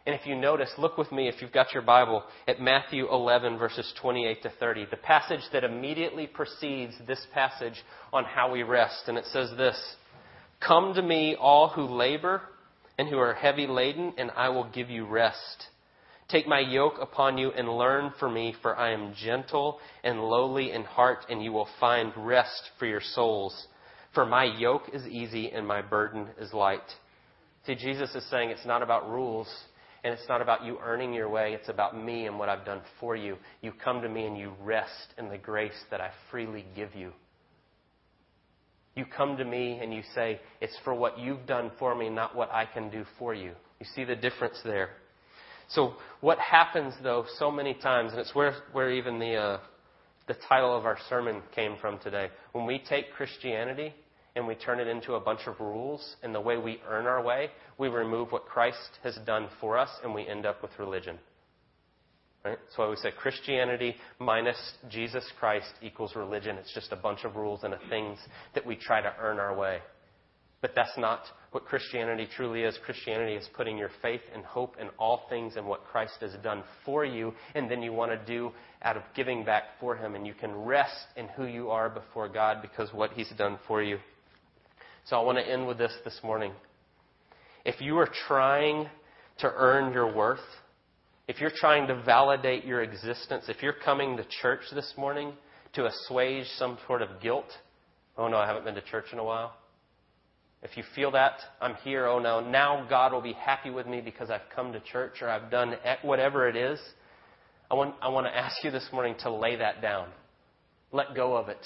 And 0.06 0.14
if 0.14 0.28
you 0.28 0.36
notice, 0.36 0.70
look 0.78 0.98
with 0.98 1.12
me, 1.12 1.28
if 1.28 1.42
you've 1.42 1.52
got 1.52 1.74
your 1.74 1.82
Bible, 1.82 2.24
at 2.48 2.62
Matthew 2.62 3.12
11, 3.12 3.58
verses 3.58 3.92
28 4.00 4.44
to 4.44 4.52
30, 4.60 4.88
the 4.92 4.98
passage 4.98 5.42
that 5.52 5.64
immediately 5.64 6.28
precedes 6.28 6.94
this 7.08 7.26
passage 7.34 7.84
on 8.14 8.24
how 8.24 8.52
we 8.52 8.62
rest. 8.62 9.06
And 9.08 9.18
it 9.18 9.26
says 9.26 9.50
this 9.58 9.78
Come 10.66 10.94
to 10.94 11.02
me, 11.02 11.36
all 11.36 11.70
who 11.70 11.86
labor 11.86 12.42
and 12.98 13.10
who 13.10 13.18
are 13.18 13.34
heavy 13.34 13.68
laden, 13.68 14.14
and 14.18 14.32
I 14.36 14.50
will 14.50 14.70
give 14.70 14.90
you 14.90 15.06
rest. 15.06 15.66
Take 16.28 16.48
my 16.48 16.60
yoke 16.60 16.96
upon 17.00 17.38
you 17.38 17.52
and 17.52 17.68
learn 17.70 18.12
from 18.20 18.34
me, 18.34 18.56
for 18.62 18.76
I 18.76 18.94
am 18.94 19.14
gentle 19.16 19.80
and 20.04 20.22
lowly 20.22 20.72
in 20.72 20.84
heart, 20.84 21.26
and 21.30 21.44
you 21.44 21.52
will 21.52 21.68
find 21.80 22.12
rest 22.16 22.70
for 22.80 22.86
your 22.86 23.02
souls. 23.02 23.68
For 24.14 24.26
my 24.26 24.46
yoke 24.46 24.90
is 24.94 25.06
easy 25.06 25.52
and 25.52 25.68
my 25.68 25.82
burden 25.82 26.28
is 26.40 26.54
light. 26.54 26.80
See, 27.68 27.76
Jesus 27.76 28.16
is 28.16 28.28
saying 28.30 28.50
it's 28.50 28.66
not 28.66 28.82
about 28.82 29.10
rules, 29.10 29.48
and 30.06 30.14
it's 30.14 30.30
not 30.30 30.40
about 30.40 30.64
you 30.64 30.78
earning 30.84 31.16
your 31.16 31.28
way, 31.28 31.54
it's 31.54 31.68
about 31.68 32.00
me 32.00 32.28
and 32.28 32.38
what 32.38 32.48
I've 32.48 32.64
done 32.64 32.82
for 33.00 33.16
you. 33.16 33.38
You 33.62 33.74
come 33.84 34.04
to 34.04 34.08
me 34.08 34.28
and 34.28 34.38
you 34.38 34.54
rest 34.64 35.16
in 35.18 35.30
the 35.30 35.38
grace 35.40 35.74
that 35.90 36.00
I 36.00 36.12
freely 36.30 36.64
give 36.76 36.94
you. 36.94 37.12
You 38.96 39.06
come 39.06 39.36
to 39.38 39.44
me 39.44 39.80
and 39.82 39.92
you 39.92 40.04
say, 40.14 40.40
It's 40.62 40.78
for 40.84 40.94
what 40.94 41.18
you've 41.18 41.48
done 41.48 41.72
for 41.80 41.96
me, 41.96 42.12
not 42.12 42.36
what 42.36 42.52
I 42.52 42.68
can 42.68 42.92
do 42.92 43.04
for 43.18 43.34
you. 43.34 43.54
You 43.80 43.88
see 43.96 44.04
the 44.04 44.16
difference 44.16 44.60
there. 44.64 44.92
So, 45.70 45.96
what 46.22 46.38
happens, 46.38 46.94
though, 47.02 47.26
so 47.40 47.50
many 47.50 47.74
times, 47.74 48.12
and 48.12 48.22
it's 48.22 48.36
where, 48.36 48.54
where 48.74 48.92
even 48.92 49.18
the, 49.18 49.36
uh, 49.36 49.60
the 50.28 50.36
title 50.48 50.78
of 50.78 50.86
our 50.86 51.00
sermon 51.10 51.42
came 51.56 51.78
from 51.82 51.98
today. 51.98 52.30
When 52.52 52.68
we 52.68 52.78
take 52.88 53.12
Christianity 53.14 53.92
and 54.36 54.46
we 54.46 54.56
turn 54.56 54.80
it 54.80 54.88
into 54.88 55.14
a 55.14 55.20
bunch 55.20 55.42
of 55.48 55.60
rules 55.60 56.16
and 56.24 56.36
the 56.36 56.42
way 56.42 56.58
we 56.58 56.82
earn 56.88 57.06
our 57.06 57.24
way, 57.24 57.50
we 57.78 57.88
remove 57.88 58.32
what 58.32 58.46
Christ 58.46 59.00
has 59.04 59.18
done 59.26 59.48
for 59.62 59.78
us 59.78 59.90
and 60.04 60.14
we 60.14 60.28
end 60.28 60.46
up 60.46 60.62
with 60.62 60.72
religion. 60.78 61.18
Right? 62.44 62.58
So 62.76 62.84
I 62.84 62.86
always 62.86 63.02
say 63.02 63.12
Christianity 63.18 63.96
minus 64.20 64.58
Jesus 64.90 65.26
Christ 65.40 65.72
equals 65.82 66.16
religion. 66.16 66.58
It's 66.58 66.74
just 66.74 66.92
a 66.92 66.96
bunch 66.96 67.24
of 67.24 67.36
rules 67.36 67.64
and 67.64 67.74
things 67.90 68.20
that 68.54 68.66
we 68.66 68.76
try 68.76 69.02
to 69.02 69.14
earn 69.20 69.40
our 69.40 69.56
way. 69.58 69.80
But 70.62 70.74
that's 70.76 70.98
not 70.98 71.22
what 71.52 71.66
Christianity 71.66 72.28
truly 72.36 72.64
is. 72.64 72.78
Christianity 72.86 73.36
is 73.36 73.48
putting 73.56 73.78
your 73.78 73.92
faith 74.02 74.22
and 74.34 74.44
hope 74.44 74.78
in 74.80 74.90
all 74.98 75.26
things 75.30 75.58
and 75.58 75.68
what 75.68 75.84
Christ 75.86 76.16
has 76.22 76.34
done 76.44 76.64
for 76.84 77.06
you, 77.06 77.34
and 77.54 77.70
then 77.70 77.82
you 77.82 77.94
want 77.94 78.12
to 78.12 78.26
do 78.26 78.52
out 78.82 78.98
of 78.98 79.04
giving 79.16 79.46
back 79.46 79.64
for 79.80 79.96
Him, 79.96 80.16
and 80.16 80.26
you 80.26 80.34
can 80.34 80.56
rest 80.56 81.06
in 81.16 81.28
who 81.30 81.46
you 81.46 81.70
are 81.70 81.90
before 81.90 82.28
God 82.28 82.64
because 82.64 82.92
what 82.94 83.12
He's 83.12 83.32
done 83.38 83.60
for 83.68 83.84
you. 83.84 84.00
So 85.06 85.20
I 85.20 85.24
want 85.24 85.38
to 85.38 85.48
end 85.48 85.68
with 85.68 85.78
this 85.78 85.94
this 86.04 86.20
morning. 86.24 86.52
If 87.64 87.82
you 87.82 87.98
are 87.98 88.10
trying 88.28 88.88
to 89.40 89.52
earn 89.56 89.94
your 89.94 90.14
worth, 90.14 90.40
if 91.28 91.40
you're 91.40 91.52
trying 91.56 91.88
to 91.88 92.02
validate 92.04 92.66
your 92.66 92.82
existence, 92.82 93.46
if 93.48 93.62
you're 93.62 93.74
coming 93.74 94.18
to 94.18 94.26
church 94.42 94.62
this 94.74 94.94
morning 94.98 95.34
to 95.74 95.86
assuage 95.86 96.46
some 96.58 96.78
sort 96.88 97.02
of 97.02 97.10
guilt, 97.22 97.52
Oh 98.18 98.28
no, 98.28 98.38
I 98.38 98.48
haven't 98.48 98.64
been 98.64 98.76
to 98.76 98.82
church 98.82 99.06
in 99.12 99.20
a 99.20 99.24
while. 99.24 99.56
If 100.64 100.78
you 100.78 100.84
feel 100.96 101.12
that, 101.12 101.34
I'm 101.62 101.76
here. 101.84 102.08
Oh 102.08 102.20
no, 102.20 102.40
now 102.40 102.86
God 102.90 103.12
will 103.12 103.22
be 103.22 103.34
happy 103.34 103.70
with 103.70 103.86
me 103.86 104.02
because 104.02 104.30
I've 104.30 104.50
come 104.56 104.72
to 104.74 104.80
church 104.80 105.22
or 105.22 105.30
I've 105.30 105.52
done 105.52 105.76
whatever 106.02 106.48
it 106.48 106.56
is. 106.56 106.80
I 107.70 107.74
want, 107.74 107.96
I 108.02 108.10
want 108.10 108.26
to 108.28 108.36
ask 108.36 108.64
you 108.64 108.72
this 108.72 108.88
morning 108.94 109.16
to 109.20 109.32
lay 109.32 109.58
that 109.58 109.82
down. 109.82 110.08
Let 110.92 111.14
go 111.16 111.36
of 111.36 111.50
it. 111.50 111.64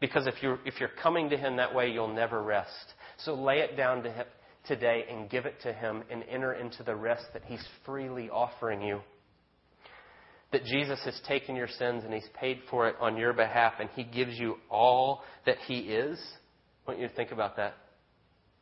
Because 0.00 0.26
if 0.26 0.42
you're, 0.42 0.58
if 0.64 0.80
you're 0.80 0.90
coming 1.02 1.30
to 1.30 1.36
Him 1.36 1.56
that 1.56 1.74
way, 1.74 1.90
you'll 1.90 2.12
never 2.12 2.42
rest. 2.42 2.94
So 3.18 3.34
lay 3.34 3.58
it 3.58 3.76
down 3.76 4.02
to 4.02 4.10
Him 4.10 4.26
today 4.66 5.04
and 5.10 5.28
give 5.28 5.46
it 5.46 5.60
to 5.62 5.72
Him 5.72 6.02
and 6.10 6.24
enter 6.28 6.54
into 6.54 6.82
the 6.82 6.96
rest 6.96 7.24
that 7.34 7.42
He's 7.44 7.64
freely 7.84 8.30
offering 8.30 8.82
you. 8.82 9.00
That 10.52 10.64
Jesus 10.64 10.98
has 11.04 11.20
taken 11.28 11.54
your 11.54 11.68
sins 11.68 12.02
and 12.04 12.12
He's 12.12 12.28
paid 12.34 12.60
for 12.70 12.88
it 12.88 12.96
on 13.00 13.16
your 13.16 13.32
behalf 13.32 13.74
and 13.78 13.90
He 13.94 14.04
gives 14.04 14.38
you 14.38 14.56
all 14.70 15.22
that 15.44 15.58
He 15.66 15.80
is. 15.80 16.18
I 16.86 16.90
want 16.90 17.00
you 17.00 17.08
to 17.08 17.14
think 17.14 17.30
about 17.30 17.56
that. 17.56 17.74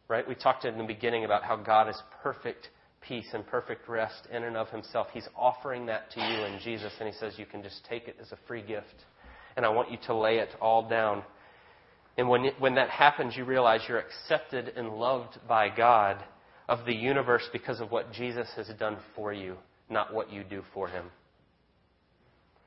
Right? 0.09 0.27
We 0.27 0.35
talked 0.35 0.65
in 0.65 0.77
the 0.77 0.85
beginning 0.85 1.25
about 1.25 1.45
how 1.45 1.57
God 1.57 1.89
is 1.89 2.01
perfect 2.23 2.69
peace 3.01 3.29
and 3.33 3.47
perfect 3.47 3.89
rest 3.89 4.27
in 4.33 4.43
and 4.43 4.57
of 4.57 4.69
Himself. 4.71 5.07
He's 5.13 5.29
offering 5.37 5.87
that 5.87 6.11
to 6.13 6.21
you 6.21 6.45
in 6.45 6.59
Jesus, 6.63 6.93
and 6.99 7.09
He 7.09 7.15
says 7.19 7.35
you 7.37 7.47
can 7.47 7.63
just 7.63 7.85
take 7.89 8.09
it 8.09 8.17
as 8.21 8.33
a 8.33 8.39
free 8.47 8.63
gift. 8.63 8.87
And 9.59 9.67
I 9.67 9.71
want 9.71 9.91
you 9.91 9.99
to 10.07 10.15
lay 10.15 10.39
it 10.39 10.51
all 10.61 10.89
down. 10.89 11.25
And 12.17 12.29
when, 12.29 12.53
when 12.61 12.77
that 12.77 12.91
happens, 12.91 13.37
you 13.37 13.45
realize 13.45 13.81
you're 13.89 13.99
accepted 13.99 14.69
and 14.77 14.89
loved 14.91 15.37
by 15.49 15.69
God 15.69 16.23
of 16.69 16.87
the 16.87 16.95
universe 16.95 17.43
because 17.53 17.81
of 17.81 17.91
what 17.91 18.13
Jesus 18.13 18.47
has 18.55 18.69
done 18.79 18.99
for 19.17 19.33
you, 19.33 19.57
not 19.91 20.15
what 20.15 20.33
you 20.33 20.45
do 20.45 20.63
for 20.73 20.87
Him. 20.87 21.07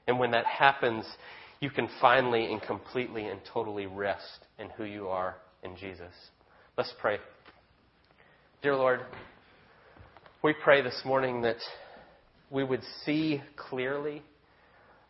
And 0.06 0.20
when 0.20 0.32
that 0.32 0.46
happens, 0.46 1.06
you 1.62 1.70
can 1.70 1.88
finally 2.02 2.52
and 2.52 2.62
completely 2.62 3.26
and 3.28 3.40
totally 3.54 3.86
rest 3.86 4.46
in 4.60 4.70
who 4.72 4.84
you 4.84 5.08
are 5.08 5.38
in 5.64 5.78
Jesus. 5.78 6.12
Let's 6.78 6.94
pray. 7.00 7.20
Dear 8.62 8.76
Lord, 8.76 9.00
we 10.44 10.54
pray 10.62 10.82
this 10.82 11.04
morning 11.06 11.44
that 11.44 11.56
we 12.50 12.66
would 12.66 12.84
see 13.06 13.42
clearly 13.56 14.24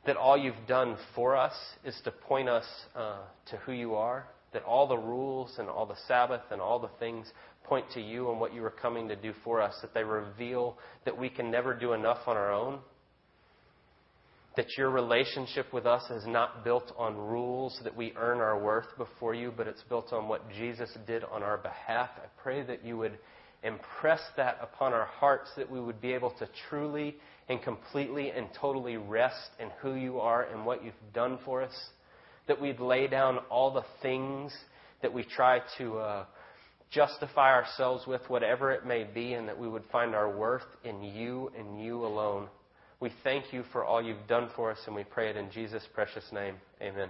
that 0.06 0.18
all 0.18 0.38
you've 0.38 0.56
done 0.68 0.98
for 1.16 1.36
us 1.36 1.54
is 1.84 2.00
to 2.04 2.12
point 2.12 2.50
us 2.50 2.66
uh, 2.96 3.20
to 3.50 3.58
who 3.58 3.72
you 3.72 3.96
are, 3.96 4.26
that 4.54 4.64
all 4.64 4.88
the 4.88 4.98
rules 4.98 5.56
and 5.60 5.70
all 5.70 5.86
the 5.86 5.96
Sabbath 6.08 6.42
and 6.52 6.60
all 6.60 6.80
the 6.80 6.90
things 7.00 7.28
point 7.64 7.86
to 7.94 8.02
you 8.02 8.32
and 8.32 8.40
what 8.40 8.54
you 8.54 8.64
are 8.66 8.72
coming 8.72 9.08
to 9.08 9.16
do 9.16 9.34
for 9.44 9.62
us, 9.62 9.74
that 9.82 9.94
they 9.94 10.04
reveal 10.04 10.78
that 11.06 11.18
we 11.18 11.30
can 11.30 11.52
never 11.52 11.74
do 11.74 11.94
enough 11.94 12.18
on 12.28 12.36
our 12.36 12.52
own, 12.52 12.80
that 14.58 14.66
your 14.78 14.90
relationship 14.90 15.72
with 15.72 15.86
us 15.86 16.04
is 16.10 16.26
not 16.28 16.64
built 16.64 16.92
on 16.98 17.16
rules 17.16 17.80
that 17.84 17.96
we 17.96 18.12
earn 18.18 18.40
our 18.40 18.62
worth 18.62 18.88
before 18.98 19.34
you, 19.34 19.54
but 19.56 19.68
it's 19.68 19.84
built 19.84 20.12
on 20.12 20.28
what 20.28 20.42
Jesus 20.52 20.90
did 21.08 21.24
on 21.24 21.44
our 21.44 21.58
behalf. 21.58 22.10
I 22.18 22.28
pray 22.42 22.64
that 22.64 22.84
you 22.84 22.98
would 22.98 23.18
impress 23.64 24.22
that 24.38 24.58
upon 24.62 24.94
our 24.94 25.06
hearts, 25.06 25.50
that 25.58 25.70
we 25.70 25.80
would 25.80 26.02
be 26.02 26.14
able 26.14 26.32
to 26.32 26.50
truly 26.70 27.16
and 27.50 27.62
completely 27.62 28.32
and 28.32 28.48
totally 28.60 28.98
rest 28.98 29.50
in 29.60 29.70
who 29.82 29.96
you 29.96 30.20
are 30.20 30.44
and 30.44 30.66
what 30.66 30.84
you've 30.84 30.94
done 31.14 31.38
for 31.46 31.62
us. 31.62 31.74
That 32.48 32.60
we'd 32.60 32.80
lay 32.80 33.08
down 33.08 33.40
all 33.50 33.74
the 33.74 33.86
things 34.02 34.52
that 35.02 35.14
we 35.14 35.24
try 35.24 35.60
to 35.78 35.98
uh, 35.98 36.26
justify 36.92 37.54
ourselves 37.54 38.06
with, 38.08 38.22
whatever 38.28 38.72
it 38.72 38.86
may 38.86 39.04
be, 39.04 39.34
and 39.34 39.48
that 39.48 39.58
we 39.58 39.68
would 39.68 39.86
find 39.92 40.16
our 40.16 40.36
worth 40.36 40.66
in 40.84 41.02
you 41.04 41.52
and 41.58 41.84
you 41.84 42.06
alone. 42.06 42.48
We 43.00 43.12
thank 43.24 43.52
you 43.52 43.64
for 43.72 43.84
all 43.84 44.02
you've 44.02 44.28
done 44.28 44.50
for 44.56 44.72
us, 44.72 44.78
and 44.86 44.96
we 44.96 45.04
pray 45.04 45.30
it 45.30 45.38
in 45.38 45.50
Jesus' 45.52 45.88
precious 45.94 46.26
name. 46.32 46.56
Amen. 46.82 47.10